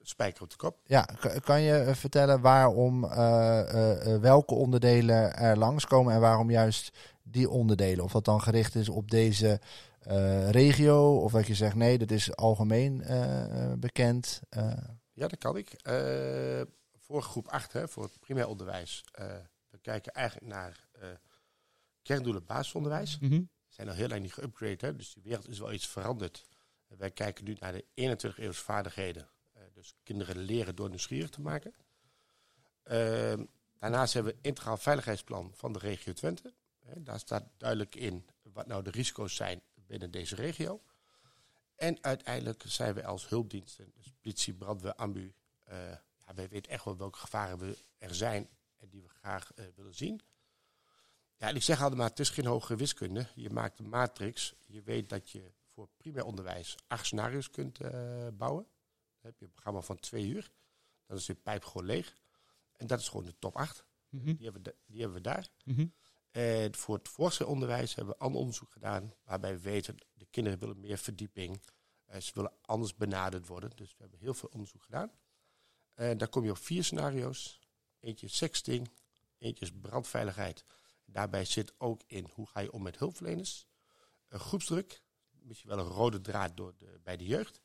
spijker 0.00 0.42
op 0.42 0.50
de 0.50 0.56
kop. 0.56 0.78
Ja, 0.84 1.08
kan 1.44 1.60
je 1.60 1.76
eh, 1.76 1.94
vertellen 1.94 2.40
waarom, 2.40 3.00
welke 4.20 4.54
onderdelen 4.54 5.36
er 5.36 5.58
langskomen 5.58 6.14
en 6.14 6.20
waarom 6.20 6.50
juist 6.50 6.96
die 7.22 7.50
onderdelen? 7.50 8.04
Of 8.04 8.12
dat 8.12 8.24
dan 8.24 8.40
gericht 8.40 8.74
is 8.74 8.88
op 8.88 9.10
deze 9.10 9.60
regio, 10.50 11.16
of 11.16 11.32
dat 11.32 11.46
je 11.46 11.54
zegt 11.54 11.74
nee, 11.74 11.98
dat 11.98 12.10
is 12.10 12.36
algemeen 12.36 13.04
bekend. 13.78 14.40
Ja, 15.12 15.28
dat 15.28 15.38
kan 15.38 15.56
ik. 15.56 15.76
Voor 17.14 17.22
groep 17.22 17.48
8, 17.48 17.72
hè, 17.72 17.88
voor 17.88 18.02
het 18.02 18.20
primair 18.20 18.46
onderwijs, 18.46 19.04
eh, 19.12 19.36
we 19.68 19.78
kijken 19.78 20.12
eigenlijk 20.12 20.52
naar 20.52 20.88
eh 20.92 21.08
kerndoelen 22.02 22.44
basisonderwijs. 22.44 23.18
We 23.18 23.46
zijn 23.68 23.88
al 23.88 23.94
heel 23.94 24.08
lang 24.08 24.22
niet 24.22 24.32
geüpgrade, 24.32 24.80
hè, 24.80 24.96
dus 24.96 25.12
die 25.12 25.22
wereld 25.22 25.48
is 25.48 25.58
wel 25.58 25.72
iets 25.72 25.86
veranderd. 25.86 26.46
En 26.88 26.96
wij 26.98 27.10
kijken 27.10 27.44
nu 27.44 27.56
naar 27.60 27.72
de 27.72 27.84
21 27.94 28.40
eeuwse 28.40 28.62
vaardigheden. 28.62 29.28
Eh, 29.52 29.62
dus 29.72 29.94
kinderen 30.02 30.36
leren 30.38 30.76
door 30.76 30.88
nieuwsgierig 30.88 31.30
te 31.30 31.40
maken. 31.40 31.74
Ehm, 32.82 33.44
daarnaast 33.78 34.12
hebben 34.14 34.32
we 34.32 34.38
een 34.38 34.44
integraal 34.44 34.76
veiligheidsplan 34.76 35.52
van 35.54 35.72
de 35.72 35.78
regio 35.78 36.12
Twente. 36.12 36.54
Daar 36.96 37.18
staat 37.18 37.48
duidelijk 37.56 37.94
in 37.94 38.26
wat 38.42 38.66
nou 38.66 38.82
de 38.82 38.90
risico's 38.90 39.36
zijn 39.36 39.62
binnen 39.74 40.10
deze 40.10 40.34
regio. 40.34 40.82
En 41.74 41.98
uiteindelijk 42.00 42.62
zijn 42.66 42.94
we 42.94 43.04
als 43.04 43.28
hulpdiensten, 43.28 43.92
dus 43.94 44.12
politie, 44.20 44.54
brandweer, 44.54 44.94
ambu, 44.94 45.34
ja, 46.26 46.34
wij 46.34 46.48
weten 46.48 46.72
echt 46.72 46.84
wel 46.84 46.96
welke 46.96 47.18
gevaren 47.18 47.58
we 47.58 47.78
er 47.98 48.14
zijn 48.14 48.48
en 48.76 48.88
die 48.88 49.02
we 49.02 49.08
graag 49.08 49.52
eh, 49.54 49.64
willen 49.74 49.94
zien. 49.94 50.20
Ja, 51.36 51.48
en 51.48 51.56
ik 51.56 51.62
zeg 51.62 51.80
altijd 51.80 51.98
maar, 51.98 52.08
het 52.08 52.18
is 52.18 52.30
geen 52.30 52.46
hogere 52.46 52.76
wiskunde. 52.76 53.26
Je 53.34 53.50
maakt 53.50 53.78
een 53.78 53.88
matrix. 53.88 54.54
Je 54.66 54.82
weet 54.82 55.08
dat 55.08 55.30
je 55.30 55.52
voor 55.74 55.88
primair 55.96 56.24
onderwijs 56.24 56.76
acht 56.86 57.06
scenario's 57.06 57.50
kunt 57.50 57.80
eh, 57.80 58.28
bouwen. 58.32 58.64
Dan 59.20 59.30
heb 59.30 59.38
je 59.38 59.44
een 59.44 59.50
programma 59.50 59.80
van 59.80 59.98
twee 59.98 60.26
uur. 60.26 60.50
Dan 61.06 61.16
is 61.16 61.24
de 61.24 61.34
pijp 61.34 61.64
gewoon 61.64 61.86
leeg. 61.86 62.14
En 62.72 62.86
dat 62.86 63.00
is 63.00 63.08
gewoon 63.08 63.24
de 63.24 63.38
top 63.38 63.56
8. 63.56 63.84
Mhm. 64.08 64.24
Die 64.34 64.44
hebben 64.44 64.62
we, 64.62 64.76
die 64.86 65.00
hebben 65.00 65.16
we 65.16 65.22
daar. 65.22 65.48
Mhm. 65.64 65.86
En 66.30 66.74
voor 66.74 66.96
het 66.96 67.08
voortgezet 67.08 67.46
onderwijs 67.46 67.94
hebben 67.94 68.14
we 68.14 68.20
ander 68.20 68.40
onderzoek 68.40 68.72
gedaan. 68.72 69.14
Waarbij 69.24 69.52
we 69.52 69.60
weten, 69.60 69.96
de 70.12 70.26
kinderen 70.30 70.58
willen 70.58 70.80
meer 70.80 70.98
verdieping. 70.98 71.62
Eh, 72.04 72.20
ze 72.20 72.30
willen 72.34 72.52
anders 72.60 72.94
benaderd 72.94 73.46
worden. 73.46 73.70
Dus 73.74 73.88
we 73.88 73.96
hebben 73.98 74.18
heel 74.18 74.34
veel 74.34 74.48
onderzoek 74.52 74.82
gedaan. 74.82 75.12
Daar 75.94 76.28
kom 76.28 76.44
je 76.44 76.50
op 76.50 76.58
vier 76.58 76.84
scenario's. 76.84 77.60
Eentje 78.00 78.26
is 78.26 78.36
sexting. 78.36 78.90
Eentje 79.38 79.64
is 79.64 79.72
brandveiligheid. 79.80 80.64
Daarbij 81.04 81.44
zit 81.44 81.74
ook 81.78 82.02
in 82.06 82.28
hoe 82.34 82.46
ga 82.46 82.60
je 82.60 82.72
om 82.72 82.82
met 82.82 82.98
hulpverleners. 82.98 83.66
Een 84.28 84.40
groepsdruk. 84.40 85.02
Misschien 85.30 85.70
wel 85.70 85.78
een 85.78 85.84
rode 85.84 86.20
draad 86.20 86.56
door 86.56 86.74
de, 86.76 87.00
bij 87.02 87.16
de 87.16 87.26
jeugd. 87.26 87.60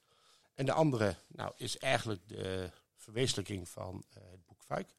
En 0.53 0.65
de 0.65 0.73
andere 0.73 1.15
nou, 1.27 1.53
is 1.55 1.77
eigenlijk 1.77 2.27
de 2.27 2.71
verwezenlijking 2.95 3.69
van 3.69 4.05
eh, 4.09 4.23
het 4.31 4.45
boek 4.45 4.63
Fuik. 4.63 4.95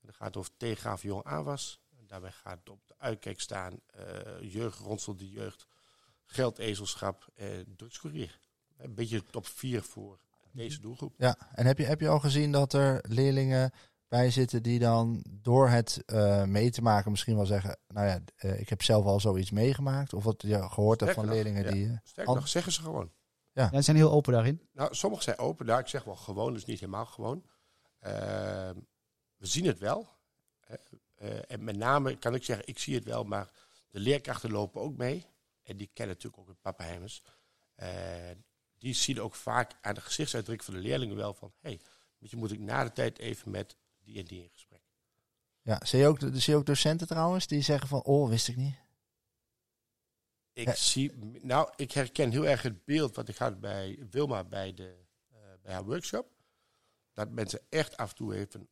Dat 0.00 0.14
gaat 0.14 0.36
over 0.36 0.56
tegengaven 0.56 1.08
jong 1.08 1.24
aanwas. 1.24 1.80
Daarbij 2.06 2.32
gaat 2.32 2.68
op 2.68 2.86
de 2.86 2.94
uitkijk 2.98 3.40
staan. 3.40 3.80
eh 3.86 4.52
jeugd 4.52 4.78
ronsel 4.78 5.16
de 5.16 5.28
jeugd. 5.28 5.66
Geldezelschap 6.24 7.28
en 7.34 7.76
drugscourier. 7.76 8.40
Een 8.76 8.94
beetje 8.94 9.24
top 9.24 9.46
4 9.46 9.82
voor 9.82 10.20
deze 10.52 10.80
doelgroep. 10.80 11.14
ja, 11.16 11.36
en 11.54 11.66
heb 11.66 11.78
je, 11.78 11.84
heb 11.84 12.00
je 12.00 12.08
al 12.08 12.20
gezien 12.20 12.52
dat 12.52 12.72
er 12.72 13.04
leerlingen 13.08 13.72
bij 14.10 14.30
zitten 14.30 14.62
die 14.62 14.78
dan 14.78 15.24
door 15.30 15.68
het 15.68 16.02
eh, 16.06 16.44
mee 16.44 16.70
te 16.70 16.82
maken 16.82 17.10
misschien 17.10 17.36
wel 17.36 17.46
zeggen, 17.46 17.78
nou 17.86 18.06
ja, 18.06 18.20
eh, 18.36 18.60
ik 18.60 18.68
heb 18.68 18.82
zelf 18.82 19.04
al 19.04 19.20
zoiets 19.20 19.50
meegemaakt. 19.50 20.12
Of 20.12 20.24
wat 20.24 20.42
je 20.42 20.68
gehoord 20.68 21.00
hebt 21.00 21.14
van 21.14 21.24
nog, 21.24 21.34
leerlingen 21.34 21.64
ja. 21.64 21.70
die... 21.70 21.86
eh, 21.86 21.96
Sterker 22.02 22.34
nog, 22.34 22.48
zeggen 22.48 22.72
ze 22.72 22.82
gewoon. 22.82 23.12
Ja, 23.52 23.70
ze 23.72 23.82
zijn 23.82 23.96
heel 23.96 24.10
open 24.10 24.32
daarin. 24.32 24.68
Nou, 24.72 24.94
sommigen 24.94 25.24
zijn 25.24 25.38
open. 25.38 25.66
Daar 25.66 25.78
ik 25.78 25.86
zeg 25.86 26.04
wel 26.04 26.16
gewoon, 26.16 26.52
dus 26.52 26.64
niet 26.64 26.80
helemaal 26.80 27.06
gewoon. 27.06 27.44
Ehm, 27.98 28.74
we 29.36 29.46
zien 29.46 29.66
het 29.66 29.78
wel. 29.78 30.08
En 31.46 31.64
met 31.64 31.76
name 31.76 32.18
kan 32.18 32.34
ik 32.34 32.44
zeggen, 32.44 32.66
ik 32.66 32.78
zie 32.78 32.94
het 32.94 33.04
wel, 33.04 33.24
maar 33.24 33.50
de 33.90 34.00
leerkrachten 34.00 34.50
lopen 34.50 34.80
ook 34.80 34.96
mee. 34.96 35.26
En 35.62 35.76
die 35.76 35.90
kennen 35.92 36.14
natuurlijk 36.14 36.42
ook 36.42 36.48
het 36.48 36.60
pappenheimers. 36.60 37.22
En 37.74 38.44
die 38.80 38.94
zien 38.94 39.20
ook 39.20 39.34
vaak 39.34 39.72
aan 39.80 39.94
de 39.94 40.00
gezichtsuitdrukking 40.00 40.70
van 40.70 40.80
de 40.82 40.88
leerlingen 40.88 41.16
wel 41.16 41.34
van... 41.34 41.52
hé, 41.60 41.68
hey, 41.70 41.80
je 42.18 42.36
moet 42.36 42.52
ik 42.52 42.58
na 42.60 42.84
de 42.84 42.92
tijd 42.92 43.18
even 43.18 43.50
met 43.50 43.76
die 44.02 44.18
en 44.18 44.24
die 44.24 44.42
in 44.42 44.50
gesprek. 44.52 44.82
ja, 45.62 45.80
zie 45.84 45.98
je, 45.98 46.06
ook, 46.06 46.18
zie 46.20 46.52
je 46.52 46.56
ook 46.58 46.66
docenten 46.66 47.06
trouwens 47.06 47.46
die 47.46 47.62
zeggen 47.62 47.88
van, 47.88 48.02
oh, 48.02 48.28
wist 48.28 48.48
ik 48.48 48.56
niet. 48.56 48.74
Ik 50.52 50.66
Ja. 50.66 50.74
zie, 50.74 51.12
nou, 51.42 51.72
ik 51.76 51.92
herken 51.92 52.30
heel 52.30 52.46
erg 52.46 52.62
het 52.62 52.84
beeld 52.84 53.16
wat 53.16 53.28
ik 53.28 53.36
had 53.36 53.60
bij 53.60 54.06
Wilma 54.10 54.44
bij, 54.44 54.74
de, 54.74 54.96
eh, 55.28 55.38
bij 55.62 55.72
haar 55.72 55.84
workshop. 55.84 56.32
Dat 57.12 57.30
mensen 57.30 57.60
echt 57.68 57.96
af 57.96 58.10
en 58.10 58.16
toe 58.16 58.34
even 58.34 58.68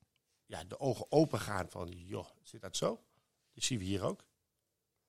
ja, 0.47 0.64
de 0.64 0.81
ogen 0.81 1.12
open 1.12 1.40
gaan 1.40 1.71
van, 1.71 1.88
joh, 1.88 2.29
zit 2.42 2.61
dat 2.61 2.77
zo? 2.77 3.05
Die 3.53 3.64
zien 3.64 3.79
we 3.79 3.85
hier 3.85 4.03
ook. 4.03 4.25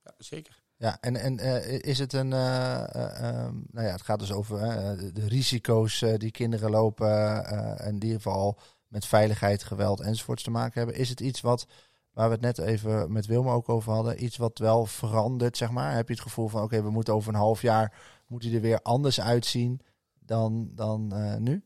Ja, 0.04 0.14
zeker. 0.18 0.64
Ja, 0.80 0.98
en, 1.00 1.16
en 1.16 1.40
eh, 1.40 1.80
is 1.80 2.00
het 2.00 2.14
een. 2.14 2.34
ehm, 2.34 3.54
nou 3.72 3.86
ja, 3.86 3.92
het 3.92 4.02
gaat 4.02 4.20
dus 4.20 4.32
over 4.32 4.60
de, 4.98 5.12
de 5.12 5.28
risico's 5.28 6.06
die 6.18 6.32
kinderen 6.32 6.70
lopen. 6.70 7.46
en 7.80 7.88
in 7.88 7.94
ieder 7.94 8.22
geval 8.22 8.60
met 8.88 9.06
veiligheid, 9.06 9.64
geweld 9.64 10.00
enzovoorts 10.00 10.44
te 10.44 10.52
maken 10.52 10.74
hebben. 10.74 10.96
Is 10.96 11.10
het 11.10 11.20
iets 11.20 11.42
wat, 11.42 11.68
waar 12.12 12.28
we 12.28 12.34
het 12.34 12.42
net 12.42 12.58
even 12.58 13.12
met 13.12 13.26
Wilma 13.26 13.52
ook 13.52 13.70
over 13.70 13.92
hadden, 13.92 14.24
iets 14.24 14.38
wat 14.38 14.58
wel 14.58 14.86
verandert, 14.86 15.58
zeg 15.58 15.72
maar? 15.72 15.94
Heb 15.94 16.08
je 16.08 16.14
het 16.14 16.24
gevoel 16.24 16.48
van, 16.48 16.64
oké, 16.64 16.82
we 16.84 16.90
moeten 16.90 17.14
over 17.14 17.34
een 17.34 17.40
half 17.40 17.62
jaar, 17.62 17.98
moet 18.28 18.44
hij 18.44 18.54
er 18.54 18.62
weer 18.62 18.82
anders 18.82 19.22
uitzien 19.22 19.82
dan, 20.20 20.72
dan 20.76 21.14
nu? 21.44 21.64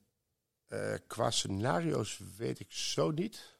Qua 1.07 1.31
scenario's 1.31 2.21
weet 2.37 2.59
ik 2.59 2.71
zo 2.71 3.11
niet. 3.11 3.57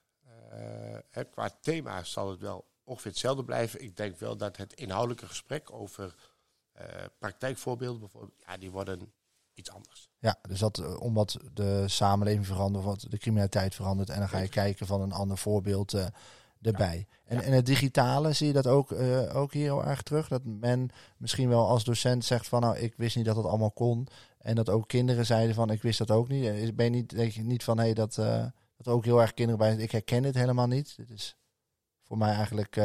Qua 1.31 1.49
thema 1.61 2.03
zal 2.03 2.29
het 2.29 2.39
wel 2.39 2.65
ongeveer 2.83 3.11
hetzelfde 3.11 3.43
blijven. 3.43 3.81
Ik 3.81 3.97
denk 3.97 4.19
wel 4.19 4.37
dat 4.37 4.57
het 4.57 4.73
inhoudelijke 4.73 5.27
gesprek 5.27 5.71
over 5.71 6.15
eh, 6.71 6.85
praktijkvoorbeelden 7.19 7.99
bijvoorbeeld, 7.99 8.43
ja, 8.47 8.57
die 8.57 8.71
worden 8.71 9.11
iets 9.53 9.71
anders. 9.71 10.09
Ja, 10.19 10.39
dus 10.41 10.59
dat 10.59 10.77
eh, 10.77 11.01
omdat 11.01 11.37
de 11.53 11.87
samenleving 11.87 12.45
verandert, 12.45 12.85
wat 12.85 13.05
de 13.09 13.17
criminaliteit 13.17 13.75
verandert. 13.75 14.09
En 14.09 14.19
dan 14.19 14.29
ga 14.29 14.37
je 14.37 14.49
kijken 14.49 14.87
van 14.87 15.01
een 15.01 15.11
ander 15.11 15.37
voorbeeld 15.37 15.93
eh, 15.93 16.05
erbij. 16.61 17.07
En, 17.25 17.37
Ja. 17.37 17.43
en 17.43 17.51
het 17.51 17.65
digitale, 17.65 18.33
zie 18.33 18.47
je 18.47 18.53
dat 18.53 18.67
ook, 18.67 18.91
ook 19.33 19.53
hier 19.53 19.63
heel 19.63 19.85
erg 19.85 20.01
terug? 20.01 20.27
Dat 20.27 20.41
men 20.43 20.89
misschien 21.17 21.49
wel 21.49 21.67
als 21.67 21.83
docent 21.83 22.25
zegt 22.25 22.47
van 22.47 22.61
nou, 22.61 22.77
ik 22.77 22.93
wist 22.97 23.15
niet 23.15 23.25
dat 23.25 23.35
dat 23.35 23.45
allemaal 23.45 23.71
kon. 23.71 24.07
En 24.37 24.55
dat 24.55 24.69
ook 24.69 24.87
kinderen 24.87 25.25
zeiden 25.25 25.55
van 25.55 25.69
ik 25.69 25.81
wist 25.81 25.97
dat 25.97 26.11
ook 26.11 26.27
niet. 26.27 26.75
Ben 26.75 26.85
je 26.85 26.91
niet, 26.91 27.09
denk 27.09 27.31
je 27.31 27.43
niet 27.43 27.63
van 27.63 27.77
hé, 27.77 27.83
hey, 27.83 27.93
dat, 27.93 28.15
dat 28.77 28.87
ook 28.87 29.05
heel 29.05 29.21
erg 29.21 29.33
kinderen 29.33 29.59
bij 29.59 29.69
zijn. 29.69 29.81
Ik 29.81 29.91
herken 29.91 30.21
dit 30.21 30.35
helemaal 30.35 30.67
niet. 30.67 30.93
Dit 30.97 31.09
is 31.11 31.35
voor 32.13 32.21
mij 32.25 32.33
eigenlijk 32.35 32.77
eh, 32.77 32.83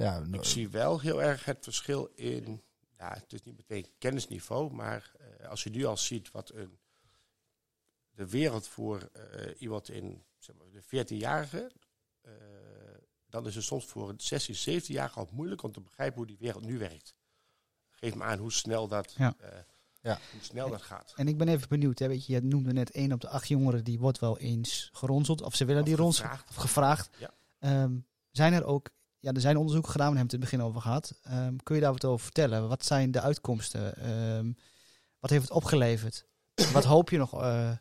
ja, 0.00 0.22
Ik 0.32 0.44
zie 0.44 0.68
wel 0.68 1.00
heel 1.00 1.22
erg 1.22 1.44
het 1.44 1.58
verschil 1.60 2.10
in, 2.14 2.62
ja, 2.98 3.12
het 3.14 3.32
is 3.32 3.42
niet 3.42 3.56
meteen 3.56 3.86
kennisniveau, 3.98 4.72
maar 4.72 5.12
eh, 5.40 5.48
als 5.48 5.62
je 5.62 5.70
nu 5.70 5.84
al 5.84 5.96
ziet 5.96 6.30
wat 6.30 6.50
een, 6.54 6.78
de 8.10 8.28
wereld 8.28 8.68
voor 8.68 9.10
eh, 9.12 9.60
iemand 9.60 9.88
in 9.88 10.22
zeg 10.38 10.56
maar, 10.56 10.66
de 10.70 11.04
14-jarige, 11.04 11.70
eh, 12.20 12.32
dan 13.28 13.46
is 13.46 13.54
het 13.54 13.64
soms 13.64 13.84
voor 13.84 14.08
een 14.08 14.20
16, 14.20 14.80
17-jarige 14.82 15.18
al 15.18 15.28
moeilijk 15.32 15.62
om 15.62 15.72
te 15.72 15.80
begrijpen 15.80 16.16
hoe 16.16 16.26
die 16.26 16.38
wereld 16.40 16.64
nu 16.64 16.78
werkt. 16.78 17.14
Geef 17.90 18.14
me 18.14 18.22
aan 18.24 18.38
hoe 18.38 18.52
snel 18.52 18.88
dat, 18.88 19.14
Ja. 19.16 19.34
eh, 19.38 19.48
Ja. 20.00 20.18
hoe 20.32 20.42
snel 20.42 20.70
dat 20.70 20.82
gaat. 20.82 21.12
En 21.16 21.28
ik 21.28 21.36
ben 21.38 21.48
even 21.48 21.68
benieuwd, 21.68 21.98
hè, 21.98 22.08
weet 22.08 22.26
je, 22.26 22.32
je 22.32 22.40
noemde 22.42 22.72
net 22.72 22.90
één 22.90 23.12
op 23.12 23.20
de 23.20 23.28
acht 23.28 23.48
jongeren 23.48 23.84
die 23.84 23.98
wordt 23.98 24.18
wel 24.18 24.38
eens 24.38 24.90
geronseld. 24.92 25.40
Of 25.42 25.54
ze 25.54 25.64
willen 25.64 25.82
Of 25.82 25.88
die 25.88 25.96
rons 25.96 26.18
gevraagd. 26.20 26.48
of 26.48 26.54
gevraagd. 26.56 27.10
Ja. 27.18 27.30
Ehm, 27.58 27.96
zijn 28.32 28.52
er 28.52 28.64
ook, 28.64 28.90
ja, 29.18 29.32
er 29.32 29.40
zijn 29.40 29.56
onderzoeken 29.56 29.90
gedaan, 29.90 30.10
we 30.12 30.16
hebben 30.18 30.34
het 30.38 30.42
in 30.42 30.48
het 30.48 30.58
begin 30.58 30.68
over 30.68 30.80
gehad. 30.80 31.18
Ehm, 31.22 31.56
kun 31.56 31.74
je 31.74 31.80
daar 31.80 31.92
wat 31.92 32.04
over 32.04 32.24
vertellen? 32.24 32.68
Wat 32.68 32.84
zijn 32.84 33.10
de 33.10 33.20
uitkomsten? 33.20 33.96
Ehm, 33.96 34.52
wat 35.18 35.30
heeft 35.30 35.42
het 35.42 35.52
opgeleverd? 35.52 36.26
wat 36.72 36.84
hoop 36.84 37.10
je 37.10 37.18
nog? 37.18 37.32
eh, 37.42 37.76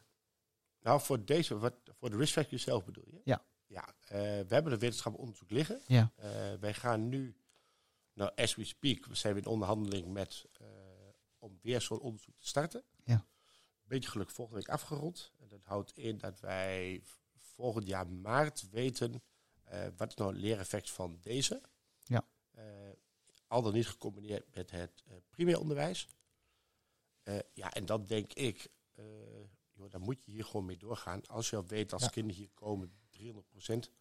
Nou, 0.81 1.01
voor 1.01 1.25
deze, 1.25 1.57
wat, 1.57 1.73
voor 1.99 2.09
de 2.09 2.17
risk 2.17 2.33
factor 2.33 2.59
zelf 2.59 2.85
bedoel 2.85 3.05
je? 3.07 3.21
Ja. 3.23 3.43
Ja, 3.67 3.85
eh, 4.07 4.19
we 4.19 4.45
hebben 4.53 4.71
een 4.73 4.79
wetenschappelijk 4.79 5.21
onderzoek 5.29 5.49
liggen. 5.49 5.81
ja. 5.87 6.11
Eh, 6.15 6.29
wij 6.59 6.73
gaan 6.73 7.09
nu, 7.09 7.35
nou, 8.13 8.31
as 8.35 8.55
we 8.55 8.63
speak, 8.63 9.05
we 9.05 9.15
zijn 9.15 9.37
in 9.37 9.45
onderhandeling 9.45 10.07
met, 10.13 10.45
om 11.39 11.59
weer 11.61 11.81
zo'n 11.81 11.99
onderzoek 11.99 12.35
te 12.39 12.47
starten. 12.47 12.83
Ja. 13.03 13.25
Beetje 13.83 14.09
geluk 14.09 14.29
volgende 14.29 14.59
week 14.59 14.69
afgerond. 14.69 15.31
En 15.39 15.47
dat 15.47 15.63
houdt 15.63 15.91
in 15.97 16.17
dat 16.17 16.39
wij 16.39 17.01
volgend 17.37 17.87
jaar 17.87 18.07
maart 18.07 18.69
weten 18.71 19.23
wat 19.97 20.07
is 20.09 20.15
nou 20.15 20.31
het 20.33 20.41
leereffect 20.41 20.89
van 20.89 21.17
deze. 21.21 21.61
Ja. 22.03 22.25
Eh, 22.51 22.63
al 23.47 23.61
dan 23.61 23.73
niet 23.73 23.87
gecombineerd 23.87 24.55
met 24.55 24.71
het 24.71 25.03
eh 25.07 25.13
primair 25.29 25.59
onderwijs. 25.59 26.07
Eh, 27.23 27.35
ja, 27.53 27.71
en 27.73 27.85
dan 27.85 28.05
denk 28.05 28.33
ik, 28.33 28.67
eh, 28.95 29.05
eh, 29.05 29.45
joh, 29.73 29.89
dan 29.89 30.01
moet 30.01 30.25
je 30.25 30.31
hier 30.31 30.45
gewoon 30.45 30.65
mee 30.65 30.77
doorgaan. 30.77 31.25
Als 31.27 31.49
je 31.49 31.55
al 31.55 31.65
weet 31.67 31.93
als 31.93 32.01
Ja. 32.03 32.09
kinderen 32.09 32.39
hier 32.39 32.49
komen, 32.53 32.91
300 33.09 33.47
procent. 33.47 33.91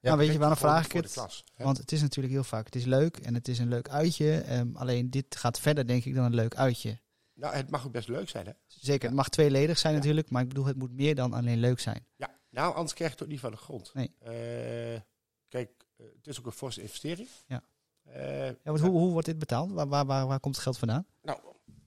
nou, 0.00 0.16
weet 0.18 0.32
je, 0.32 0.38
waarom 0.38 0.58
vraag 0.58 0.84
ik 0.84 0.92
het? 0.92 1.12
klas? 1.12 1.44
Want 1.56 1.76
het 1.78 1.92
is 1.92 2.00
natuurlijk 2.00 2.34
heel 2.34 2.44
vaak, 2.44 2.64
het 2.64 2.74
is 2.76 2.84
leuk 2.84 3.16
en 3.16 3.34
het 3.34 3.48
is 3.48 3.58
een 3.58 3.68
leuk 3.68 3.88
uitje. 3.88 4.40
ehm, 4.40 4.76
alleen 4.76 5.10
dit 5.10 5.36
gaat 5.36 5.60
verder, 5.60 5.86
denk 5.86 6.04
ik, 6.04 6.14
dan 6.14 6.24
een 6.24 6.34
leuk 6.34 6.54
uitje. 6.56 7.00
Nou, 7.34 7.54
het 7.54 7.70
mag 7.70 7.86
ook 7.86 7.92
best 7.92 8.08
leuk 8.08 8.28
zijn, 8.28 8.46
hè? 8.46 8.52
Zeker, 8.66 9.06
het 9.08 9.16
mag 9.16 9.28
tweeledig 9.28 9.78
zijn 9.78 9.92
Ja. 9.92 9.98
natuurlijk, 9.98 10.30
maar 10.30 10.42
ik 10.42 10.48
bedoel, 10.48 10.64
het 10.64 10.76
moet 10.76 10.92
meer 10.92 11.14
dan 11.14 11.32
alleen 11.32 11.58
leuk 11.58 11.80
zijn. 11.80 12.06
Ja, 12.16 12.38
nou, 12.54 12.74
anders 12.74 12.94
krijg 12.94 13.10
je 13.10 13.16
het 13.16 13.24
ook 13.24 13.30
niet 13.32 13.40
van 13.40 13.50
de 13.50 13.56
grond. 13.56 13.94
Nee. 13.94 14.14
Eh, 14.18 15.00
kijk, 15.48 15.70
eh, 15.96 16.06
het 16.16 16.26
is 16.26 16.38
ook 16.38 16.46
een 16.46 16.52
forse 16.52 16.80
investering. 16.82 17.28
Ja. 17.46 17.62
Eh, 18.02 18.46
Ja, 18.46 18.56
hoe, 18.64 18.78
hoe 18.80 19.10
wordt 19.12 19.26
dit 19.26 19.38
betaald? 19.38 19.72
Waar, 19.72 19.88
waar, 19.88 20.06
waar, 20.06 20.26
waar 20.26 20.40
komt 20.40 20.54
het 20.54 20.64
geld 20.64 20.78
vandaan? 20.78 21.06
Nou, 21.22 21.38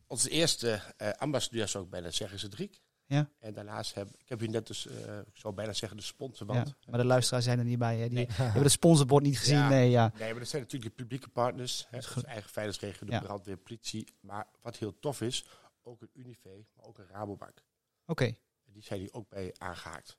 onze 0.08 0.30
eerste 0.30 0.82
eh 0.98 1.10
ambassadeur 1.12 1.68
zou 1.68 1.84
ik 1.84 1.90
bijna 1.90 2.12
zeggen 2.12 2.38
is 2.38 2.46
Driek. 2.50 2.82
Ja. 3.06 3.30
En 3.40 3.54
daarnaast 3.54 3.94
heb 3.94 4.10
ik 4.18 4.30
heb 4.30 4.40
hier 4.40 4.50
net 4.50 4.68
dus, 4.68 4.86
ik 5.26 5.38
zou 5.38 5.54
bijna 5.54 5.74
zeggen 5.74 5.98
de 5.98 6.04
Ja, 6.04 6.10
sponsorband. 6.10 6.76
maar 6.90 7.00
de 7.00 7.06
luisteraars 7.06 7.46
zijn 7.46 7.60
er 7.60 7.66
niet 7.66 7.80
bij. 7.80 7.98
Hè? 7.98 8.08
Die 8.08 8.18
Nee. 8.18 8.28
hebben 8.38 8.62
het 8.64 8.72
sponsorbord 8.72 9.24
niet 9.24 9.38
gezien. 9.40 9.58
Ja. 9.58 9.70
Nee, 9.70 9.90
ja. 9.90 10.12
Nee, 10.18 10.30
maar 10.32 10.40
dat 10.40 10.48
zijn 10.48 10.62
natuurlijk 10.62 10.92
de 10.96 11.02
publieke 11.04 11.30
partners. 11.30 11.88
Hè, 11.90 11.98
dus 11.98 12.24
eigen 12.24 12.50
veiligheidsregio, 12.50 13.06
de 13.08 13.12
Ja. 13.14 13.20
brandweer, 13.22 13.58
politie. 13.58 14.08
Maar 14.20 14.48
wat 14.62 14.78
heel 14.78 15.00
tof 15.00 15.22
is, 15.22 15.46
ook 15.84 16.02
een 16.02 16.10
Unive, 16.14 16.66
maar 16.76 16.86
ook 16.86 16.98
een 16.98 17.08
Rabobank. 17.08 17.64
Oké. 18.06 18.36
Die 18.66 18.84
zijn 18.84 19.00
hier 19.00 19.14
ook 19.14 19.30
bij 19.30 19.54
aangehaakt. 19.58 20.18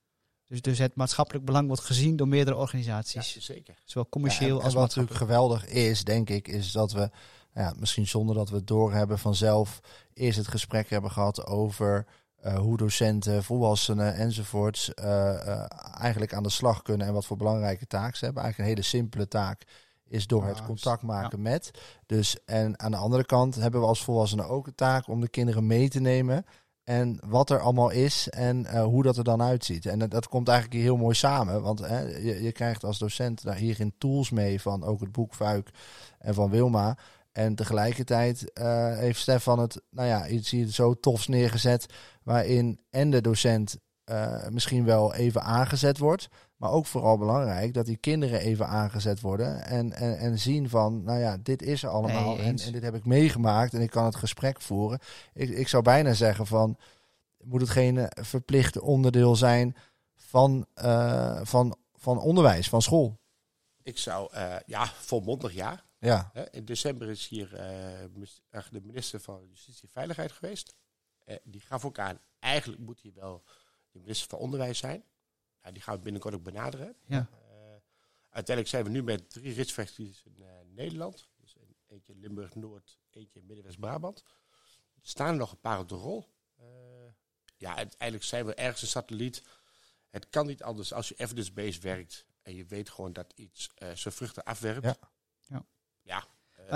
Dus, 0.48 0.62
dus 0.62 0.78
het 0.78 0.94
maatschappelijk 0.94 1.44
belang 1.44 1.66
wordt 1.66 1.82
gezien 1.82 2.16
door 2.16 2.28
meerdere 2.28 2.56
Ja, 2.56 2.62
organisaties. 2.62 3.36
zeker. 3.38 3.74
Zowel 3.84 4.08
commercieel 4.08 4.48
Ja, 4.48 4.54
en, 4.54 4.58
en 4.58 4.64
als 4.64 4.74
wat 4.74 4.82
natuurlijk 4.82 5.16
geweldig 5.16 5.66
is, 5.66 6.04
denk 6.04 6.30
ik, 6.30 6.48
is 6.48 6.72
dat 6.72 6.92
we, 6.92 7.10
ja, 7.54 7.74
misschien 7.78 8.06
zonder 8.06 8.34
dat 8.34 8.50
we 8.50 8.56
het 8.56 8.66
doorhebben 8.66 9.18
vanzelf, 9.18 9.80
eerst 10.14 10.38
het 10.38 10.48
gesprek 10.48 10.90
hebben 10.90 11.10
gehad 11.10 11.46
over 11.46 12.06
eh, 12.40 12.58
hoe 12.58 12.76
docenten, 12.76 13.44
volwassenen 13.44 14.14
enzovoorts 14.14 14.94
eh, 14.94 15.48
eh, 15.48 15.64
eigenlijk 15.98 16.34
aan 16.34 16.42
de 16.42 16.48
slag 16.48 16.82
kunnen 16.82 17.06
en 17.06 17.12
wat 17.12 17.26
voor 17.26 17.36
belangrijke 17.36 17.86
taken 17.86 18.18
ze 18.18 18.24
hebben. 18.24 18.42
Eigenlijk 18.42 18.70
een 18.70 18.76
hele 18.76 18.88
simpele 18.88 19.28
taak 19.28 19.62
is 20.08 20.26
door 20.26 20.44
het 20.44 20.64
contact 20.64 21.02
maken 21.02 21.42
met. 21.42 21.70
Dus 22.06 22.44
en 22.44 22.78
aan 22.78 22.90
de 22.90 22.96
andere 22.96 23.24
kant 23.24 23.54
hebben 23.54 23.80
we 23.80 23.86
als 23.86 24.04
volwassenen 24.04 24.48
ook 24.48 24.64
de 24.64 24.74
taak 24.74 25.08
om 25.08 25.20
de 25.20 25.28
kinderen 25.28 25.66
mee 25.66 25.88
te 25.88 26.00
nemen 26.00 26.44
en 26.88 27.18
wat 27.26 27.50
er 27.50 27.60
allemaal 27.60 27.90
is 27.90 28.28
en 28.28 28.66
eh, 28.66 28.82
hoe 28.82 29.02
dat 29.02 29.16
er 29.16 29.24
dan 29.24 29.42
uitziet. 29.42 29.86
En 29.86 29.98
dat, 29.98 30.10
dat 30.10 30.28
komt 30.28 30.48
eigenlijk 30.48 30.82
heel 30.82 30.96
mooi 30.96 31.14
samen. 31.14 31.62
Want 31.62 31.78
hè, 31.78 32.00
je, 32.00 32.42
je 32.42 32.52
krijgt 32.52 32.84
als 32.84 32.98
docent 32.98 33.42
daar 33.42 33.56
hierin 33.56 33.94
tools 33.98 34.30
mee 34.30 34.60
van 34.60 34.84
ook 34.84 35.00
het 35.00 35.12
boek 35.12 35.34
Vuik 35.34 35.70
en 36.18 36.34
van 36.34 36.50
Wilma. 36.50 36.96
En 37.32 37.54
tegelijkertijd 37.54 38.52
eh, 38.52 38.96
heeft 38.96 39.20
Stefan 39.20 39.58
het, 39.58 39.82
nou 39.90 40.08
ja, 40.08 40.28
iets 40.28 40.50
hier 40.50 40.66
zo 40.66 40.94
tofs 40.94 41.26
neergezet. 41.26 41.86
Waarin 42.22 42.80
en 42.90 43.10
de 43.10 43.20
docent 43.20 43.76
eh, 44.04 44.48
misschien 44.50 44.84
wel 44.84 45.14
even 45.14 45.42
aangezet 45.42 45.98
wordt. 45.98 46.28
Maar 46.58 46.70
ook 46.70 46.86
vooral 46.86 47.18
belangrijk 47.18 47.74
dat 47.74 47.86
die 47.86 47.96
kinderen 47.96 48.40
even 48.40 48.66
aangezet 48.66 49.20
worden. 49.20 49.64
En, 49.64 49.92
en, 49.92 50.18
en 50.18 50.38
zien 50.38 50.68
van, 50.68 51.02
nou 51.04 51.18
ja, 51.18 51.36
dit 51.42 51.62
is 51.62 51.82
er 51.82 51.88
allemaal. 51.88 52.36
Nee, 52.36 52.46
en, 52.46 52.72
dit 52.72 52.82
heb 52.82 52.94
ik 52.94 53.04
meegemaakt 53.04 53.74
en 53.74 53.80
ik 53.80 53.90
kan 53.90 54.04
het 54.04 54.16
gesprek 54.16 54.60
voeren. 54.60 54.98
Ik, 55.34 55.48
ik 55.48 55.68
zou 55.68 55.82
bijna 55.82 56.12
zeggen 56.12 56.46
van, 56.46 56.76
moet 57.44 57.60
het 57.60 57.70
geen 57.70 57.98
eh, 57.98 58.24
verplicht 58.24 58.78
onderdeel 58.78 59.36
zijn 59.36 59.76
van, 60.28 60.66
eh, 60.74 61.40
van, 61.42 61.76
van 61.94 62.18
onderwijs, 62.18 62.68
van 62.68 62.82
school? 62.82 63.20
Ik 63.82 63.98
zou, 63.98 64.32
eh, 64.32 64.56
ja, 64.66 64.86
volmondig 64.86 65.52
ja. 65.52 65.86
Ja, 65.98 66.30
Hè, 66.32 66.50
In 66.50 66.64
december 66.64 67.08
is 67.08 67.28
hier 67.28 67.54
eh, 67.54 68.62
de 68.70 68.80
minister 68.82 69.20
van 69.20 69.46
Justitie 69.48 69.82
en 69.82 69.88
Veiligheid 69.88 70.32
geweest. 70.32 70.74
Die 71.42 71.60
gaf 71.60 71.84
ook 71.84 71.98
aan, 71.98 72.20
eigenlijk 72.38 72.82
moet 72.82 73.00
hier 73.00 73.14
wel 73.14 73.42
de 73.90 73.98
minister 73.98 74.28
van 74.28 74.38
Onderwijs 74.38 74.78
zijn. 74.78 75.04
Ja, 75.62 75.70
die 75.70 75.82
gaan 75.82 75.96
we 75.96 76.00
binnenkort 76.02 76.34
ook 76.34 76.42
benaderen. 76.42 76.96
Ja. 77.06 77.28
Eh, 77.32 77.76
uiteindelijk 78.28 78.68
zijn 78.68 78.84
we 78.84 78.90
nu 78.90 79.02
met 79.02 79.30
drie 79.30 79.52
ritsvestigingen 79.54 80.14
in 80.24 80.42
eh, 80.42 80.50
Nederland. 80.66 81.28
Dus 81.36 81.56
een- 81.56 81.76
eentje 81.86 82.14
Limburg-Noord, 82.14 82.98
eentje 83.10 83.42
Midden-West-Brabant. 83.42 84.24
Er 84.94 85.08
staan 85.08 85.28
er 85.28 85.36
nog 85.36 85.52
een 85.52 85.60
paar 85.60 85.78
op 85.78 85.88
de 85.88 85.94
rol. 85.94 86.26
Eh, 86.56 86.66
ja, 87.56 87.76
uiteindelijk 87.76 88.24
zijn 88.26 88.46
we 88.46 88.54
ergens 88.54 88.82
een 88.82 88.88
satelliet. 88.88 89.42
Het 90.08 90.28
kan 90.28 90.46
niet 90.46 90.62
anders 90.62 90.92
als 90.92 91.08
je 91.08 91.14
evidence-based 91.14 91.82
werkt 91.82 92.26
en 92.42 92.54
je 92.54 92.64
weet 92.64 92.90
gewoon 92.90 93.12
dat 93.12 93.32
iets 93.36 93.70
zijn 93.94 94.14
vruchten 94.14 94.44
afwerpt. 94.44 94.84
Ja. 94.84 94.96
Ja. 95.46 95.64
Ja. 96.02 96.26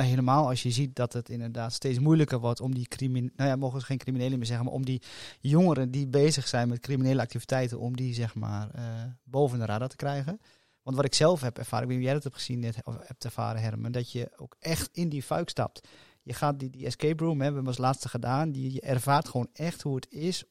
Helemaal 0.01 0.49
als 0.49 0.63
je 0.63 0.71
ziet 0.71 0.97
dat 0.97 1.13
het 1.13 1.29
inderdaad 1.29 1.73
steeds 1.73 1.99
moeilijker 1.99 2.39
wordt 2.39 2.61
om 2.61 2.75
die 2.75 2.89
criminelen, 2.89 3.33
nou 3.37 3.51
ja, 3.51 3.57
mogen 3.57 3.81
ze 3.81 3.87
geen 3.87 3.99
criminelen 3.99 4.39
meer 4.39 4.47
zeggen, 4.47 4.65
maar 4.65 4.75
om 4.75 4.85
die 4.85 5.03
jongeren 5.41 5.91
die 5.91 6.07
bezig 6.07 6.49
zijn 6.49 6.69
met 6.69 6.81
criminele 6.81 7.21
activiteiten, 7.21 7.79
om 7.79 7.97
die 7.97 8.15
zeg 8.15 8.35
maar 8.35 8.71
eh, 8.71 8.85
boven 9.25 9.59
de 9.59 9.65
radar 9.65 9.89
te 9.89 9.97
krijgen. 9.97 10.41
Want 10.83 10.97
wat 10.97 11.05
ik 11.05 11.15
zelf 11.15 11.41
heb 11.41 11.59
ervaren, 11.59 11.83
ik 11.83 11.89
weet 11.89 11.99
niet 11.99 12.07
of 12.07 12.13
jij 12.13 12.23
dat 12.23 12.33
hebt 12.33 12.45
gezien, 12.45 12.61
net, 12.61 12.77
of 12.85 12.97
hebt 13.07 13.25
ervaren 13.25 13.61
Herman, 13.61 13.93
dat 13.93 14.13
je 14.13 14.31
ook 14.37 14.57
echt 14.59 14.89
in 14.93 15.09
die 15.09 15.23
fuik 15.23 15.49
stapt. 15.49 15.89
Je 16.23 16.33
gaat 16.33 16.59
die, 16.59 16.71
die 16.71 16.87
escape 16.87 17.25
room, 17.25 17.41
hè, 17.41 17.49
we 17.49 17.55
hebben 17.55 17.67
als 17.67 17.79
laatste 17.79 18.09
gedaan, 18.09 18.53
die, 18.53 18.73
je 18.73 18.81
ervaart 18.81 19.29
gewoon 19.29 19.49
echt 19.53 19.83
hoe 19.83 19.95
het 19.95 20.11
is, 20.11 20.45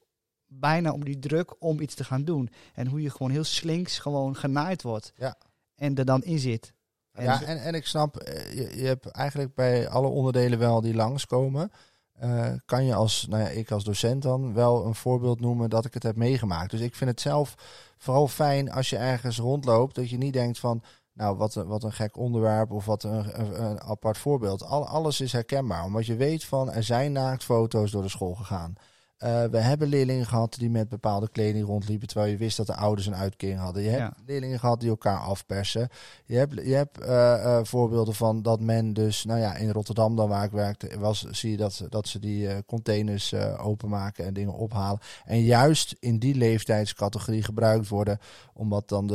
bijna 0.46 0.92
om 0.92 1.04
die 1.04 1.18
druk 1.18 1.62
om 1.62 1.80
iets 1.80 1.94
te 1.94 2.04
gaan 2.04 2.24
doen. 2.24 2.50
En 2.74 2.86
hoe 2.86 3.02
je 3.02 3.10
gewoon 3.10 3.32
heel 3.32 3.44
slinks 3.44 3.98
gewoon 3.98 4.36
genaaid 4.36 4.82
wordt. 4.82 5.12
Ja. 5.16 5.38
En 5.74 5.94
er 5.94 6.04
dan 6.04 6.22
in 6.22 6.38
zit. 6.38 6.72
En 7.12 7.24
ja, 7.24 7.42
en, 7.42 7.62
en 7.62 7.74
ik 7.74 7.86
snap, 7.86 8.16
eh, 8.16 8.54
je, 8.54 8.80
je 8.80 8.86
hebt 8.86 9.06
eigenlijk 9.06 9.54
bij 9.54 9.88
alle 9.88 10.06
onderdelen 10.06 10.58
wel 10.58 10.80
die 10.80 10.94
langskomen. 10.94 11.70
eh 12.12 12.52
kan 12.64 12.84
je 12.84 12.94
als, 12.94 13.26
nou 13.28 13.42
ja, 13.42 13.48
ik 13.48 13.70
als 13.70 13.84
docent 13.84 14.22
dan 14.22 14.54
wel 14.54 14.86
een 14.86 14.94
voorbeeld 14.94 15.40
noemen 15.40 15.70
dat 15.70 15.84
ik 15.84 15.94
het 15.94 16.02
heb 16.02 16.16
meegemaakt. 16.16 16.70
Dus 16.70 16.80
ik 16.80 16.94
vind 16.94 17.10
het 17.10 17.20
zelf 17.20 17.54
vooral 17.98 18.28
fijn 18.28 18.70
als 18.70 18.90
je 18.90 18.96
ergens 18.96 19.38
rondloopt, 19.38 19.94
dat 19.94 20.10
je 20.10 20.16
niet 20.16 20.32
denkt 20.32 20.58
van, 20.58 20.82
nou 21.12 21.36
wat 21.36 21.54
een, 21.54 21.66
wat 21.66 21.82
een 21.82 21.92
gek 21.92 22.16
onderwerp 22.16 22.70
of 22.70 22.84
wat 22.84 23.02
een, 23.02 23.40
een, 23.40 23.62
een 23.64 23.80
apart 23.80 24.18
voorbeeld. 24.18 24.64
Al, 24.64 24.86
alles 24.86 25.20
is 25.20 25.32
herkenbaar, 25.32 25.84
omdat 25.84 26.06
je 26.06 26.16
weet 26.16 26.44
van, 26.44 26.72
er 26.72 26.84
zijn 26.84 27.12
naaktfoto's 27.12 27.90
door 27.90 28.02
de 28.02 28.08
school 28.08 28.34
gegaan. 28.34 28.74
Eh, 29.22 29.44
we 29.44 29.58
hebben 29.58 29.88
leerlingen 29.88 30.26
gehad 30.26 30.54
die 30.58 30.70
met 30.70 30.88
bepaalde 30.88 31.28
kleding 31.32 31.66
rondliepen, 31.66 32.08
terwijl 32.08 32.30
je 32.30 32.36
wist 32.36 32.56
dat 32.56 32.66
de 32.66 32.74
ouders 32.74 33.06
een 33.06 33.14
uitkering 33.16 33.58
hadden. 33.58 33.82
Je 33.82 33.88
hebt 33.88 34.00
Ja. 34.16 34.22
leerlingen 34.26 34.58
gehad 34.58 34.80
die 34.80 34.88
elkaar 34.88 35.18
afpersen. 35.18 35.88
Je 36.24 36.36
hebt, 36.36 36.54
je 36.54 36.74
hebt 36.74 37.00
eh, 37.00 37.34
eh, 37.58 37.64
voorbeelden 37.64 38.14
van 38.14 38.42
dat 38.42 38.60
men 38.60 38.92
dus, 38.92 39.24
nou 39.24 39.40
ja, 39.40 39.54
in 39.56 39.70
Rotterdam 39.70 40.16
dan 40.16 40.28
waar 40.28 40.44
ik 40.44 40.50
werkte, 40.50 40.98
was, 40.98 41.24
zie 41.30 41.50
je 41.50 41.56
dat, 41.56 41.72
ze- 41.72 41.88
dat 41.88 42.08
ze 42.08 42.18
die 42.18 42.64
containers 42.64 43.34
openmaken 43.58 44.24
en 44.24 44.34
dingen 44.34 44.54
ophalen. 44.54 45.00
En 45.24 45.40
juist 45.42 45.96
in 46.00 46.18
die 46.18 46.34
leeftijdscategorie 46.34 47.42
gebruikt 47.42 47.88
worden, 47.88 48.18
omdat 48.54 48.88
dan 48.88 49.06
de, 49.06 49.14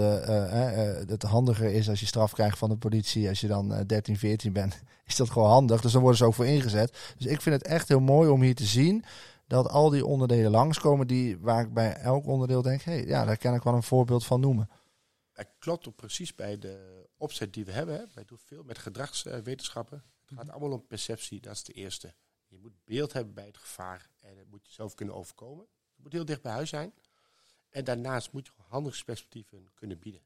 het 1.08 1.24
handiger 1.24 1.74
is 1.74 1.90
als 1.90 2.00
je 2.00 2.06
straf 2.06 2.34
krijgt 2.34 2.58
van 2.58 2.70
de 2.70 2.78
politie. 2.78 3.30
Als 3.30 3.42
je 3.42 3.48
dan 3.48 3.74
eh, 3.74 3.80
13, 3.86 4.18
14 4.18 4.54
bent, 4.54 4.82
is 5.08 5.16
dat 5.16 5.30
gewoon 5.30 5.50
handig. 5.50 5.82
Dus 5.82 5.92
dan 5.92 6.02
worden 6.02 6.18
ze 6.20 6.26
ook 6.26 6.34
voor 6.34 6.46
ingezet. 6.46 6.98
Dus 7.18 7.26
ik 7.32 7.42
vind 7.42 7.56
het 7.56 7.66
echt 7.68 7.88
heel 7.88 8.00
mooi 8.00 8.30
om 8.30 8.42
hier 8.42 8.56
te 8.56 8.66
zien 8.66 9.04
dat 9.48 9.70
al 9.70 9.90
die 9.90 10.06
onderdelen 10.06 10.52
langskomen 10.52 11.08
die, 11.08 11.40
waar 11.40 11.62
ik 11.62 11.74
bij 11.74 11.94
elk 11.94 12.26
onderdeel 12.26 12.62
denk, 12.62 12.82
hé, 12.82 12.92
hey, 12.92 13.06
ja, 13.06 13.26
daar 13.26 13.38
kan 13.38 13.54
ik 13.56 13.64
wel 13.64 13.74
een 13.74 13.84
voorbeeld 13.84 14.26
van 14.26 14.40
noemen. 14.40 14.70
Het 15.32 15.50
klopt 15.60 15.88
ook 15.88 15.96
precies 15.96 16.36
bij 16.36 16.58
de 16.58 17.06
opzet 17.18 17.54
die 17.54 17.66
we 17.66 17.72
hebben. 17.72 18.10
Wij 18.14 18.26
doen 18.26 18.38
veel 18.38 18.64
met 18.64 18.78
gedragswetenschappen. 18.78 20.04
Het 20.26 20.38
gaat 20.38 20.50
allemaal 20.50 20.72
om 20.72 20.88
perceptie, 20.88 21.42
dat 21.42 21.54
is 21.54 21.64
de 21.64 21.74
eerste. 21.74 22.14
Je 22.48 22.58
moet 22.58 22.84
beeld 22.84 23.14
hebben 23.14 23.34
bij 23.34 23.46
het 23.46 23.58
gevaar 23.58 24.10
en 24.22 24.36
dat 24.36 24.46
moet 24.48 24.66
je 24.66 24.72
zelf 24.72 24.94
kunnen 24.94 25.16
overkomen. 25.16 25.68
Je 25.96 26.02
moet 26.04 26.14
heel 26.14 26.26
dicht 26.26 26.42
bij 26.42 26.52
huis 26.52 26.70
zijn. 26.70 26.94
En 27.70 27.84
daarnaast 27.84 28.32
moet 28.32 28.46
je 28.46 28.52
handelingsperspectieven 28.68 29.72
kunnen 29.74 30.00
bieden. 30.00 30.22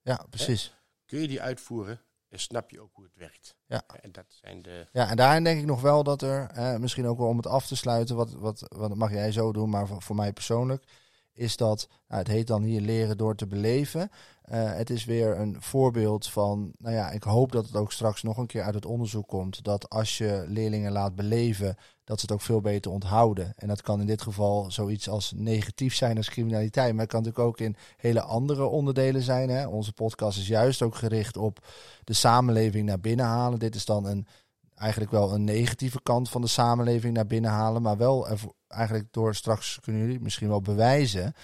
Ja, 0.00 0.26
precies. 0.30 0.74
Kun 1.04 1.20
je 1.20 1.28
die 1.28 1.42
uitvoeren 1.42 2.00
en 2.32 2.38
snap 2.38 2.70
je 2.70 2.80
ook 2.80 2.90
hoe 2.92 3.04
het 3.04 3.16
werkt. 3.16 3.56
Ja. 3.66 3.82
En 4.00 4.12
dat 4.12 4.24
zijn 4.28 4.62
de... 4.62 4.86
Ja, 4.92 5.08
en 5.08 5.16
daarin 5.16 5.44
denk 5.44 5.60
ik 5.60 5.66
nog 5.66 5.80
wel 5.80 6.02
dat 6.02 6.22
er, 6.22 6.50
eh, 6.50 6.76
misschien 6.76 7.06
ook 7.06 7.18
wel 7.18 7.28
om 7.28 7.36
het 7.36 7.46
af 7.46 7.66
te 7.66 7.76
sluiten, 7.76 8.16
wat, 8.16 8.32
wat, 8.32 8.66
wat 8.68 8.94
mag 8.94 9.10
jij 9.10 9.32
zo 9.32 9.52
doen, 9.52 9.70
maar 9.70 9.86
voor, 9.86 10.02
voor 10.02 10.16
mij 10.16 10.32
persoonlijk, 10.32 10.84
is 11.32 11.56
dat, 11.56 11.88
nou, 12.08 12.20
het 12.20 12.30
heet 12.30 12.46
dan 12.46 12.62
hier 12.62 12.80
leren 12.80 13.16
door 13.16 13.34
te 13.34 13.46
beleven. 13.46 14.10
Eh, 14.42 14.72
het 14.72 14.90
is 14.90 15.04
weer 15.04 15.38
een 15.38 15.62
voorbeeld 15.62 16.26
van, 16.26 16.72
nou 16.76 16.94
ja, 16.94 17.10
ik 17.10 17.22
hoop 17.22 17.52
dat 17.52 17.66
het 17.66 17.76
ook 17.76 17.92
straks 17.92 18.22
nog 18.22 18.36
een 18.36 18.46
keer 18.46 18.62
uit 18.62 18.74
het 18.74 18.86
onderzoek 18.86 19.28
komt, 19.28 19.64
dat 19.64 19.90
als 19.90 20.18
je 20.18 20.44
leerlingen 20.48 20.92
laat 20.92 21.14
beleven, 21.14 21.76
dat 22.04 22.20
ze 22.20 22.26
het 22.26 22.34
ook 22.34 22.40
veel 22.40 22.60
beter 22.60 22.90
onthouden. 22.90 23.52
En 23.56 23.68
dat 23.68 23.82
kan 23.82 24.00
in 24.00 24.06
dit 24.06 24.22
geval 24.22 24.70
zoiets 24.70 25.08
als 25.08 25.32
negatief 25.36 25.94
zijn 25.94 26.16
als 26.16 26.30
criminaliteit, 26.30 26.92
maar 26.92 27.02
het 27.02 27.10
kan 27.10 27.22
natuurlijk 27.22 27.48
ook 27.48 27.60
in 27.60 27.76
hele 27.96 28.22
andere 28.22 28.64
onderdelen 28.64 29.22
zijn. 29.22 29.48
Hè. 29.48 29.66
Onze 29.66 29.92
podcast 29.92 30.38
is 30.38 30.48
juist 30.48 30.82
ook 30.82 30.94
gericht 30.94 31.36
op 31.36 31.66
de 32.04 32.12
samenleving 32.12 32.86
naar 32.86 33.00
binnen 33.00 33.26
halen. 33.26 33.58
Dit 33.58 33.74
is 33.74 33.84
dan 33.84 34.06
een 34.06 34.26
eigenlijk 34.74 35.12
wel 35.12 35.32
een 35.32 35.44
negatieve 35.44 36.02
kant 36.02 36.28
van 36.28 36.40
de 36.40 36.46
samenleving 36.46 37.14
naar 37.14 37.26
binnen 37.26 37.50
halen. 37.50 37.82
Maar 37.82 37.96
wel 37.96 38.28
eigenlijk 38.68 39.12
door 39.12 39.34
straks 39.34 39.78
kunnen 39.80 40.02
jullie 40.02 40.20
misschien 40.20 40.48
wel 40.48 40.60
bewijzen. 40.60 41.34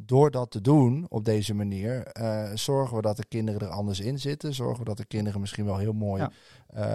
Door 0.00 0.30
dat 0.30 0.50
te 0.50 0.60
doen 0.60 1.06
op 1.08 1.24
deze 1.24 1.54
manier, 1.54 2.02
eh, 2.06 2.50
zorgen 2.54 2.96
we 2.96 3.02
dat 3.02 3.16
de 3.16 3.24
kinderen 3.28 3.60
er 3.60 3.68
anders 3.68 4.00
in 4.00 4.18
zitten. 4.18 4.54
Zorgen 4.54 4.78
we 4.78 4.84
dat 4.84 4.96
de 4.96 5.04
kinderen 5.04 5.40
misschien 5.40 5.64
wel 5.64 5.76
heel 5.78 5.92
mooi 5.92 6.22
Ja. 6.22 6.30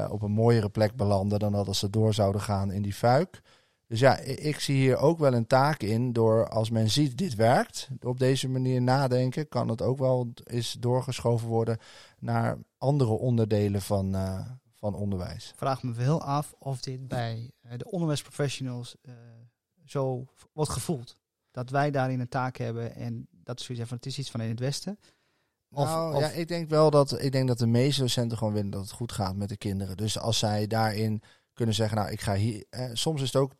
eh, 0.03 0.11
op 0.11 0.21
een 0.21 0.31
mooiere 0.31 0.69
plek 0.69 0.95
belanden 0.95 1.39
dan 1.39 1.51
dat 1.51 1.67
als 1.67 1.79
ze 1.79 1.89
door 1.89 2.13
zouden 2.13 2.41
gaan 2.41 2.71
in 2.71 2.81
die 2.81 2.93
fuik. 2.93 3.41
Dus 3.87 3.99
ja, 3.99 4.17
ik 4.19 4.59
zie 4.59 4.75
hier 4.75 4.97
ook 4.97 5.19
wel 5.19 5.33
een 5.33 5.47
taak 5.47 5.81
in 5.81 6.13
door 6.13 6.49
als 6.49 6.69
men 6.69 6.89
ziet 6.89 7.17
dit 7.17 7.35
werkt, 7.35 7.89
op 8.01 8.19
deze 8.19 8.49
manier 8.49 8.81
nadenken, 8.81 9.47
kan 9.49 9.67
het 9.67 9.81
ook 9.81 9.97
wel 9.97 10.33
eens 10.43 10.75
doorgeschoven 10.79 11.47
worden 11.47 11.77
naar 12.19 12.57
andere 12.77 13.11
onderdelen 13.11 13.81
van, 13.81 14.15
eh, 14.15 14.39
van 14.73 14.95
onderwijs. 14.95 15.49
Ik 15.49 15.57
vraag 15.57 15.83
me 15.83 15.93
wel 15.93 16.21
af 16.21 16.53
of 16.59 16.81
dit 16.81 17.07
bij 17.07 17.51
de 17.77 17.91
onderwijsprofessionals 17.91 18.95
zo 19.85 20.25
wordt 20.53 20.71
gevoeld. 20.71 21.17
Dat 21.53 21.69
wij 21.69 21.91
daarin 21.91 22.19
een 22.19 22.29
taak 22.29 22.57
hebben 22.57 22.95
en 22.95 23.27
dat 23.31 23.59
is 23.59 23.65
zoiets 23.65 23.87
van 23.87 23.97
het 23.97 24.05
is 24.05 24.17
iets 24.19 24.31
van 24.31 24.41
in 24.41 24.49
het 24.49 24.59
Westen. 24.59 24.99
Of- 25.71 25.85
nou, 25.85 26.15
of- 26.15 26.21
ja, 26.21 26.29
ik 26.29 26.47
denk 26.47 26.69
wel 26.69 26.89
dat 26.89 27.21
ik 27.21 27.31
denk 27.31 27.47
dat 27.47 27.57
de 27.57 27.67
meeste 27.67 28.01
docenten 28.01 28.37
gewoon 28.37 28.53
willen 28.53 28.69
dat 28.69 28.81
het 28.81 28.91
goed 28.91 29.11
gaat 29.11 29.35
met 29.35 29.49
de 29.49 29.57
kinderen. 29.57 29.97
Dus 29.97 30.19
als 30.19 30.39
zij 30.39 30.67
daarin 30.67 31.21
kunnen 31.53 31.75
zeggen, 31.75 31.97
nou, 31.97 32.11
ik 32.11 32.21
ga 32.21 32.35
hier. 32.35 32.65
Eh, 32.69 32.89
soms 32.93 33.21
is 33.21 33.27
het 33.33 33.41
ook 33.41 33.51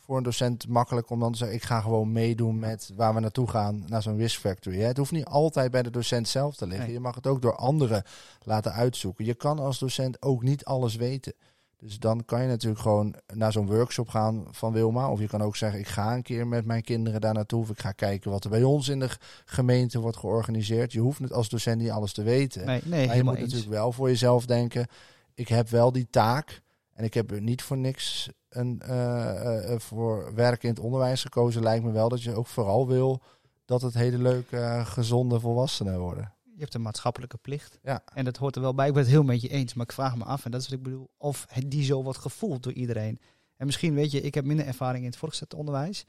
voor 0.00 0.16
een 0.16 0.22
docent 0.22 0.68
makkelijk 0.68 1.10
om 1.10 1.20
dan 1.20 1.32
te 1.32 1.38
zeggen, 1.38 1.56
ik 1.56 1.62
ga 1.62 1.80
gewoon 1.80 2.12
meedoen 2.12 2.58
met 2.58 2.90
waar 2.96 3.14
we 3.14 3.20
naartoe 3.20 3.48
gaan, 3.48 3.84
naar 3.86 4.02
zo'n 4.02 4.16
Whisk 4.16 4.40
Factory. 4.40 4.78
Hè. 4.80 4.86
Het 4.86 4.96
hoeft 4.96 5.12
niet 5.12 5.24
altijd 5.24 5.70
bij 5.70 5.82
de 5.82 5.90
docent 5.90 6.28
zelf 6.28 6.56
te 6.56 6.66
liggen. 6.66 6.84
Nee. 6.84 6.94
Je 6.94 7.00
mag 7.00 7.14
het 7.14 7.26
ook 7.26 7.42
door 7.42 7.56
anderen 7.56 8.02
laten 8.44 8.72
uitzoeken. 8.72 9.24
Je 9.24 9.34
kan 9.34 9.58
als 9.58 9.78
docent 9.78 10.22
ook 10.22 10.42
niet 10.42 10.64
alles 10.64 10.94
weten. 10.96 11.34
Dus 11.80 11.98
dan 11.98 12.24
kan 12.24 12.42
je 12.42 12.48
natuurlijk 12.48 12.80
gewoon 12.80 13.14
naar 13.34 13.52
zo'n 13.52 13.66
workshop 13.66 14.08
gaan 14.08 14.46
van 14.50 14.72
Wilma. 14.72 15.10
Of 15.10 15.20
je 15.20 15.26
kan 15.26 15.42
ook 15.42 15.56
zeggen, 15.56 15.80
ik 15.80 15.88
ga 15.88 16.14
een 16.14 16.22
keer 16.22 16.46
met 16.46 16.64
mijn 16.64 16.82
kinderen 16.82 17.20
daar 17.20 17.34
naartoe. 17.34 17.60
Of 17.60 17.70
ik 17.70 17.80
ga 17.80 17.92
kijken 17.92 18.30
wat 18.30 18.44
er 18.44 18.50
bij 18.50 18.62
ons 18.62 18.88
in 18.88 18.98
de 18.98 19.10
gemeente 19.44 20.00
wordt 20.00 20.16
georganiseerd. 20.16 20.92
Je 20.92 21.00
hoeft 21.00 21.18
het 21.18 21.32
als 21.32 21.48
docent 21.48 21.80
niet 21.80 21.90
alles 21.90 22.12
te 22.12 22.22
weten. 22.22 22.66
nee, 22.66 22.80
nee, 22.84 23.06
maar 23.06 23.16
je 23.16 23.22
moet 23.22 23.34
eens. 23.34 23.42
natuurlijk 23.42 23.70
wel 23.70 23.92
voor 23.92 24.08
jezelf 24.08 24.46
denken, 24.46 24.86
ik 25.34 25.48
heb 25.48 25.68
wel 25.68 25.92
die 25.92 26.06
taak. 26.10 26.62
En 26.92 27.04
ik 27.04 27.14
heb 27.14 27.30
er 27.30 27.40
niet 27.40 27.62
voor 27.62 27.76
niks 27.76 28.30
een, 28.48 28.80
eh, 28.80 29.72
eh, 29.72 29.80
voor 29.80 30.34
werk 30.34 30.62
in 30.62 30.70
het 30.70 30.80
onderwijs 30.80 31.22
gekozen. 31.22 31.62
Lijkt 31.62 31.84
me 31.84 31.90
wel 31.90 32.08
dat 32.08 32.22
je 32.22 32.34
ook 32.34 32.46
vooral 32.46 32.86
wil 32.86 33.20
dat 33.64 33.82
het 33.82 33.94
hele 33.94 34.18
leuke, 34.18 34.56
eh, 34.56 34.86
gezonde 34.86 35.40
volwassenen 35.40 35.98
worden. 36.00 36.32
Je 36.60 36.66
hebt 36.66 36.78
een 36.78 36.82
maatschappelijke 36.82 37.36
plicht. 37.36 37.78
Ja. 37.82 38.02
En 38.14 38.24
dat 38.24 38.36
hoort 38.36 38.56
er 38.56 38.62
wel 38.62 38.74
bij. 38.74 38.86
Ik 38.86 38.92
ben 38.92 39.02
het 39.02 39.10
heel 39.12 39.22
met 39.22 39.40
je 39.40 39.48
eens. 39.48 39.74
Maar 39.74 39.86
ik 39.86 39.92
vraag 39.92 40.16
me 40.16 40.24
af, 40.24 40.44
en 40.44 40.50
dat 40.50 40.60
is 40.60 40.68
wat 40.68 40.78
ik 40.78 40.84
bedoel, 40.84 41.10
of 41.18 41.46
het 41.48 41.70
die 41.70 41.84
zo 41.84 42.02
wordt 42.02 42.18
gevoeld 42.18 42.62
door 42.62 42.72
iedereen. 42.72 43.20
En 43.56 43.66
misschien, 43.66 43.94
weet 43.94 44.10
je, 44.10 44.20
ik 44.20 44.34
heb 44.34 44.44
minder 44.44 44.66
ervaring 44.66 45.04
in 45.04 45.10
het 45.10 45.18
voortgezet 45.18 45.54
onderwijs. 45.54 46.04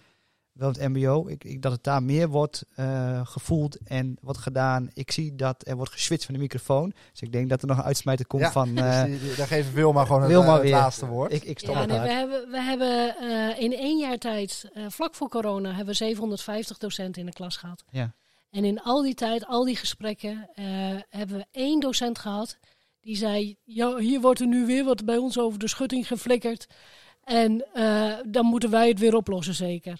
Wel 0.51 0.67
het 0.69 0.87
mbo. 0.87 1.27
Ik, 1.27 1.43
ik, 1.43 1.61
dat 1.61 1.71
het 1.71 1.83
daar 1.83 2.03
meer 2.03 2.29
wordt 2.29 2.63
eh, 2.75 3.25
gevoeld 3.25 3.77
en 3.83 4.17
wordt 4.21 4.39
gedaan. 4.39 4.89
Ik 4.93 5.11
zie 5.11 5.35
dat 5.35 5.67
er 5.67 5.75
wordt 5.75 5.91
geswitcht 5.91 6.25
van 6.25 6.33
de 6.33 6.39
microfoon. 6.39 6.93
Dus 7.11 7.21
ik 7.21 7.31
denk 7.31 7.49
dat 7.49 7.61
er 7.61 7.67
nog 7.67 7.77
een 7.77 7.83
uitsmijter 7.83 8.27
komt 8.27 8.41
Ja, 8.41 8.51
van... 8.51 8.75
Dus 8.75 9.19
die- 9.19 9.35
daar 9.35 9.47
geven 9.47 9.73
Wilma 9.73 10.05
gewoon 10.05 10.21
het, 10.21 10.31
eh, 10.31 10.53
het 10.53 10.69
laatste 10.69 11.05
woord. 11.05 11.33
ik, 11.33 11.43
ik 11.43 11.59
stop 11.59 11.75
Ja, 11.75 11.85
nee, 11.85 11.99
we 11.99 12.11
hebben, 12.11 12.49
we 12.49 12.61
hebben 12.61 13.15
eh, 13.17 13.63
in 13.63 13.73
één 13.73 13.97
jaar 13.99 14.17
tijd, 14.17 14.69
eh, 14.73 14.85
vlak 14.89 15.15
voor 15.15 15.29
corona, 15.29 15.67
hebben 15.69 15.85
we 15.85 15.93
750 15.93 16.77
docenten 16.77 17.21
in 17.21 17.27
de 17.27 17.33
klas 17.33 17.57
gehad. 17.57 17.83
Ja. 17.89 18.13
En 18.51 18.65
in 18.65 18.81
al 18.81 19.01
die 19.01 19.13
tijd, 19.13 19.45
al 19.45 19.63
die 19.65 19.75
gesprekken, 19.75 20.49
eh, 20.53 20.65
hebben 21.09 21.37
we 21.37 21.45
één 21.51 21.79
docent 21.79 22.19
gehad 22.19 22.57
die 22.99 23.15
zei: 23.15 23.57
ja, 23.63 23.97
hier 23.97 24.21
wordt 24.21 24.39
er 24.39 24.47
nu 24.47 24.65
weer 24.65 24.83
wat 24.83 25.05
bij 25.05 25.17
ons 25.17 25.39
over 25.39 25.59
de 25.59 25.67
schutting 25.67 26.07
geflikkerd. 26.07 26.67
En 27.23 27.73
eh, 27.73 28.17
dan 28.27 28.45
moeten 28.45 28.69
wij 28.69 28.87
het 28.87 28.99
weer 28.99 29.15
oplossen, 29.15 29.53
zeker. 29.53 29.99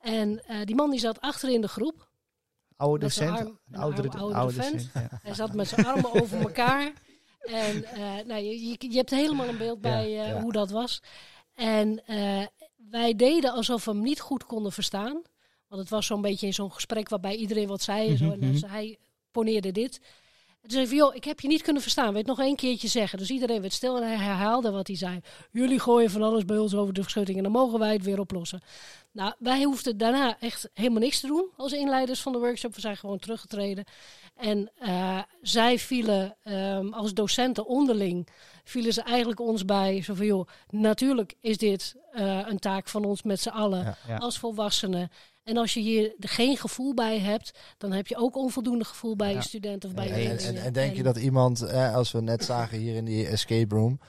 En 0.00 0.44
eh, 0.44 0.56
die 0.64 0.74
man 0.74 0.90
die 0.90 1.00
zat 1.00 1.20
achter 1.20 1.48
in 1.48 1.60
de 1.60 1.68
groep. 1.68 2.08
Oude 2.76 3.04
docent. 3.04 3.38
arm- 3.38 3.46
een 3.46 3.58
een 3.70 3.80
oudere, 3.80 4.08
oude- 4.08 4.34
oude 4.34 4.52
vent. 4.52 4.90
ja. 4.94 5.20
Hij 5.22 5.34
zat 5.34 5.54
met 5.54 5.68
zijn 5.68 5.86
armen 5.86 6.12
over 6.22 6.40
elkaar. 6.40 6.92
En 7.40 7.84
nou, 8.26 8.42
je, 8.42 8.76
je, 8.78 8.96
hebt 8.96 9.10
helemaal 9.10 9.48
een 9.48 9.58
beeld 9.58 9.80
bij 9.80 10.10
ja. 10.10 10.40
hoe 10.40 10.52
dat 10.52 10.70
was. 10.70 11.02
En 11.54 12.02
wij 12.90 13.14
deden 13.16 13.52
alsof 13.52 13.84
we 13.84 13.90
hem 13.90 14.02
niet 14.02 14.20
goed 14.20 14.44
konden 14.44 14.72
verstaan. 14.72 15.22
Want 15.68 15.80
het 15.80 15.90
was 15.90 16.06
zo'n 16.06 16.20
beetje 16.22 16.52
zo'n 16.52 16.72
gesprek 16.72 17.08
waarbij 17.08 17.36
iedereen 17.36 17.68
wat 17.68 17.82
zei. 17.82 18.08
En, 18.08 18.16
zo, 18.16 18.30
en 18.30 18.40
dus 18.40 18.62
hij 18.66 18.96
poneerde 19.30 19.72
dit. 19.72 20.00
En 20.62 20.68
toen 20.68 20.86
zei 20.86 20.96
joh, 20.96 21.14
ik 21.14 21.24
heb 21.24 21.40
je 21.40 21.48
niet 21.48 21.62
kunnen 21.62 21.82
verstaan. 21.82 22.14
Het 22.14 22.26
nog 22.26 22.40
één 22.40 22.56
keertje 22.56 22.88
zeggen? 22.88 23.18
Dus 23.18 23.30
iedereen 23.30 23.60
werd 23.60 23.72
stil 23.72 23.96
en 23.96 24.02
hij 24.02 24.16
herhaalde 24.16 24.70
wat 24.70 24.86
hij 24.86 24.96
zei. 24.96 25.20
Jullie 25.50 25.80
gooien 25.80 26.10
van 26.10 26.22
alles 26.22 26.44
bij 26.44 26.58
ons 26.58 26.74
over 26.74 26.94
de 26.94 27.02
schutting 27.06 27.36
en 27.36 27.42
dan 27.42 27.52
mogen 27.52 27.78
wij 27.78 27.92
het 27.92 28.04
weer 28.04 28.20
oplossen. 28.20 28.60
Nou, 29.12 29.32
wij 29.38 29.62
hoefden 29.62 29.98
daarna 29.98 30.36
echt 30.40 30.70
helemaal 30.74 31.00
niks 31.00 31.20
te 31.20 31.26
doen 31.26 31.48
als 31.56 31.72
inleiders 31.72 32.20
van 32.20 32.32
de 32.32 32.38
workshop. 32.38 32.74
We 32.74 32.80
zijn 32.80 32.96
gewoon 32.96 33.18
teruggetreden. 33.18 33.84
En 34.36 34.70
eh, 34.78 35.18
zij 35.42 35.78
vielen 35.78 36.36
ehm, 36.42 36.92
als 36.92 37.14
docenten 37.14 37.66
onderling, 37.66 38.28
vielen 38.64 38.92
ze 38.92 39.02
eigenlijk 39.02 39.40
ons 39.40 39.64
bij. 39.64 40.02
Zo 40.02 40.14
van, 40.14 40.26
joh, 40.26 40.48
natuurlijk 40.70 41.34
is 41.40 41.56
dit 41.56 41.94
eh, 42.12 42.40
een 42.46 42.58
taak 42.58 42.88
van 42.88 43.04
ons 43.04 43.22
met 43.22 43.40
z'n 43.40 43.48
allen 43.48 43.84
Ja. 43.84 43.96
Ja. 44.08 44.16
als 44.16 44.38
volwassenen. 44.38 45.10
En 45.48 45.56
als 45.56 45.74
je 45.74 45.80
hier 45.80 46.14
er 46.18 46.28
geen 46.28 46.56
gevoel 46.56 46.94
bij 46.94 47.18
hebt, 47.18 47.58
dan 47.78 47.92
heb 47.92 48.06
je 48.06 48.16
ook 48.16 48.36
onvoldoende 48.36 48.84
gevoel 48.84 49.16
bij 49.16 49.30
Ja. 49.30 49.36
je 49.36 49.42
studenten 49.42 49.88
of 49.88 49.94
bij 49.94 50.06
je 50.06 50.28
En, 50.28 50.56
en, 50.56 50.72
denk 50.72 50.96
je 50.96 51.02
dat 51.02 51.16
iemand, 51.16 51.62
eh, 51.62 51.94
als 51.94 52.12
we 52.12 52.20
net 52.20 52.44
zagen 52.44 52.78
hier 52.78 52.94
in 52.94 53.04
die 53.04 53.26
escape 53.26 53.74
room, 53.74 54.00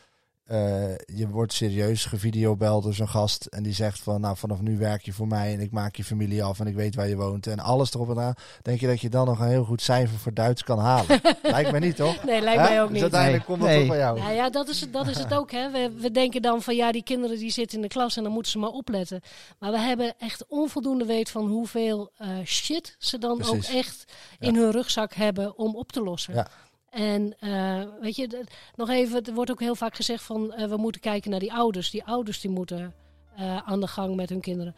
eh, 0.49 0.95
je 1.05 1.27
wordt 1.27 1.53
serieus 1.53 2.05
gevideobeld 2.05 2.83
door 2.83 2.93
zo'n 2.93 3.09
gast 3.09 3.45
en 3.45 3.63
die 3.63 3.73
zegt 3.73 3.99
van, 3.99 4.21
nou 4.21 4.37
vanaf 4.37 4.61
nu 4.61 4.77
werk 4.77 5.01
je 5.05 5.13
voor 5.13 5.27
mij 5.27 5.53
en 5.53 5.59
ik 5.59 5.71
maak 5.71 5.95
je 5.95 6.03
familie 6.03 6.43
af 6.43 6.59
en 6.59 6.67
ik 6.67 6.75
weet 6.75 6.95
waar 6.95 7.07
je 7.07 7.15
woont 7.15 7.47
en 7.47 7.59
alles 7.59 7.93
erop 7.93 8.09
en 8.09 8.19
aan. 8.19 8.33
Denk 8.61 8.79
je 8.79 8.87
dat 8.87 9.01
je 9.01 9.09
dan 9.09 9.25
nog 9.25 9.39
een 9.39 9.47
heel 9.47 9.63
goed 9.63 9.81
cijfer 9.81 10.17
voor 10.19 10.33
Duits 10.33 10.63
kan 10.63 10.79
halen? 10.79 11.21
Lijkt 11.43 11.71
me 11.71 11.79
niet, 11.79 11.95
toch? 11.95 12.23
Nee, 12.23 12.41
lijkt 12.41 12.61
mij 12.61 12.81
ook 12.81 12.87
Dus 12.87 12.93
niet. 12.93 13.01
uiteindelijk 13.01 13.47
Nee. 13.47 13.57
komt 13.57 13.67
dat 13.67 13.69
Nee. 13.69 13.79
toch 13.79 13.87
bij 13.95 13.97
jou. 14.05 14.19
Nou 14.19 14.33
ja, 14.33 14.49
dat 14.49 14.67
is, 14.67 14.81
het- 14.81 14.93
dat 14.93 15.07
is 15.07 15.17
het 15.17 15.33
ook. 15.33 15.51
Hè. 15.51 15.69
We, 15.71 15.91
we 15.97 16.11
denken 16.11 16.41
dan 16.41 16.61
van 16.61 16.75
ja, 16.75 16.91
die 16.91 17.03
kinderen 17.03 17.37
die 17.37 17.51
zitten 17.51 17.75
in 17.77 17.81
de 17.83 17.87
klas 17.89 18.17
en 18.17 18.23
dan 18.23 18.31
moeten 18.31 18.51
ze 18.51 18.57
maar 18.57 18.69
opletten. 18.69 19.21
Maar 19.59 19.71
we 19.71 19.79
hebben 19.79 20.13
echt 20.19 20.45
onvoldoende 20.47 21.05
weet 21.05 21.29
van 21.29 21.47
hoeveel 21.47 22.11
eh, 22.17 22.27
shit 22.45 22.95
ze 22.99 23.17
dan 23.17 23.37
Precies. 23.37 23.69
ook 23.69 23.75
echt 23.75 24.03
in 24.39 24.55
hun 24.55 24.71
rugzak 24.71 25.13
hebben 25.13 25.57
om 25.57 25.75
op 25.75 25.91
te 25.91 26.01
lossen. 26.03 26.33
Ja. 26.33 26.47
En 26.91 27.35
eh, 27.39 27.83
weet 28.01 28.15
je, 28.15 28.43
nog 28.75 28.89
even, 28.89 29.23
er 29.25 29.33
wordt 29.33 29.51
ook 29.51 29.59
heel 29.59 29.75
vaak 29.75 29.95
gezegd 29.95 30.23
van 30.23 30.53
eh, 30.53 30.67
we 30.67 30.77
moeten 30.77 31.01
kijken 31.01 31.31
naar 31.31 31.39
die 31.39 31.53
ouders. 31.53 31.89
Die 31.89 32.03
ouders 32.03 32.41
die 32.41 32.51
moeten 32.51 32.93
eh, 33.35 33.57
aan 33.57 33.79
de 33.79 33.87
gang 33.87 34.15
met 34.15 34.29
hun 34.29 34.39
kinderen. 34.41 34.75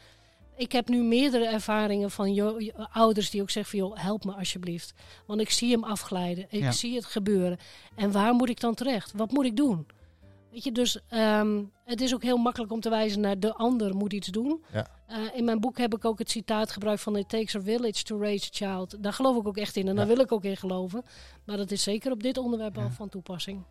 Ik 0.55 0.71
heb 0.71 0.87
nu 0.87 1.03
meerdere 1.03 1.45
ervaringen 1.45 2.11
van 2.11 2.61
ouders 2.91 3.29
die 3.29 3.41
ook 3.41 3.49
zeggen 3.49 3.79
van 3.79 3.87
joh, 3.87 3.97
help 4.03 4.25
me 4.25 4.31
alsjeblieft. 4.33 4.93
Want 5.25 5.41
ik 5.41 5.49
zie 5.49 5.71
hem 5.71 5.83
afglijden. 5.83 6.45
Ik 6.49 6.61
Ja. 6.61 6.71
zie 6.71 6.95
het 6.95 7.05
gebeuren. 7.05 7.59
En 7.95 8.11
waar 8.11 8.33
moet 8.33 8.49
ik 8.49 8.59
dan 8.59 8.73
terecht? 8.73 9.11
Wat 9.15 9.31
moet 9.31 9.45
ik 9.45 9.55
doen? 9.55 9.87
Weet 10.51 10.63
je, 10.63 10.71
dus 10.71 10.99
ehm, 11.07 11.63
het 11.85 12.01
is 12.01 12.13
ook 12.13 12.23
heel 12.23 12.37
makkelijk 12.37 12.71
om 12.71 12.79
te 12.79 12.89
wijzen 12.89 13.21
naar 13.21 13.39
de 13.39 13.53
ander 13.53 13.95
moet 13.95 14.13
iets 14.13 14.27
doen. 14.27 14.63
Ja. 14.73 14.87
Eh, 15.07 15.17
in 15.33 15.45
mijn 15.45 15.59
boek 15.59 15.77
heb 15.77 15.93
ik 15.95 16.05
ook 16.05 16.19
het 16.19 16.29
citaat 16.29 16.71
gebruikt 16.71 17.01
van 17.01 17.15
It 17.17 17.29
takes 17.29 17.55
a 17.55 17.61
village 17.61 18.03
to 18.03 18.19
raise 18.19 18.45
a 18.45 18.49
child. 18.51 19.03
Daar 19.03 19.13
geloof 19.13 19.37
ik 19.37 19.47
ook 19.47 19.57
echt 19.57 19.75
in 19.75 19.87
en 19.87 19.95
daar 19.95 20.07
wil 20.07 20.19
ik 20.19 20.31
ook 20.31 20.43
in 20.43 20.57
geloven. 20.57 21.03
Maar 21.45 21.57
dat 21.57 21.71
is 21.71 21.83
zeker 21.83 22.11
op 22.11 22.23
dit 22.23 22.37
onderwerp 22.37 22.75
Ja. 22.75 22.83
al 22.83 22.89
van 22.89 23.09
toepassing. 23.09 23.63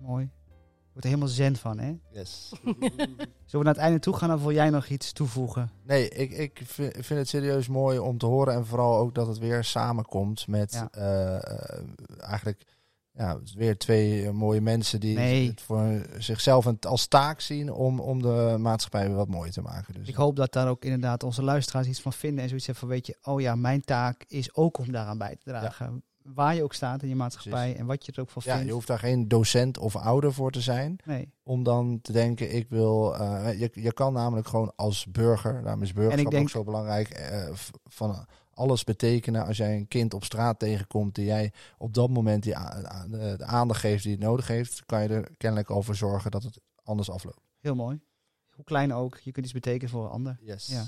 Mooi. 0.00 0.24
Je 0.24 1.04
wordt 1.04 1.04
er 1.04 1.08
helemaal 1.14 1.28
zen 1.28 1.56
van, 1.56 1.78
hè? 1.78 1.94
Yes. 2.20 2.48
Zullen 2.52 3.26
we 3.50 3.56
naar 3.58 3.66
het 3.66 3.76
einde 3.76 3.98
toe 3.98 4.14
gaan 4.16 4.32
of 4.32 4.40
wil 4.42 4.52
jij 4.52 4.70
nog 4.70 4.86
iets 4.88 5.12
toevoegen? 5.12 5.70
Nee, 5.86 6.08
ik, 6.08 6.30
ik 6.30 6.60
vind 6.64 6.92
vind 6.92 7.18
het 7.18 7.28
serieus 7.28 7.68
mooi 7.68 7.98
om 7.98 8.18
te 8.18 8.26
horen. 8.26 8.54
En 8.54 8.66
vooral 8.66 8.96
ook 8.96 9.14
dat 9.14 9.26
het 9.26 9.38
weer 9.38 9.64
samenkomt 9.64 10.46
met 10.46 10.72
Ja. 10.72 10.88
eh, 10.90 11.34
eh, 11.36 11.84
eigenlijk 12.18 12.64
ja, 13.18 13.38
weer 13.54 13.78
twee 13.78 14.24
eh, 14.26 14.30
mooie 14.30 14.60
mensen 14.60 15.00
die 15.00 15.16
Nee. 15.16 15.48
het 15.48 15.60
voor 15.62 16.06
zichzelf 16.18 16.66
als 16.86 17.06
taak 17.06 17.40
zien 17.40 17.72
om, 17.72 18.00
om 18.00 18.22
de 18.22 18.56
maatschappij 18.58 19.06
weer 19.06 19.16
wat 19.16 19.28
mooier 19.28 19.52
te 19.52 19.62
maken. 19.62 19.94
Dus 19.94 20.08
Ik 20.08 20.14
hoop 20.14 20.36
dat 20.36 20.52
daar 20.52 20.68
ook 20.68 20.84
inderdaad 20.84 21.22
onze 21.22 21.42
luisteraars 21.42 21.86
iets 21.86 22.00
van 22.00 22.12
vinden 22.12 22.42
en 22.42 22.48
zoiets 22.48 22.66
hebben 22.66 22.84
van, 22.84 22.92
weet 22.94 23.06
je, 23.06 23.16
oh 23.22 23.40
ja, 23.40 23.54
mijn 23.54 23.80
taak 23.84 24.24
is 24.28 24.54
ook 24.54 24.78
om 24.78 24.92
daaraan 24.92 25.18
bij 25.18 25.36
te 25.36 25.50
dragen. 25.50 26.02
Waar 26.34 26.54
je 26.54 26.62
ook 26.62 26.74
staat 26.74 27.02
in 27.02 27.08
je 27.08 27.14
maatschappij 27.16 27.60
Precies. 27.60 27.78
en 27.80 27.86
wat 27.86 28.06
je 28.06 28.12
er 28.12 28.20
ook 28.20 28.30
van 28.30 28.42
ja, 28.44 28.52
vindt. 28.52 28.66
je 28.68 28.72
hoeft 28.74 28.86
daar 28.86 28.98
geen 28.98 29.28
docent 29.28 29.78
of 29.78 29.96
ouder 29.96 30.32
voor 30.32 30.50
te 30.50 30.60
zijn. 30.60 30.96
Nee. 31.04 31.32
Om 31.42 31.62
dan 31.62 31.98
te 32.02 32.12
denken, 32.12 32.54
ik 32.54 32.68
wil. 32.68 33.16
eh, 33.16 33.58
je, 33.60 33.70
je 33.72 33.92
kan 33.92 34.12
namelijk 34.12 34.48
gewoon 34.48 34.72
als 34.76 35.06
burger, 35.06 35.62
daarom 35.62 35.82
is 35.82 35.92
burgerschap 35.92 36.30
denk- 36.30 36.42
ook 36.42 36.50
zo 36.50 36.64
belangrijk. 36.64 37.08
eh, 37.08 37.48
van 37.84 38.26
alles 38.58 38.84
betekenen 38.84 39.46
als 39.46 39.56
jij 39.56 39.76
een 39.76 39.88
kind 39.88 40.14
op 40.14 40.24
straat 40.24 40.58
tegenkomt. 40.58 41.14
die 41.14 41.24
jij 41.24 41.52
op 41.78 41.94
dat 41.94 42.10
moment 42.10 42.42
die 42.42 42.52
de, 43.08 43.44
aandacht 43.44 43.80
geeft 43.80 44.02
die 44.02 44.12
het 44.12 44.20
nodig 44.20 44.46
heeft. 44.46 44.86
kan 44.86 45.02
je 45.02 45.08
er 45.08 45.28
kennelijk 45.36 45.70
over 45.70 45.94
zorgen 45.94 46.30
dat 46.30 46.42
het 46.42 46.60
anders 46.84 47.10
afloopt. 47.10 47.40
Heel 47.60 47.74
mooi. 47.74 48.00
Hoe 48.50 48.64
klein 48.64 48.92
ook, 48.94 49.18
je 49.18 49.32
kunt 49.32 49.44
iets 49.44 49.54
betekenen 49.54 49.90
voor 49.90 50.04
een 50.04 50.10
ander. 50.10 50.38
Yes. 50.40 50.66
Ja. 50.66 50.84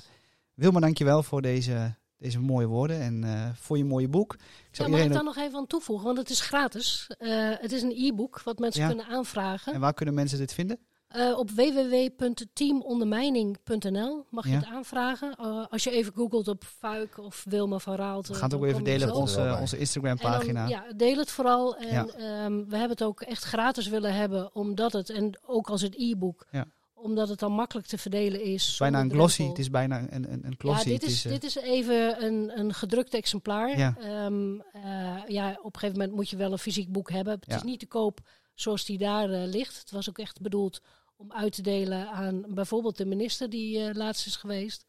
Wilma, 0.55 0.81
dankjewel 0.81 1.23
voor 1.23 1.43
deze, 1.43 1.95
deze 2.17 2.41
mooie 2.41 2.67
woorden 2.67 3.01
en 3.01 3.25
eh, 3.25 3.51
voor 3.55 3.79
je 3.79 3.85
mooie 3.85 4.09
boek. 4.09 4.35
Ik 4.35 4.41
Ja, 4.41 4.47
zou 4.71 4.89
mag 4.89 4.99
ik 4.99 5.05
iedereen 5.05 5.25
daar 5.25 5.35
nog 5.35 5.45
even 5.47 5.59
aan 5.59 5.67
toevoegen? 5.67 6.07
Want 6.07 6.19
het 6.19 6.31
is 6.31 6.41
gratis. 6.41 7.11
Eh, 7.19 7.51
het 7.61 7.73
is 7.73 7.83
een 7.83 7.95
e-book 7.97 8.43
wat 8.43 8.59
mensen 8.59 8.83
Ja. 8.83 8.89
kunnen 8.89 9.07
aanvragen. 9.07 9.73
En 9.75 9.81
waar 9.81 9.95
kunnen 9.95 10.15
mensen 10.15 10.39
dit 10.39 10.53
vinden? 10.53 10.79
Eh, 11.11 11.39
op 11.39 11.51
www.teamondermijning.nl 11.51 14.27
mag 14.31 14.45
je 14.45 14.51
Ja. 14.51 14.57
het 14.57 14.67
aanvragen. 14.67 15.35
Eh, 15.39 15.67
als 15.71 15.85
je 15.85 15.91
even 15.91 16.13
googelt 16.15 16.49
op 16.49 16.65
Fuik 16.79 17.19
of 17.19 17.45
Wilma 17.49 17.79
van 17.79 17.95
Raalt. 17.95 18.29
We 18.29 18.35
gaan 18.35 18.51
het 18.51 18.55
ook 18.59 18.65
even 18.65 18.85
delen 18.85 19.09
op 19.11 19.17
onze, 19.21 19.57
onze 19.61 19.79
Instagram 19.79 20.17
dan, 20.17 20.31
pagina. 20.31 20.67
ja, 20.69 20.85
deel 20.97 21.17
het 21.17 21.31
vooral. 21.31 21.77
En 21.77 21.89
Ja. 21.95 22.07
ehm, 22.07 22.53
we 22.57 22.71
hebben 22.77 22.91
het 22.91 23.03
ook 23.03 23.21
echt 23.21 23.45
gratis 23.45 23.89
willen 23.89 24.15
hebben, 24.15 24.55
omdat 24.55 24.93
het, 24.93 25.11
en 25.11 25.39
ook 25.47 25.71
als 25.71 25.83
het 25.83 25.95
e-book, 25.99 26.47
Ja. 26.51 26.67
omdat 26.95 27.29
het 27.29 27.39
dan 27.39 27.53
makkelijk 27.53 27.87
te 27.87 27.99
verdelen 27.99 28.43
is. 28.43 28.63
Het 28.63 28.71
is 28.73 28.79
bijna 28.79 29.01
een 29.01 29.11
glossy. 29.11 29.47
Het 29.49 29.59
is 29.59 29.71
bijna 29.71 29.99
een, 29.99 30.15
een, 30.33 30.45
een 30.45 30.55
glossy. 30.59 30.89
Ja, 30.91 30.99
dit 30.99 31.09
is, 31.09 31.25
eh, 31.25 31.33
dit 31.33 31.45
is 31.45 31.57
even 31.57 32.25
een, 32.25 32.59
een 32.59 32.75
gedrukt 32.75 33.15
exemplaar. 33.15 33.79
Ja. 33.79 33.95
Ehm, 34.01 34.61
eh, 34.73 35.17
ja, 35.29 35.51
op 35.63 35.75
een 35.75 35.81
gegeven 35.81 35.99
moment 35.99 36.13
moet 36.17 36.31
je 36.31 36.37
wel 36.37 36.53
een 36.53 36.59
fysiek 36.59 36.93
boek 36.93 37.11
hebben. 37.11 37.33
Het 37.33 37.45
Ja. 37.47 37.57
is 37.57 37.63
niet 37.63 37.81
te 37.81 37.87
koop 37.87 38.21
zoals 38.55 38.85
die 38.85 38.99
daar 38.99 39.31
eh, 39.31 39.47
ligt. 39.49 39.79
Het 39.79 39.91
was 39.91 40.09
ook 40.09 40.19
echt 40.19 40.41
bedoeld 40.41 40.81
om 41.21 41.33
uit 41.33 41.53
te 41.53 41.63
delen 41.63 42.09
aan 42.09 42.45
bijvoorbeeld 42.49 42.97
de 42.97 43.07
minister 43.07 43.51
die 43.51 43.79
eh, 43.85 43.95
laatst 43.95 44.27
is 44.27 44.37
geweest. 44.37 44.87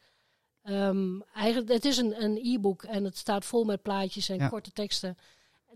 Ehm, 0.64 1.20
eigenlijk, 1.34 1.72
het 1.72 1.86
is 1.86 1.98
een, 1.98 2.24
een 2.24 2.40
e-book 2.44 2.84
en 2.84 3.04
het 3.04 3.18
staat 3.18 3.46
vol 3.46 3.64
met 3.64 3.82
plaatjes 3.82 4.30
en 4.30 4.38
Ja. 4.38 4.48
korte 4.48 4.72
teksten. 4.72 5.18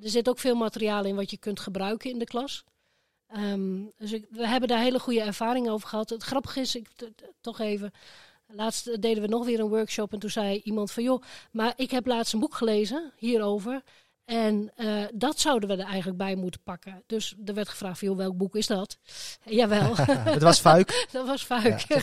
Er 0.01 0.09
zit 0.09 0.29
ook 0.29 0.39
veel 0.39 0.55
materiaal 0.55 1.03
in 1.05 1.15
wat 1.15 1.31
je 1.31 1.37
kunt 1.37 1.59
gebruiken 1.59 2.09
in 2.09 2.19
de 2.19 2.25
klas. 2.25 2.63
Ehm, 3.27 3.83
dus 3.97 4.11
ik, 4.11 4.25
we 4.29 4.47
hebben 4.47 4.69
daar 4.69 4.79
hele 4.81 4.99
goede 4.99 5.21
ervaringen 5.21 5.71
over 5.71 5.87
gehad. 5.87 6.09
Het 6.09 6.23
grappige 6.23 6.59
is, 6.59 6.75
ik, 6.75 6.89
toch 7.41 7.59
even, 7.59 7.91
laatst 8.47 9.01
deden 9.01 9.21
we 9.21 9.27
nog 9.29 9.45
weer 9.45 9.59
een 9.59 9.67
workshop 9.67 10.13
en 10.13 10.19
toen 10.19 10.29
zei 10.29 10.61
iemand 10.63 10.91
van 10.91 11.03
joh, 11.03 11.21
maar 11.51 11.73
ik 11.75 11.91
heb 11.91 12.05
laatst 12.05 12.33
een 12.33 12.39
boek 12.39 12.53
gelezen 12.55 13.13
hierover. 13.17 13.83
En 14.25 14.71
eh, 14.75 15.03
dat 15.13 15.39
zouden 15.39 15.69
we 15.69 15.75
er 15.75 15.87
eigenlijk 15.87 16.17
bij 16.17 16.35
moeten 16.35 16.61
pakken. 16.63 17.03
Dus 17.07 17.35
er 17.45 17.53
werd 17.53 17.69
gevraagd 17.69 17.99
van 17.99 18.07
joh, 18.07 18.17
welk 18.17 18.37
boek 18.37 18.55
is 18.55 18.67
dat? 18.67 18.97
Jawel, 19.43 19.95
het 20.35 20.41
was 20.41 20.59
fuik. 20.59 21.05
dat 21.11 21.27
was 21.27 21.43
Fuik. 21.43 21.79
Ja, 21.87 21.99